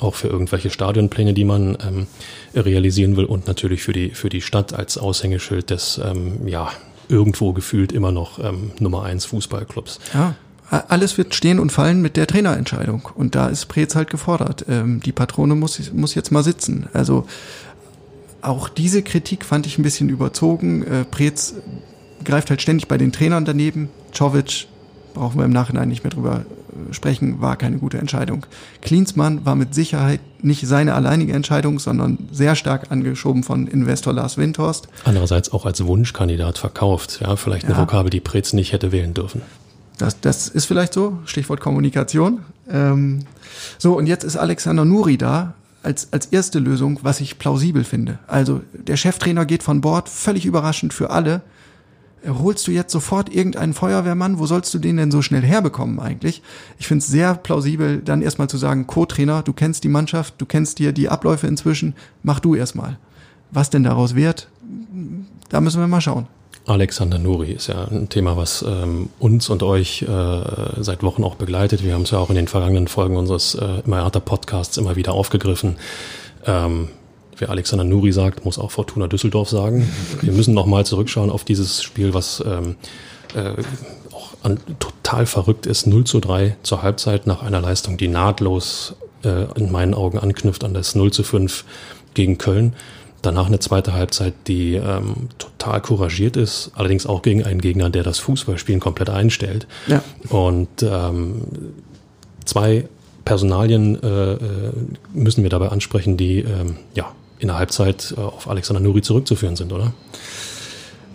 auch 0.00 0.14
für 0.14 0.28
irgendwelche 0.28 0.70
Stadionpläne, 0.70 1.34
die 1.34 1.44
man 1.44 1.76
ähm, 1.86 2.06
realisieren 2.54 3.16
will 3.16 3.26
und 3.26 3.46
natürlich 3.46 3.82
für 3.82 3.92
die, 3.92 4.10
für 4.10 4.28
die 4.28 4.40
Stadt 4.40 4.72
als 4.72 4.96
Aushängeschild 4.96 5.70
des, 5.70 6.00
ähm, 6.02 6.48
ja, 6.48 6.70
irgendwo 7.08 7.52
gefühlt 7.52 7.92
immer 7.92 8.12
noch 8.12 8.38
ähm, 8.38 8.72
Nummer 8.78 9.02
eins 9.04 9.26
Fußballclubs. 9.26 10.00
Ja. 10.14 10.34
Alles 10.70 11.18
wird 11.18 11.34
stehen 11.34 11.58
und 11.60 11.70
fallen 11.70 12.00
mit 12.00 12.16
der 12.16 12.26
Trainerentscheidung. 12.26 13.08
Und 13.14 13.34
da 13.34 13.48
ist 13.48 13.66
Preetz 13.66 13.94
halt 13.94 14.08
gefordert. 14.08 14.64
Ähm, 14.68 15.00
die 15.00 15.12
Patrone 15.12 15.54
muss, 15.54 15.92
muss 15.92 16.14
jetzt 16.14 16.32
mal 16.32 16.42
sitzen. 16.42 16.88
Also 16.94 17.26
auch 18.44 18.68
diese 18.68 19.02
Kritik 19.02 19.44
fand 19.44 19.66
ich 19.66 19.78
ein 19.78 19.82
bisschen 19.82 20.08
überzogen. 20.08 20.82
Äh, 20.82 21.04
Preetz 21.04 21.54
greift 22.24 22.50
halt 22.50 22.62
ständig 22.62 22.88
bei 22.88 22.98
den 22.98 23.12
Trainern 23.12 23.44
daneben. 23.44 23.88
Czovic, 24.12 24.66
brauchen 25.14 25.38
wir 25.38 25.44
im 25.44 25.52
Nachhinein 25.52 25.88
nicht 25.88 26.04
mehr 26.04 26.10
drüber 26.10 26.40
äh, 26.40 26.92
sprechen, 26.92 27.40
war 27.40 27.56
keine 27.56 27.78
gute 27.78 27.98
Entscheidung. 27.98 28.46
Klinsmann 28.82 29.44
war 29.44 29.54
mit 29.54 29.74
Sicherheit 29.74 30.20
nicht 30.42 30.66
seine 30.66 30.94
alleinige 30.94 31.32
Entscheidung, 31.32 31.78
sondern 31.78 32.18
sehr 32.32 32.54
stark 32.56 32.90
angeschoben 32.90 33.42
von 33.42 33.66
Investor 33.66 34.12
Lars 34.12 34.36
Windhorst. 34.36 34.88
Andererseits 35.04 35.52
auch 35.52 35.66
als 35.66 35.84
Wunschkandidat 35.86 36.58
verkauft. 36.58 37.20
Ja, 37.22 37.36
vielleicht 37.36 37.64
eine 37.64 37.74
ja. 37.74 37.80
Vokabel, 37.80 38.10
die 38.10 38.20
Preetz 38.20 38.52
nicht 38.52 38.72
hätte 38.72 38.92
wählen 38.92 39.14
dürfen. 39.14 39.42
Das, 39.98 40.20
das 40.20 40.48
ist 40.48 40.64
vielleicht 40.66 40.92
so, 40.92 41.18
Stichwort 41.24 41.60
Kommunikation. 41.60 42.40
Ähm, 42.68 43.20
so, 43.78 43.96
und 43.96 44.06
jetzt 44.06 44.24
ist 44.24 44.36
Alexander 44.36 44.84
Nuri 44.84 45.16
da, 45.16 45.54
als, 45.84 46.12
als 46.12 46.26
erste 46.26 46.58
Lösung, 46.58 47.00
was 47.02 47.20
ich 47.20 47.38
plausibel 47.38 47.84
finde. 47.84 48.18
Also 48.26 48.62
der 48.72 48.96
Cheftrainer 48.96 49.46
geht 49.46 49.62
von 49.62 49.80
Bord, 49.80 50.08
völlig 50.08 50.46
überraschend 50.46 50.92
für 50.92 51.10
alle. 51.10 51.42
Holst 52.26 52.66
du 52.66 52.70
jetzt 52.70 52.92
sofort 52.92 53.34
irgendeinen 53.34 53.74
Feuerwehrmann? 53.74 54.38
Wo 54.38 54.46
sollst 54.46 54.72
du 54.72 54.78
den 54.78 54.96
denn 54.96 55.10
so 55.10 55.20
schnell 55.20 55.42
herbekommen 55.42 56.00
eigentlich? 56.00 56.42
Ich 56.78 56.86
finde 56.86 57.02
es 57.02 57.08
sehr 57.08 57.34
plausibel, 57.34 58.00
dann 58.02 58.22
erstmal 58.22 58.48
zu 58.48 58.56
sagen, 58.56 58.86
Co-Trainer, 58.86 59.42
du 59.42 59.52
kennst 59.52 59.84
die 59.84 59.88
Mannschaft, 59.88 60.34
du 60.38 60.46
kennst 60.46 60.78
dir 60.78 60.92
die 60.92 61.10
Abläufe 61.10 61.46
inzwischen, 61.46 61.94
mach 62.22 62.40
du 62.40 62.54
erstmal. 62.54 62.98
Was 63.50 63.68
denn 63.68 63.84
daraus 63.84 64.14
wird, 64.14 64.48
da 65.50 65.60
müssen 65.60 65.80
wir 65.80 65.86
mal 65.86 66.00
schauen. 66.00 66.26
Alexander 66.66 67.18
Nuri 67.18 67.52
ist 67.52 67.66
ja 67.66 67.84
ein 67.84 68.08
Thema, 68.08 68.36
was 68.36 68.64
ähm, 68.66 69.10
uns 69.18 69.50
und 69.50 69.62
euch 69.62 70.02
äh, 70.02 70.42
seit 70.78 71.02
Wochen 71.02 71.22
auch 71.22 71.34
begleitet. 71.34 71.84
Wir 71.84 71.92
haben 71.92 72.02
es 72.02 72.10
ja 72.10 72.18
auch 72.18 72.30
in 72.30 72.36
den 72.36 72.48
vergangenen 72.48 72.88
Folgen 72.88 73.16
unseres 73.16 73.54
äh, 73.54 73.80
Immerata 73.84 74.20
Podcasts 74.20 74.78
immer 74.78 74.96
wieder 74.96 75.12
aufgegriffen. 75.12 75.76
Ähm, 76.46 76.88
wer 77.36 77.50
Alexander 77.50 77.84
Nuri 77.84 78.12
sagt, 78.12 78.46
muss 78.46 78.58
auch 78.58 78.70
Fortuna 78.70 79.08
Düsseldorf 79.08 79.50
sagen. 79.50 79.86
Wir 80.22 80.32
müssen 80.32 80.54
nochmal 80.54 80.86
zurückschauen 80.86 81.30
auf 81.30 81.44
dieses 81.44 81.82
Spiel, 81.82 82.14
was 82.14 82.42
ähm, 82.46 82.76
äh, 83.34 83.62
auch 84.12 84.30
an, 84.42 84.58
total 84.78 85.26
verrückt 85.26 85.66
ist. 85.66 85.86
0 85.86 86.04
zu 86.04 86.20
3 86.20 86.56
zur 86.62 86.82
Halbzeit 86.82 87.26
nach 87.26 87.42
einer 87.42 87.60
Leistung, 87.60 87.98
die 87.98 88.08
nahtlos 88.08 88.94
äh, 89.22 89.46
in 89.58 89.70
meinen 89.70 89.92
Augen 89.92 90.18
anknüpft 90.18 90.64
an 90.64 90.72
das 90.72 90.94
0 90.94 91.12
zu 91.12 91.24
5 91.24 91.64
gegen 92.14 92.38
Köln. 92.38 92.74
Danach 93.24 93.46
eine 93.46 93.58
zweite 93.58 93.94
Halbzeit, 93.94 94.34
die 94.48 94.74
ähm, 94.74 95.30
total 95.38 95.80
couragiert 95.80 96.36
ist, 96.36 96.72
allerdings 96.74 97.06
auch 97.06 97.22
gegen 97.22 97.42
einen 97.42 97.58
Gegner, 97.58 97.88
der 97.88 98.02
das 98.02 98.18
Fußballspielen 98.18 98.80
komplett 98.80 99.08
einstellt. 99.08 99.66
Ja. 99.86 100.04
Und 100.28 100.82
ähm, 100.82 101.42
zwei 102.44 102.86
Personalien 103.24 104.02
äh, 104.02 104.32
äh 104.34 104.38
müssen 105.14 105.42
wir 105.42 105.48
dabei 105.48 105.70
ansprechen, 105.70 106.18
die 106.18 106.40
ähm, 106.40 106.76
ja 106.94 107.12
in 107.38 107.48
der 107.48 107.56
Halbzeit 107.56 108.14
äh, 108.14 108.20
auf 108.20 108.46
Alexander 108.46 108.80
Nuri 108.80 109.00
zurückzuführen 109.00 109.56
sind, 109.56 109.72
oder? 109.72 109.94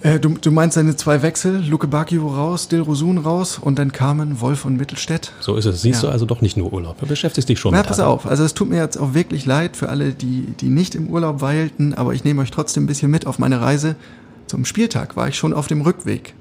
Äh, 0.02 0.20
du, 0.20 0.30
du 0.30 0.52
meinst 0.52 0.76
seine 0.76 0.96
zwei 0.96 1.22
Wechsel, 1.22 1.62
Luke 1.68 1.88
Bakio 1.88 2.28
raus, 2.28 2.70
Dilrosun 2.70 3.18
raus 3.18 3.60
und 3.62 3.78
dann 3.78 3.92
kamen 3.92 4.40
Wolf 4.40 4.64
und 4.64 4.78
Mittelstädt. 4.78 5.34
So 5.42 5.56
ist 5.58 5.66
es. 5.66 5.82
Siehst 5.82 6.04
Ja. 6.04 6.08
du 6.10 6.14
also 6.14 6.26
doch 6.26 6.42
nicht 6.42 6.56
nur 6.56 6.72
Urlaub. 6.72 7.00
Du 7.00 7.06
beschäftigst 7.06 7.50
dich 7.50 7.60
schon 7.60 7.74
Na, 7.74 7.80
mit 7.80 7.88
pass 7.88 8.00
auf, 8.00 8.26
also 8.26 8.44
es 8.44 8.54
tut 8.54 8.70
mir 8.70 8.78
jetzt 8.78 8.98
auch 8.98 9.14
wirklich 9.14 9.46
leid 9.46 9.76
für 9.76 9.90
alle, 9.90 10.14
die, 10.14 10.54
die 10.60 10.70
nicht 10.70 10.96
im 10.96 11.08
Urlaub 11.10 11.42
weilten, 11.42 11.94
aber 11.94 12.14
ich 12.14 12.24
nehme 12.24 12.42
euch 12.42 12.52
trotzdem 12.52 12.84
ein 12.84 12.88
bisschen 12.88 13.12
mit 13.12 13.28
auf 13.28 13.40
meine 13.40 13.60
Reise. 13.60 13.96
Zum 14.48 14.64
Spieltag 14.66 15.16
war 15.18 15.28
ich 15.28 15.36
schon 15.36 15.54
auf 15.54 15.68
dem 15.68 15.82
Rückweg. 15.82 16.34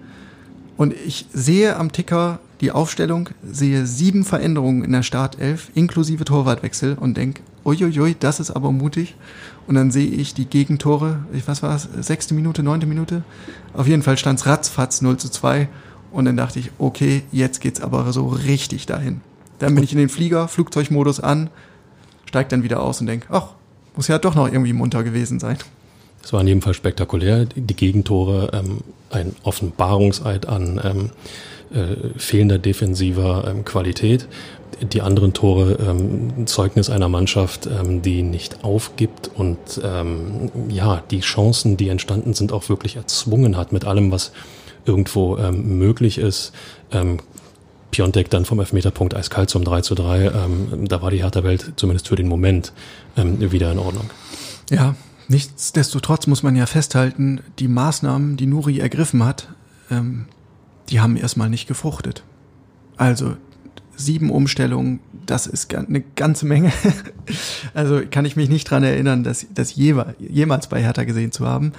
Und 0.76 0.94
ich 1.06 1.26
sehe 1.32 1.76
am 1.76 1.90
Ticker 1.90 2.38
die 2.60 2.70
Aufstellung, 2.70 3.30
sehe 3.50 3.86
sieben 3.86 4.24
Veränderungen 4.24 4.84
in 4.84 4.92
der 4.92 5.02
Startelf, 5.02 5.70
inklusive 5.74 6.24
Torwartwechsel 6.24 6.96
und 6.98 7.16
denke, 7.16 7.42
uiuiui, 7.64 8.14
das 8.18 8.38
ist 8.38 8.52
aber 8.52 8.70
mutig. 8.70 9.16
Und 9.68 9.74
dann 9.74 9.90
sehe 9.90 10.08
ich 10.08 10.32
die 10.32 10.46
Gegentore, 10.46 11.24
ich, 11.32 11.46
was 11.46 11.62
war 11.62 11.76
es, 11.76 11.86
sechste 12.00 12.32
Minute, 12.32 12.62
neunte 12.62 12.86
Minute? 12.86 13.22
Auf 13.74 13.86
jeden 13.86 14.02
Fall 14.02 14.16
stand 14.16 14.40
es 14.40 14.46
ratzfatz 14.46 15.02
0 15.02 15.18
zu 15.18 15.28
2. 15.28 15.68
Und 16.10 16.24
dann 16.24 16.38
dachte 16.38 16.58
ich, 16.58 16.70
okay, 16.78 17.22
jetzt 17.32 17.60
geht's 17.60 17.82
aber 17.82 18.10
so 18.14 18.28
richtig 18.28 18.86
dahin. 18.86 19.20
Dann 19.58 19.74
bin 19.74 19.84
ich 19.84 19.92
in 19.92 19.98
den 19.98 20.08
Flieger, 20.08 20.48
Flugzeugmodus 20.48 21.20
an, 21.20 21.50
steig 22.24 22.48
dann 22.48 22.62
wieder 22.62 22.80
aus 22.80 23.02
und 23.02 23.08
denk, 23.08 23.26
ach, 23.30 23.48
muss 23.94 24.08
ja 24.08 24.18
doch 24.18 24.34
noch 24.34 24.46
irgendwie 24.50 24.72
munter 24.72 25.04
gewesen 25.04 25.38
sein. 25.38 25.58
Es 26.24 26.32
war 26.32 26.40
in 26.40 26.46
jedem 26.46 26.62
Fall 26.62 26.74
spektakulär. 26.74 27.44
Die 27.44 27.76
Gegentore, 27.76 28.50
ähm, 28.54 28.78
ein 29.10 29.36
Offenbarungseid 29.42 30.48
an 30.48 30.80
ähm, 30.82 31.10
äh, 31.74 32.18
fehlender 32.18 32.58
defensiver 32.58 33.46
ähm, 33.46 33.66
Qualität. 33.66 34.28
Die 34.80 35.02
anderen 35.02 35.32
Tore 35.32 35.72
ähm, 35.74 36.46
Zeugnis 36.46 36.90
einer 36.90 37.08
Mannschaft, 37.08 37.66
ähm, 37.66 38.02
die 38.02 38.22
nicht 38.22 38.64
aufgibt 38.64 39.30
und 39.34 39.58
ähm, 39.82 40.50
ja, 40.68 41.02
die 41.10 41.20
Chancen, 41.20 41.76
die 41.76 41.88
entstanden 41.88 42.34
sind, 42.34 42.52
auch 42.52 42.68
wirklich 42.68 42.96
erzwungen 42.96 43.56
hat 43.56 43.72
mit 43.72 43.84
allem, 43.84 44.12
was 44.12 44.32
irgendwo 44.84 45.36
ähm, 45.36 45.78
möglich 45.78 46.18
ist. 46.18 46.52
Ähm, 46.92 47.18
Piontek 47.90 48.30
dann 48.30 48.44
vom 48.44 48.60
Elfmeterpunkt 48.60 49.14
eiskalt 49.14 49.50
zum 49.50 49.64
3 49.64 49.80
zu 49.80 49.94
3. 49.94 50.26
Ähm, 50.26 50.88
da 50.88 51.02
war 51.02 51.10
die 51.10 51.22
Hertha-Welt 51.22 51.72
zumindest 51.76 52.08
für 52.08 52.16
den 52.16 52.28
Moment 52.28 52.72
ähm, 53.16 53.50
wieder 53.52 53.72
in 53.72 53.78
Ordnung. 53.78 54.10
Ja, 54.70 54.94
nichtsdestotrotz 55.28 56.26
muss 56.26 56.42
man 56.42 56.56
ja 56.56 56.66
festhalten, 56.66 57.40
die 57.58 57.68
Maßnahmen, 57.68 58.36
die 58.36 58.46
Nuri 58.46 58.78
ergriffen 58.80 59.24
hat, 59.24 59.48
ähm, 59.90 60.26
die 60.90 61.00
haben 61.00 61.16
erstmal 61.16 61.50
nicht 61.50 61.66
gefruchtet. 61.66 62.22
Also 62.96 63.36
sieben 63.98 64.30
Umstellungen, 64.30 65.00
das 65.26 65.46
ist 65.46 65.74
eine 65.74 66.00
ganze 66.00 66.46
Menge. 66.46 66.72
also 67.74 68.00
kann 68.10 68.24
ich 68.24 68.36
mich 68.36 68.48
nicht 68.48 68.70
dran 68.70 68.82
erinnern, 68.82 69.24
das, 69.24 69.46
das 69.52 69.74
jemals 69.76 70.68
bei 70.68 70.80
Hertha 70.80 71.04
gesehen 71.04 71.32
zu 71.32 71.46
haben. 71.46 71.72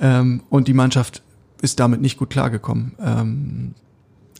Ähm, 0.00 0.42
und 0.48 0.68
die 0.68 0.74
Mannschaft 0.74 1.22
ist 1.60 1.80
damit 1.80 2.00
nicht 2.00 2.16
gut 2.16 2.30
klargekommen. 2.30 2.92
Ähm, 3.00 3.74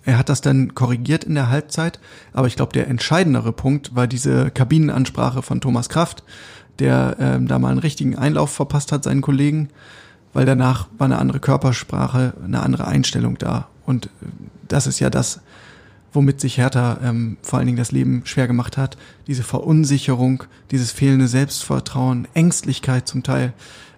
er 0.04 0.18
hat 0.18 0.28
das 0.28 0.40
dann 0.40 0.74
korrigiert 0.74 1.24
in 1.24 1.34
der 1.34 1.50
Halbzeit, 1.50 1.98
aber 2.32 2.46
ich 2.46 2.54
glaube, 2.54 2.72
der 2.72 2.86
entscheidendere 2.86 3.52
Punkt 3.52 3.96
war 3.96 4.06
diese 4.06 4.52
Kabinenansprache 4.52 5.42
von 5.42 5.60
Thomas 5.60 5.88
Kraft, 5.88 6.22
der 6.78 7.16
ähm, 7.18 7.48
da 7.48 7.58
mal 7.58 7.70
einen 7.70 7.80
richtigen 7.80 8.16
Einlauf 8.16 8.52
verpasst 8.52 8.92
hat, 8.92 9.02
seinen 9.02 9.20
Kollegen, 9.20 9.68
weil 10.32 10.46
danach 10.46 10.86
war 10.96 11.06
eine 11.06 11.18
andere 11.18 11.40
Körpersprache, 11.40 12.34
eine 12.44 12.62
andere 12.62 12.86
Einstellung 12.86 13.36
da. 13.38 13.66
Und 13.84 14.06
äh, 14.06 14.08
das 14.68 14.86
ist 14.86 15.00
ja 15.00 15.10
das, 15.10 15.40
womit 16.16 16.40
sich 16.40 16.56
Hertha 16.58 16.98
ähm, 17.04 17.36
vor 17.42 17.58
allen 17.58 17.66
Dingen 17.66 17.78
das 17.78 17.92
Leben 17.92 18.22
schwer 18.24 18.48
gemacht 18.48 18.76
hat. 18.76 18.96
Diese 19.28 19.44
Verunsicherung, 19.44 20.42
dieses 20.72 20.90
fehlende 20.90 21.28
Selbstvertrauen, 21.28 22.26
Ängstlichkeit 22.34 23.06
zum 23.06 23.22
Teil. 23.22 23.52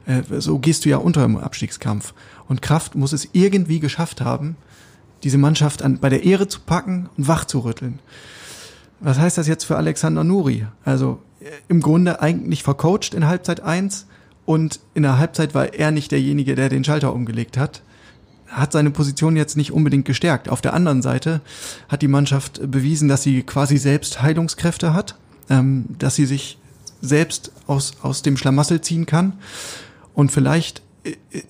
Äh, 0.04 0.22
so 0.40 0.58
gehst 0.58 0.84
du 0.84 0.90
ja 0.90 0.98
unter 0.98 1.24
im 1.24 1.38
Abstiegskampf. 1.38 2.12
Und 2.48 2.60
Kraft 2.60 2.94
muss 2.96 3.12
es 3.12 3.28
irgendwie 3.32 3.80
geschafft 3.80 4.20
haben, 4.20 4.56
diese 5.22 5.38
Mannschaft 5.38 5.82
an, 5.82 5.98
bei 5.98 6.08
der 6.08 6.24
Ehre 6.24 6.48
zu 6.48 6.60
packen 6.60 7.08
und 7.16 7.28
wach 7.28 7.44
zu 7.44 7.60
rütteln. 7.60 8.00
Was 9.00 9.18
heißt 9.18 9.38
das 9.38 9.46
jetzt 9.46 9.64
für 9.64 9.76
Alexander 9.76 10.24
Nuri? 10.24 10.66
Also 10.84 11.22
äh, 11.40 11.44
im 11.68 11.80
Grunde 11.80 12.20
eigentlich 12.20 12.64
vercoacht 12.64 13.14
in 13.14 13.26
Halbzeit 13.26 13.60
1 13.60 14.06
und 14.44 14.80
in 14.94 15.04
der 15.04 15.18
Halbzeit 15.18 15.54
war 15.54 15.72
er 15.72 15.92
nicht 15.92 16.10
derjenige, 16.10 16.56
der 16.56 16.68
den 16.68 16.82
Schalter 16.82 17.14
umgelegt 17.14 17.56
hat. 17.56 17.82
Hat 18.48 18.72
seine 18.72 18.90
Position 18.90 19.36
jetzt 19.36 19.56
nicht 19.56 19.72
unbedingt 19.72 20.04
gestärkt. 20.04 20.48
Auf 20.48 20.60
der 20.60 20.74
anderen 20.74 21.02
Seite 21.02 21.40
hat 21.88 22.02
die 22.02 22.08
Mannschaft 22.08 22.60
bewiesen, 22.70 23.08
dass 23.08 23.22
sie 23.22 23.42
quasi 23.42 23.76
selbst 23.76 24.22
Heilungskräfte 24.22 24.94
hat, 24.94 25.16
ähm, 25.50 25.86
dass 25.98 26.14
sie 26.14 26.26
sich 26.26 26.58
selbst 27.00 27.52
aus, 27.66 27.92
aus 28.02 28.22
dem 28.22 28.36
Schlamassel 28.36 28.80
ziehen 28.80 29.06
kann. 29.06 29.34
Und 30.14 30.32
vielleicht 30.32 30.82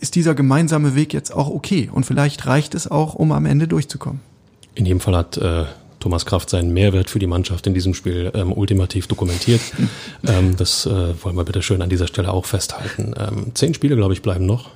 ist 0.01 0.14
dieser 0.14 0.34
gemeinsame 0.34 0.94
Weg 0.94 1.12
jetzt 1.12 1.32
auch 1.32 1.49
okay. 1.49 1.90
Und 1.92 2.05
vielleicht 2.05 2.46
reicht 2.46 2.74
es 2.74 2.90
auch, 2.90 3.14
um 3.14 3.32
am 3.32 3.46
Ende 3.46 3.68
durchzukommen. 3.68 4.20
In 4.74 4.86
jedem 4.86 5.01
Fall 5.01 5.16
hat 5.16 5.36
äh, 5.38 5.64
Thomas 6.01 6.26
Kraft 6.26 6.51
seinen 6.51 6.72
Mehrwert 6.72 7.11
für 7.11 7.18
die 7.18 7.26
Mannschaft 7.26 7.66
in 7.66 7.74
diesem 7.74 7.94
Spiel 7.94 8.30
ähm, 8.34 8.53
ultimativ 8.53 9.07
dokumentiert. 9.07 9.61
ähm, 10.26 10.57
das 10.57 10.86
äh, 10.86 11.22
wollen 11.22 11.36
wir 11.36 11.44
bitte 11.44 11.62
schön 11.62 11.82
an 11.82 11.88
dieser 11.88 12.07
Stelle 12.07 12.32
auch 12.32 12.46
festhalten. 12.46 13.14
Ähm, 13.18 13.53
zehn 13.55 13.74
Spiele, 13.74 13.96
glaube 13.96 14.12
ich, 14.12 14.22
bleiben 14.22 14.46
noch. 14.46 14.70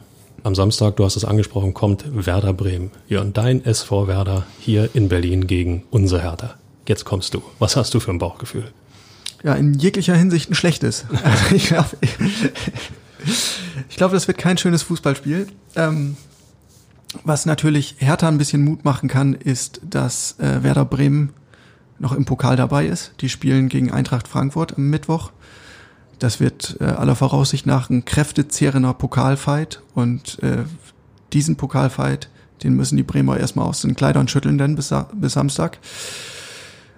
Am 0.45 0.55
Samstag, 0.55 0.97
du 0.97 1.05
hast 1.05 1.17
es 1.17 1.25
angesprochen, 1.25 1.73
kommt 1.75 2.05
Werder 2.27 2.53
Bremen. 2.53 2.91
Jörn, 3.09 3.33
dein 3.33 3.65
SV 3.65 4.09
Werder 4.09 4.45
hier 4.59 4.91
in 4.95 5.09
Berlin 5.09 5.47
gegen 5.47 5.85
unser 5.91 6.21
Hertha. 6.21 6.55
Jetzt 6.89 7.05
kommst 7.05 7.35
du. 7.35 7.43
Was 7.59 7.77
hast 7.77 7.95
du 7.95 8.01
für 8.01 8.11
ein 8.11 8.19
Bauchgefühl? 8.19 8.73
ja, 9.43 9.55
in 9.55 9.75
jeglicher 9.75 10.15
Hinsicht 10.15 10.51
ein 10.51 10.55
schlechtes. 10.55 11.05
Also 11.25 11.55
ich 11.55 11.67
glaube, 11.67 11.89
ich 13.89 13.97
das 13.97 14.29
wird 14.29 14.39
kein 14.39 14.59
schönes 14.59 14.83
Fußballspiel. 14.83 15.49
Ähm, 15.77 16.17
was 17.25 17.47
natürlich 17.47 17.97
Hertha 17.99 18.29
ein 18.29 18.39
bisschen 18.39 18.65
Mut 18.65 18.85
machen 18.85 19.09
kann, 19.09 19.35
ist, 19.35 19.81
dass 19.89 20.39
äh, 20.39 20.63
Werder 20.63 20.85
Bremen 20.85 21.33
noch 21.99 22.13
im 22.13 22.25
Pokal 22.25 22.57
dabei 22.57 22.87
ist. 22.87 23.13
Die 23.21 23.29
spielen 23.29 23.69
gegen 23.69 23.91
Eintracht 23.91 24.27
Frankfurt 24.29 24.77
am 24.77 24.91
Mittwoch. 24.91 25.31
Das 26.23 26.39
wird 26.39 26.77
äh, 26.79 26.85
aller 26.85 27.17
Voraussicht 27.17 27.67
nach 27.67 27.91
ein 27.91 28.05
kräftezehrender 28.05 28.95
Pokalfight 28.95 29.83
und 29.97 30.41
äh, 30.41 30.59
diesen 31.33 31.57
Pokalfight, 31.57 32.29
den 32.63 32.75
müssen 32.75 32.97
die 32.97 33.03
Bremer 33.03 33.39
erstmal 33.39 33.67
aus 33.67 33.83
den 33.83 33.97
Kleidern 33.97 34.29
schütteln, 34.29 34.57
denn 34.57 34.77
bis, 34.77 34.95
bis 35.15 35.33
Samstag. 35.33 35.79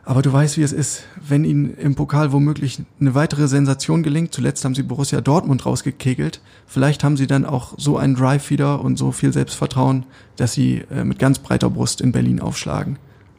Aber 0.05 0.21
du 0.21 0.31
weißt, 0.31 0.59
wie 0.59 0.63
es 0.63 0.73
ist, 0.73 1.05
wenn 1.27 1.47
ihnen 1.47 1.75
im 1.79 1.95
Pokal 1.95 2.33
womöglich 2.33 2.83
eine 3.01 3.15
weitere 3.15 3.49
Sensation 3.49 4.03
gelingt. 4.03 4.35
Zuletzt 4.35 4.63
haben 4.63 4.75
sie 4.75 4.83
Borussia 4.83 5.23
Dortmund 5.23 5.65
rausgekegelt. 5.65 6.43
Vielleicht 6.67 7.03
haben 7.03 7.17
sie 7.17 7.27
dann 7.27 7.47
auch 7.47 7.73
so 7.79 7.97
einen 7.97 8.17
Drive 8.17 8.51
wieder 8.51 8.83
und 8.83 8.99
so 8.99 9.11
viel 9.11 9.33
Selbstvertrauen, 9.33 10.05
dass 10.37 10.53
sie 10.53 10.85
äh, 10.91 11.03
mit 11.03 11.19
ganz 11.19 11.39
breiter 11.39 11.71
Brust 11.71 12.03
in 12.03 12.13
Berlin 12.13 12.41
aufschlagen. 12.41 12.99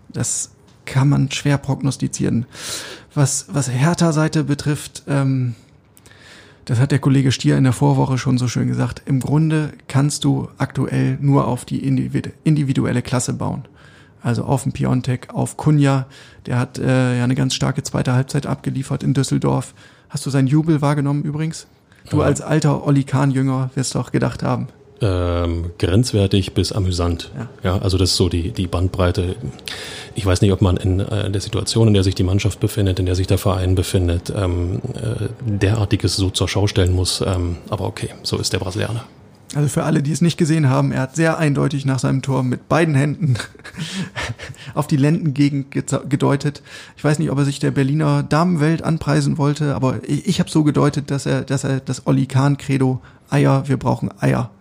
Das 0.09 0.49
kann 0.85 1.09
man 1.09 1.29
schwer 1.29 1.59
prognostizieren. 1.59 2.47
Was, 3.13 3.45
was 3.49 3.69
Hertha-Seite 3.69 4.45
betrifft, 4.45 5.03
ähm, 5.07 5.53
das 6.65 6.79
hat 6.79 6.91
der 6.91 6.99
Kollege 6.99 7.31
Stier 7.31 7.57
in 7.57 7.63
der 7.63 7.73
Vorwoche 7.73 8.17
schon 8.17 8.37
so 8.37 8.47
schön 8.47 8.67
gesagt. 8.67 9.03
Im 9.05 9.19
Grunde 9.19 9.73
kannst 9.87 10.23
du 10.23 10.49
aktuell 10.57 11.17
nur 11.21 11.47
auf 11.47 11.65
die 11.65 11.87
individu- 11.87 12.31
individuelle 12.43 13.01
Klasse 13.01 13.33
bauen. 13.33 13.65
Also 14.21 14.43
auf 14.45 14.63
den 14.63 14.71
Piontek, 14.71 15.29
auf 15.33 15.55
Kunja, 15.57 16.07
der 16.47 16.57
hat 16.57 16.79
äh, 16.79 17.17
ja 17.19 17.23
eine 17.23 17.35
ganz 17.35 17.53
starke 17.53 17.83
zweite 17.83 18.13
Halbzeit 18.13 18.47
abgeliefert 18.47 19.03
in 19.03 19.13
Düsseldorf. 19.13 19.75
Hast 20.09 20.25
du 20.25 20.31
seinen 20.31 20.47
Jubel 20.47 20.81
wahrgenommen 20.81 21.23
übrigens? 21.23 21.67
Du 22.09 22.21
als 22.21 22.41
alter 22.41 22.85
Olli 22.85 23.03
Kahn-Jünger 23.03 23.69
wirst 23.75 23.93
doch 23.95 24.11
gedacht 24.11 24.41
haben. 24.43 24.67
Ähm, 25.01 25.71
grenzwertig 25.77 26.53
bis 26.53 26.71
amüsant. 26.71 27.31
Ja. 27.35 27.49
Ja. 27.63 27.77
also 27.79 27.97
das 27.97 28.11
ist 28.11 28.15
so 28.15 28.29
die, 28.29 28.51
die 28.51 28.67
Bandbreite. 28.67 29.35
Ich 30.15 30.25
weiß 30.25 30.41
nicht, 30.41 30.53
ob 30.53 30.61
man 30.61 30.77
in 30.77 31.01
äh, 31.01 31.29
der 31.29 31.41
Situation, 31.41 31.89
in 31.89 31.93
der 31.93 32.03
sich 32.03 32.15
die 32.15 32.23
Mannschaft 32.23 32.61
befindet, 32.61 32.99
in 32.99 33.05
der 33.05 33.15
sich 33.15 33.27
der 33.27 33.37
Verein 33.37 33.75
befindet, 33.75 34.31
ähm, 34.33 34.81
äh, 34.93 35.27
derartiges 35.41 36.15
so 36.15 36.29
zur 36.29 36.47
Schau 36.47 36.67
stellen 36.67 36.93
muss. 36.93 37.21
Ähm, 37.21 37.57
aber 37.69 37.85
okay, 37.85 38.09
so 38.23 38.37
ist 38.37 38.53
der 38.53 38.59
Brasilianer. 38.59 39.03
Also 39.53 39.69
für 39.69 39.83
alle, 39.83 40.01
die 40.01 40.11
es 40.11 40.21
nicht 40.21 40.37
gesehen 40.37 40.69
haben, 40.69 40.91
er 40.91 41.01
hat 41.01 41.15
sehr 41.15 41.37
eindeutig 41.37 41.85
nach 41.85 41.99
seinem 41.99 42.21
Tor 42.21 42.43
mit 42.43 42.67
beiden 42.67 42.95
Händen 42.95 43.35
auf 44.73 44.87
die 44.87 44.97
Lendengegend 44.97 45.71
gedeutet. 45.71 46.61
Ich 46.97 47.03
weiß 47.03 47.19
nicht, 47.19 47.31
ob 47.31 47.37
er 47.37 47.45
sich 47.45 47.59
der 47.59 47.71
Berliner 47.71 48.23
Damenwelt 48.23 48.81
anpreisen 48.81 49.37
wollte, 49.37 49.75
aber 49.75 49.99
ich, 50.07 50.27
ich 50.27 50.39
habe 50.39 50.49
so 50.49 50.63
gedeutet, 50.63 51.11
dass 51.11 51.25
er, 51.25 51.41
dass 51.41 51.63
er 51.63 51.79
das 51.79 52.07
Olli 52.07 52.25
Kahn 52.25 52.57
Credo 52.57 53.01
Eier, 53.29 53.67
wir 53.67 53.77
brauchen 53.77 54.09
Eier 54.19 54.51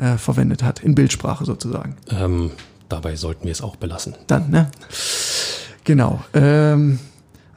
äh, 0.00 0.16
verwendet 0.16 0.62
hat, 0.62 0.80
in 0.80 0.94
Bildsprache 0.94 1.44
sozusagen. 1.44 1.96
Ähm, 2.10 2.50
dabei 2.88 3.16
sollten 3.16 3.44
wir 3.44 3.52
es 3.52 3.62
auch 3.62 3.76
belassen. 3.76 4.14
Dann, 4.26 4.50
ne? 4.50 4.70
Genau. 5.84 6.22
Ähm, 6.34 6.98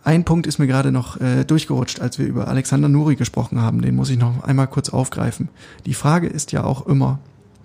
ein 0.03 0.25
Punkt 0.25 0.47
ist 0.47 0.59
mir 0.59 0.67
gerade 0.67 0.91
noch 0.91 1.19
äh, 1.21 1.45
durchgerutscht, 1.45 2.01
als 2.01 2.19
wir 2.19 2.25
über 2.25 2.47
Alexander 2.47 2.89
Nuri 2.89 3.15
gesprochen 3.15 3.61
haben. 3.61 3.81
Den 3.81 3.95
muss 3.95 4.09
ich 4.09 4.17
noch 4.17 4.43
einmal 4.43 4.67
kurz 4.67 4.89
aufgreifen. 4.89 5.49
Die 5.85 5.93
Frage 5.93 6.27
ist 6.27 6.51
ja 6.51 6.63
auch 6.63 6.85
immer, 6.87 7.19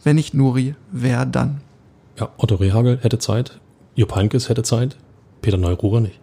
wenn 0.04 0.16
nicht 0.16 0.34
Nuri, 0.34 0.74
wer 0.92 1.26
dann? 1.26 1.60
Ja, 2.18 2.28
Otto 2.36 2.56
Rehagel 2.56 2.98
hätte 3.02 3.18
Zeit, 3.18 3.60
Jupp 3.94 4.14
Heynckes 4.14 4.48
hätte 4.48 4.62
Zeit, 4.62 4.96
Peter 5.42 5.56
Neururer 5.56 6.00
nicht. 6.00 6.20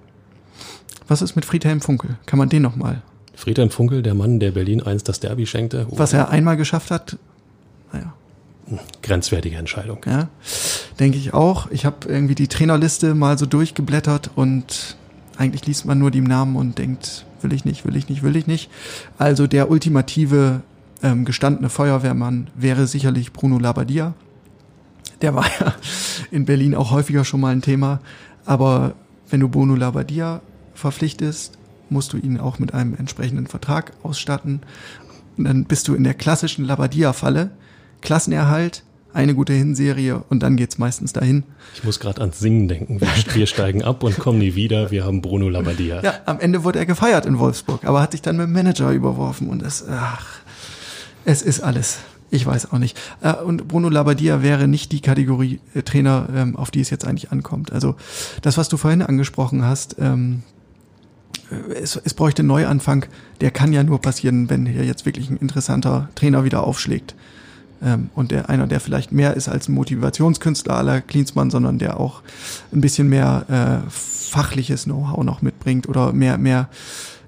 Was 1.07 1.21
ist 1.21 1.35
mit 1.35 1.45
Friedhelm 1.45 1.81
Funkel? 1.81 2.17
Kann 2.25 2.39
man 2.39 2.49
den 2.49 2.61
noch 2.61 2.75
mal? 2.75 3.01
Friedhelm 3.35 3.69
Funkel, 3.69 4.01
der 4.01 4.13
Mann, 4.13 4.39
der 4.39 4.51
Berlin 4.51 4.81
einst 4.81 5.09
das 5.09 5.19
Derby 5.19 5.45
schenkte. 5.45 5.85
Was 5.89 6.13
er 6.13 6.29
einmal 6.29 6.57
geschafft 6.57 6.89
hat, 6.89 7.17
naja. 7.91 8.13
Grenzwertige 9.01 9.57
Entscheidung. 9.57 9.99
Ja, 10.05 10.29
denke 10.99 11.17
ich 11.17 11.33
auch. 11.33 11.69
Ich 11.71 11.85
habe 11.85 12.07
irgendwie 12.07 12.35
die 12.35 12.47
Trainerliste 12.47 13.13
mal 13.13 13.37
so 13.37 13.45
durchgeblättert 13.45 14.31
und 14.35 14.97
eigentlich 15.37 15.65
liest 15.65 15.85
man 15.85 15.99
nur 15.99 16.11
die 16.11 16.21
Namen 16.21 16.55
und 16.55 16.77
denkt, 16.77 17.25
will 17.41 17.53
ich 17.53 17.65
nicht, 17.65 17.85
will 17.85 17.95
ich 17.95 18.09
nicht, 18.09 18.23
will 18.23 18.35
ich 18.35 18.47
nicht. 18.47 18.69
Also 19.17 19.47
der 19.47 19.69
ultimative 19.69 20.61
ähm, 21.03 21.25
gestandene 21.25 21.69
Feuerwehrmann 21.69 22.49
wäre 22.55 22.87
sicherlich 22.87 23.33
Bruno 23.33 23.59
Labbadia. 23.59 24.13
Der 25.21 25.35
war 25.35 25.45
ja 25.59 25.75
in 26.31 26.45
Berlin 26.45 26.75
auch 26.75 26.91
häufiger 26.91 27.25
schon 27.25 27.41
mal 27.41 27.51
ein 27.51 27.61
Thema. 27.61 27.99
Aber 28.45 28.93
wenn 29.29 29.39
du 29.39 29.49
Bruno 29.49 29.75
Labbadia 29.75 30.41
verpflichtest, 30.73 31.57
musst 31.89 32.13
du 32.13 32.17
ihn 32.17 32.39
auch 32.39 32.59
mit 32.59 32.73
einem 32.73 32.95
entsprechenden 32.95 33.47
Vertrag 33.47 33.93
ausstatten. 34.03 34.61
Und 35.37 35.45
dann 35.45 35.65
bist 35.65 35.87
du 35.87 35.95
in 35.95 36.03
der 36.03 36.13
klassischen 36.13 36.65
Labadia-Falle. 36.65 37.51
Klassenerhalt, 38.01 38.83
eine 39.13 39.33
gute 39.33 39.53
Hinserie 39.53 40.23
und 40.29 40.43
dann 40.43 40.57
geht's 40.57 40.77
meistens 40.77 41.13
dahin. 41.13 41.43
Ich 41.73 41.83
muss 41.83 41.99
gerade 41.99 42.21
ans 42.21 42.39
Singen 42.39 42.67
denken. 42.67 42.99
Wir, 42.99 43.07
wir, 43.33 43.47
steigen 43.47 43.83
ab 43.83 44.03
und 44.03 44.19
kommen 44.19 44.39
nie 44.39 44.55
wieder. 44.55 44.91
Wir 44.91 45.05
haben 45.05 45.21
Bruno 45.21 45.49
Labbadia. 45.49 46.01
Ja, 46.03 46.15
am 46.25 46.39
Ende 46.39 46.63
wurde 46.63 46.79
er 46.79 46.85
gefeiert 46.85 47.25
in 47.25 47.39
Wolfsburg, 47.39 47.85
aber 47.85 48.01
hat 48.01 48.11
sich 48.11 48.21
dann 48.21 48.37
mit 48.37 48.47
dem 48.47 48.53
Manager 48.53 48.91
überworfen 48.91 49.47
und 49.47 49.61
es, 49.61 49.85
ach, 49.89 50.39
es 51.23 51.41
ist 51.41 51.61
alles. 51.61 51.99
Ich 52.31 52.45
weiß 52.45 52.71
auch 52.71 52.79
nicht. 52.79 52.99
Äh, 53.21 53.33
und 53.33 53.67
Bruno 53.67 53.89
Labbadia 53.89 54.41
wäre 54.41 54.67
nicht 54.67 54.91
die 54.91 54.99
Kategorie 54.99 55.59
äh, 55.73 55.83
Trainer, 55.83 56.27
ähm, 56.35 56.55
auf 56.55 56.71
die 56.71 56.81
es 56.81 56.89
jetzt 56.89 57.05
eigentlich 57.05 57.31
ankommt. 57.31 57.71
Also 57.71 57.95
das, 58.41 58.57
was 58.57 58.67
du 58.67 58.77
vorhin 58.77 59.01
angesprochen 59.01 59.63
hast, 59.63 59.95
ähm, 59.99 60.43
äh, 61.49 61.73
es, 61.73 61.95
es 62.03 62.13
bräuchte 62.13 62.41
einen 62.41 62.49
Neuanfang. 62.49 63.05
Der 63.41 63.51
kann 63.51 63.71
ja 63.71 63.83
nur 63.83 64.01
passieren, 64.01 64.49
wenn 64.49 64.65
hier 64.65 64.83
jetzt 64.83 65.05
wirklich 65.05 65.29
ein 65.29 65.37
interessanter 65.37 66.09
Trainer 66.15 66.43
wieder 66.43 66.63
aufschlägt. 66.63 67.15
Ähm, 67.83 68.09
und 68.15 68.31
der 68.31 68.49
einer, 68.49 68.67
der 68.67 68.79
vielleicht 68.79 69.11
mehr 69.11 69.35
ist 69.35 69.47
als 69.47 69.67
ein 69.67 69.73
Motivationskünstler 69.73 70.75
aller 70.75 71.01
Klinsmann, 71.01 71.49
sondern 71.51 71.77
der 71.77 71.99
auch 71.99 72.21
ein 72.73 72.81
bisschen 72.81 73.09
mehr 73.09 73.83
äh, 73.85 73.89
fachliches 73.89 74.85
Know-how 74.85 75.23
noch 75.23 75.41
mitbringt 75.41 75.87
oder 75.87 76.13
mehr, 76.13 76.37
mehr, 76.37 76.69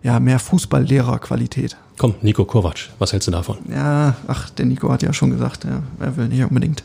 ja, 0.04 0.20
mehr 0.20 0.40
Fußballlehrerqualität. 0.40 1.78
Komm, 1.98 2.16
Nico 2.22 2.46
Kovac, 2.46 2.90
was 3.00 3.14
hältst 3.14 3.28
du 3.28 3.32
davon? 3.32 3.58
Ja, 3.70 4.16
ach, 4.28 4.50
der 4.52 4.66
Nico 4.66 4.92
hat 4.92 5.02
ja 5.02 5.14
schon 5.14 5.32
gesagt, 5.32 5.64
ja, 5.64 5.82
er 6.00 6.16
will 6.18 6.28
nicht 6.28 6.44
unbedingt. 6.44 6.84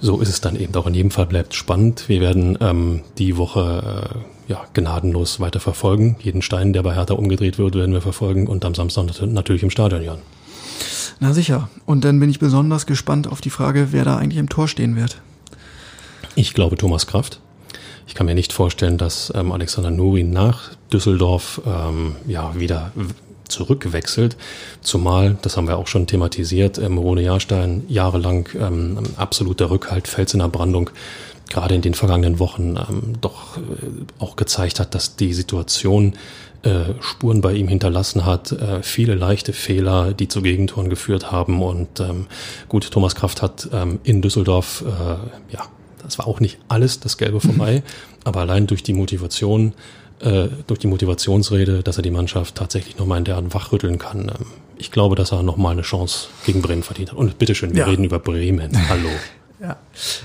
So 0.00 0.20
ist 0.20 0.28
es 0.28 0.40
dann 0.42 0.56
eben 0.56 0.74
auch. 0.74 0.86
In 0.86 0.94
jedem 0.94 1.10
Fall 1.10 1.26
bleibt 1.26 1.54
spannend. 1.54 2.08
Wir 2.08 2.20
werden 2.20 2.58
ähm, 2.60 3.00
die 3.16 3.38
Woche 3.38 4.12
äh, 4.48 4.52
ja, 4.52 4.64
gnadenlos 4.74 5.40
weiter 5.40 5.60
verfolgen. 5.60 6.16
Jeden 6.20 6.42
Stein, 6.42 6.72
der 6.72 6.82
bei 6.82 6.94
Hertha 6.94 7.14
umgedreht 7.14 7.58
wird, 7.58 7.74
werden 7.74 7.92
wir 7.92 8.02
verfolgen 8.02 8.46
und 8.46 8.64
am 8.64 8.74
Samstag 8.74 9.06
natürlich 9.22 9.62
im 9.62 9.70
Stadion, 9.70 10.02
Jan. 10.02 10.18
Na 11.18 11.32
sicher. 11.32 11.68
Und 11.86 12.04
dann 12.04 12.20
bin 12.20 12.30
ich 12.30 12.38
besonders 12.38 12.86
gespannt 12.86 13.26
auf 13.26 13.40
die 13.40 13.50
Frage, 13.50 13.88
wer 13.92 14.04
da 14.04 14.16
eigentlich 14.16 14.38
im 14.38 14.48
Tor 14.48 14.68
stehen 14.68 14.96
wird. 14.96 15.20
Ich 16.34 16.52
glaube 16.52 16.76
Thomas 16.76 17.06
Kraft. 17.06 17.40
Ich 18.06 18.14
kann 18.14 18.26
mir 18.26 18.34
nicht 18.34 18.52
vorstellen, 18.52 18.98
dass 18.98 19.32
ähm, 19.34 19.50
Alexander 19.50 19.90
Nuri 19.90 20.22
nach 20.22 20.70
Düsseldorf 20.92 21.60
ähm, 21.66 22.16
ja 22.26 22.54
wieder 22.54 22.92
zurückwechselt. 23.48 24.36
Zumal, 24.80 25.38
das 25.42 25.56
haben 25.56 25.68
wir 25.68 25.76
auch 25.76 25.86
schon 25.86 26.06
thematisiert, 26.06 26.78
ähm, 26.78 26.98
Rone 26.98 27.22
Jahrstein 27.22 27.84
jahrelang 27.88 28.48
ähm, 28.58 28.98
absoluter 29.16 29.70
Rückhalt, 29.70 30.08
Fels 30.08 30.34
in 30.34 30.40
der 30.40 30.48
Brandung, 30.48 30.90
gerade 31.48 31.74
in 31.74 31.82
den 31.82 31.94
vergangenen 31.94 32.38
Wochen 32.38 32.76
ähm, 32.76 33.14
doch 33.20 33.56
äh, 33.56 33.60
auch 34.18 34.36
gezeigt 34.36 34.80
hat, 34.80 34.94
dass 34.94 35.16
die 35.16 35.32
Situation 35.34 36.14
äh, 36.66 36.94
Spuren 37.00 37.40
bei 37.40 37.52
ihm 37.52 37.68
hinterlassen 37.68 38.26
hat, 38.26 38.50
äh, 38.52 38.82
viele 38.82 39.14
leichte 39.14 39.52
Fehler, 39.52 40.12
die 40.12 40.26
zu 40.26 40.42
Gegentoren 40.42 40.90
geführt 40.90 41.30
haben. 41.30 41.62
Und 41.62 42.00
ähm, 42.00 42.26
gut, 42.68 42.90
Thomas 42.90 43.14
Kraft 43.14 43.40
hat 43.40 43.68
ähm, 43.72 44.00
in 44.02 44.20
Düsseldorf, 44.20 44.84
äh, 44.86 45.52
ja, 45.54 45.62
das 46.02 46.18
war 46.18 46.26
auch 46.26 46.40
nicht 46.40 46.58
alles 46.68 47.00
das 47.00 47.18
Gelbe 47.18 47.40
vorbei, 47.40 47.82
aber 48.24 48.40
allein 48.40 48.66
durch 48.66 48.82
die 48.82 48.94
Motivation 48.94 49.74
äh, 50.20 50.48
durch 50.66 50.80
die 50.80 50.86
Motivationsrede, 50.86 51.82
dass 51.82 51.98
er 51.98 52.02
die 52.02 52.10
Mannschaft 52.10 52.54
tatsächlich 52.54 52.96
nochmal 52.98 53.18
in 53.18 53.24
der 53.24 53.36
Art 53.36 53.52
wachrütteln 53.52 53.98
kann. 53.98 54.28
Ähm, 54.28 54.46
ich 54.78 54.90
glaube, 54.90 55.14
dass 55.14 55.32
er 55.32 55.42
nochmal 55.42 55.72
eine 55.72 55.82
Chance 55.82 56.28
gegen 56.44 56.62
Bremen 56.62 56.82
verdient 56.82 57.12
hat. 57.12 57.18
Und 57.18 57.38
bitteschön, 57.38 57.74
wir 57.74 57.80
ja. 57.80 57.86
reden 57.86 58.04
über 58.04 58.18
Bremen. 58.18 58.88
Hallo. 58.88 59.08
Ja, 59.58 59.76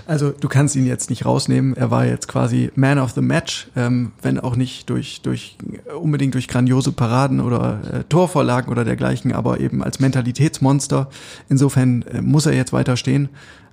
also 0.08 0.32
du 0.32 0.50
kannst 0.50 0.76
ihn 0.76 0.86
jetzt 0.86 1.10
nicht 1.10 1.26
rausnehmen. 1.26 1.76
Er 1.78 1.90
war 1.90 2.06
jetzt 2.06 2.28
quasi 2.28 2.70
Man 2.76 3.00
of 3.00 3.12
the 3.12 3.22
Match, 3.22 3.70
ähm, 3.78 4.12
wenn 4.22 4.38
auch 4.40 4.58
nicht 4.58 4.90
durch, 4.90 5.22
durch 5.22 5.58
unbedingt 5.98 6.34
durch 6.34 6.50
grandiose 6.50 6.92
Paraden 6.92 7.40
oder 7.40 7.80
äh, 7.94 8.04
Torvorlagen 8.04 8.70
oder 8.70 8.84
dergleichen, 8.84 9.32
aber 9.32 9.62
eben 9.62 9.84
als 9.84 10.00
Mentalitätsmonster. 10.02 11.10
Insofern 11.48 12.02
äh, 12.04 12.22
muss 12.22 12.46
er 12.46 12.54
jetzt 12.54 12.74
weiter 12.74 12.98
stehen. 12.98 13.30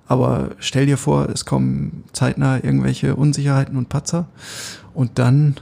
Aber 0.07 0.51
stell 0.59 0.85
dir 0.85 0.97
vor, 0.97 1.29
es 1.29 1.45
kommen 1.45 2.03
zeitnah 2.13 2.55
irgendwelche 2.55 3.15
Unsicherheiten 3.15 3.77
und 3.77 3.89
Patzer 3.89 4.27
und 4.93 5.19
dann 5.19 5.55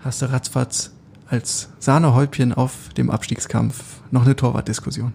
hast 0.00 0.22
du 0.22 0.32
ratzfatz 0.32 0.92
als 1.28 1.68
Sahnehäubchen 1.78 2.54
auf 2.54 2.88
dem 2.96 3.10
Abstiegskampf 3.10 4.00
noch 4.10 4.24
eine 4.24 4.36
Torwartdiskussion. 4.36 5.12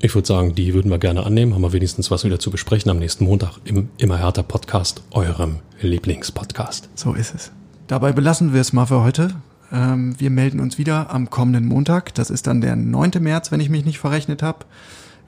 Ich 0.00 0.14
würde 0.14 0.28
sagen, 0.28 0.54
die 0.54 0.74
würden 0.74 0.92
wir 0.92 0.98
gerne 0.98 1.26
annehmen. 1.26 1.54
Haben 1.54 1.62
wir 1.62 1.72
wenigstens 1.72 2.12
was 2.12 2.24
wieder 2.24 2.38
zu 2.38 2.52
besprechen 2.52 2.88
am 2.90 3.00
nächsten 3.00 3.24
Montag 3.24 3.58
im 3.64 3.88
Immer 3.98 4.18
härter 4.18 4.44
Podcast, 4.44 5.02
eurem 5.10 5.56
Lieblingspodcast. 5.80 6.88
So 6.94 7.14
ist 7.14 7.34
es. 7.34 7.50
Dabei 7.88 8.12
belassen 8.12 8.54
wir 8.54 8.60
es 8.60 8.72
mal 8.72 8.86
für 8.86 9.02
heute. 9.02 9.34
Ähm, 9.72 10.14
wir 10.18 10.30
melden 10.30 10.60
uns 10.60 10.78
wieder 10.78 11.10
am 11.10 11.30
kommenden 11.30 11.66
Montag. 11.66 12.14
Das 12.14 12.30
ist 12.30 12.46
dann 12.46 12.60
der 12.60 12.76
9. 12.76 13.10
März, 13.18 13.50
wenn 13.50 13.58
ich 13.58 13.70
mich 13.70 13.84
nicht 13.84 13.98
verrechnet 13.98 14.40
habe. 14.40 14.66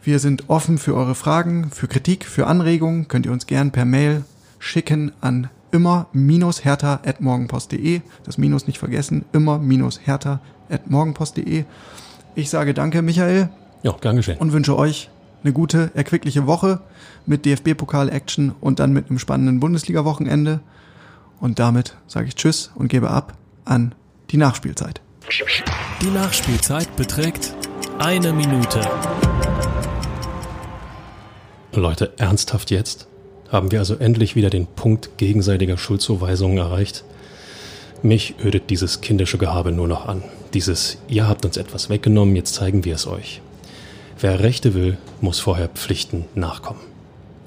Wir 0.05 0.21
sind 0.21 0.49
offen 0.49 0.79
für 0.79 0.95
eure 0.95 1.17
Fragen, 1.17 1.73
für 1.73 1.89
Kritik, 1.89 2.25
für 2.25 2.47
Anregungen. 2.47 3.09
Könnt 3.09 3.27
ihr 3.27 3.33
uns 3.33 3.49
gern 3.49 3.73
per 3.73 3.85
Mail 3.85 4.23
schicken 4.61 5.11
an 5.21 5.51
immer-hertha.morgenpost.de. 5.73 8.03
Das 8.25 8.39
Minus 8.39 8.69
nicht 8.69 8.79
vergessen, 8.79 9.25
immer-hertha.morgenpost.de. 9.33 11.65
Ich 12.37 12.51
sage 12.51 12.73
danke, 12.73 13.03
Michael. 13.03 13.49
Ja, 13.83 13.93
gern 14.01 14.17
geschehen. 14.17 14.39
Und 14.39 14.53
wünsche 14.53 14.77
euch 14.77 15.09
eine 15.43 15.53
gute, 15.53 15.91
erquickliche 15.95 16.47
Woche 16.47 16.81
mit 17.27 17.47
DFB-Pokal-Action 17.47 18.53
und 18.61 18.79
dann 18.79 18.93
mit 18.93 19.09
einem 19.09 19.19
spannenden 19.19 19.61
Bundesliga-Wochenende. 19.61 20.61
Und 21.41 21.59
damit 21.59 21.97
sage 22.07 22.29
ich 22.29 22.35
Tschüss 22.35 22.71
und 22.75 22.89
gebe 22.89 23.11
ab 23.11 23.35
an 23.65 23.95
die 24.31 24.37
Nachspielzeit. 24.37 25.01
Die 26.03 26.11
Nachspielzeit 26.11 26.95
beträgt 26.97 27.55
eine 27.99 28.33
Minute. 28.33 28.81
Leute, 31.73 32.13
ernsthaft 32.19 32.71
jetzt? 32.71 33.07
Haben 33.51 33.71
wir 33.71 33.79
also 33.79 33.95
endlich 33.95 34.37
wieder 34.37 34.51
den 34.51 34.67
Punkt 34.67 35.17
gegenseitiger 35.17 35.79
Schuldzuweisungen 35.79 36.59
erreicht? 36.59 37.05
Mich 38.03 38.35
ödet 38.43 38.71
dieses 38.71 39.01
kindische 39.01 39.39
Gehabe 39.39 39.73
nur 39.73 39.89
noch 39.89 40.07
an. 40.07 40.23
Dieses, 40.55 40.99
ihr 41.09 41.29
habt 41.29 41.45
uns 41.45 41.57
etwas 41.57 41.91
weggenommen, 41.91 42.37
jetzt 42.37 42.55
zeigen 42.55 42.85
wir 42.85 42.95
es 42.95 43.07
euch. 43.07 43.41
Wer 44.23 44.41
Rechte 44.41 44.75
will, 44.75 44.99
muss 45.23 45.41
vorher 45.41 45.69
Pflichten 45.69 46.27
nachkommen. 46.35 46.81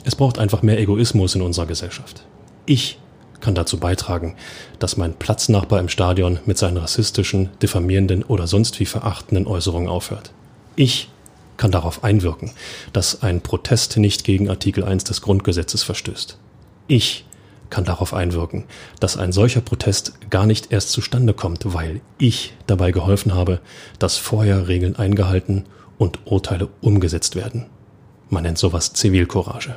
Es 0.05 0.15
braucht 0.15 0.39
einfach 0.39 0.63
mehr 0.63 0.79
Egoismus 0.79 1.35
in 1.35 1.43
unserer 1.43 1.67
Gesellschaft. 1.67 2.23
Ich 2.65 2.97
kann 3.41 3.53
dazu 3.53 3.77
beitragen, 3.77 4.35
dass 4.79 4.97
mein 4.97 5.13
Platznachbar 5.13 5.79
im 5.79 5.87
Stadion 5.87 6.39
mit 6.47 6.57
seinen 6.57 6.77
rassistischen, 6.77 7.51
diffamierenden 7.61 8.23
oder 8.23 8.47
sonst 8.47 8.79
wie 8.79 8.87
verachtenden 8.87 9.45
Äußerungen 9.45 9.87
aufhört. 9.87 10.31
Ich 10.75 11.09
kann 11.57 11.71
darauf 11.71 12.03
einwirken, 12.03 12.49
dass 12.91 13.21
ein 13.21 13.41
Protest 13.41 13.97
nicht 13.97 14.23
gegen 14.23 14.49
Artikel 14.49 14.83
1 14.83 15.03
des 15.03 15.21
Grundgesetzes 15.21 15.83
verstößt. 15.83 16.39
Ich 16.87 17.25
kann 17.69 17.85
darauf 17.85 18.15
einwirken, 18.15 18.63
dass 18.99 19.15
ein 19.15 19.31
solcher 19.31 19.61
Protest 19.61 20.13
gar 20.31 20.47
nicht 20.47 20.71
erst 20.71 20.89
zustande 20.91 21.35
kommt, 21.35 21.73
weil 21.73 22.01
ich 22.17 22.55
dabei 22.65 22.91
geholfen 22.91 23.35
habe, 23.35 23.59
dass 23.99 24.17
vorher 24.17 24.67
Regeln 24.67 24.95
eingehalten 24.95 25.65
und 26.03 26.19
Urteile 26.25 26.67
umgesetzt 26.81 27.37
werden. 27.37 27.67
Man 28.29 28.43
nennt 28.43 28.57
sowas 28.57 28.91
Zivilcourage. 28.91 29.75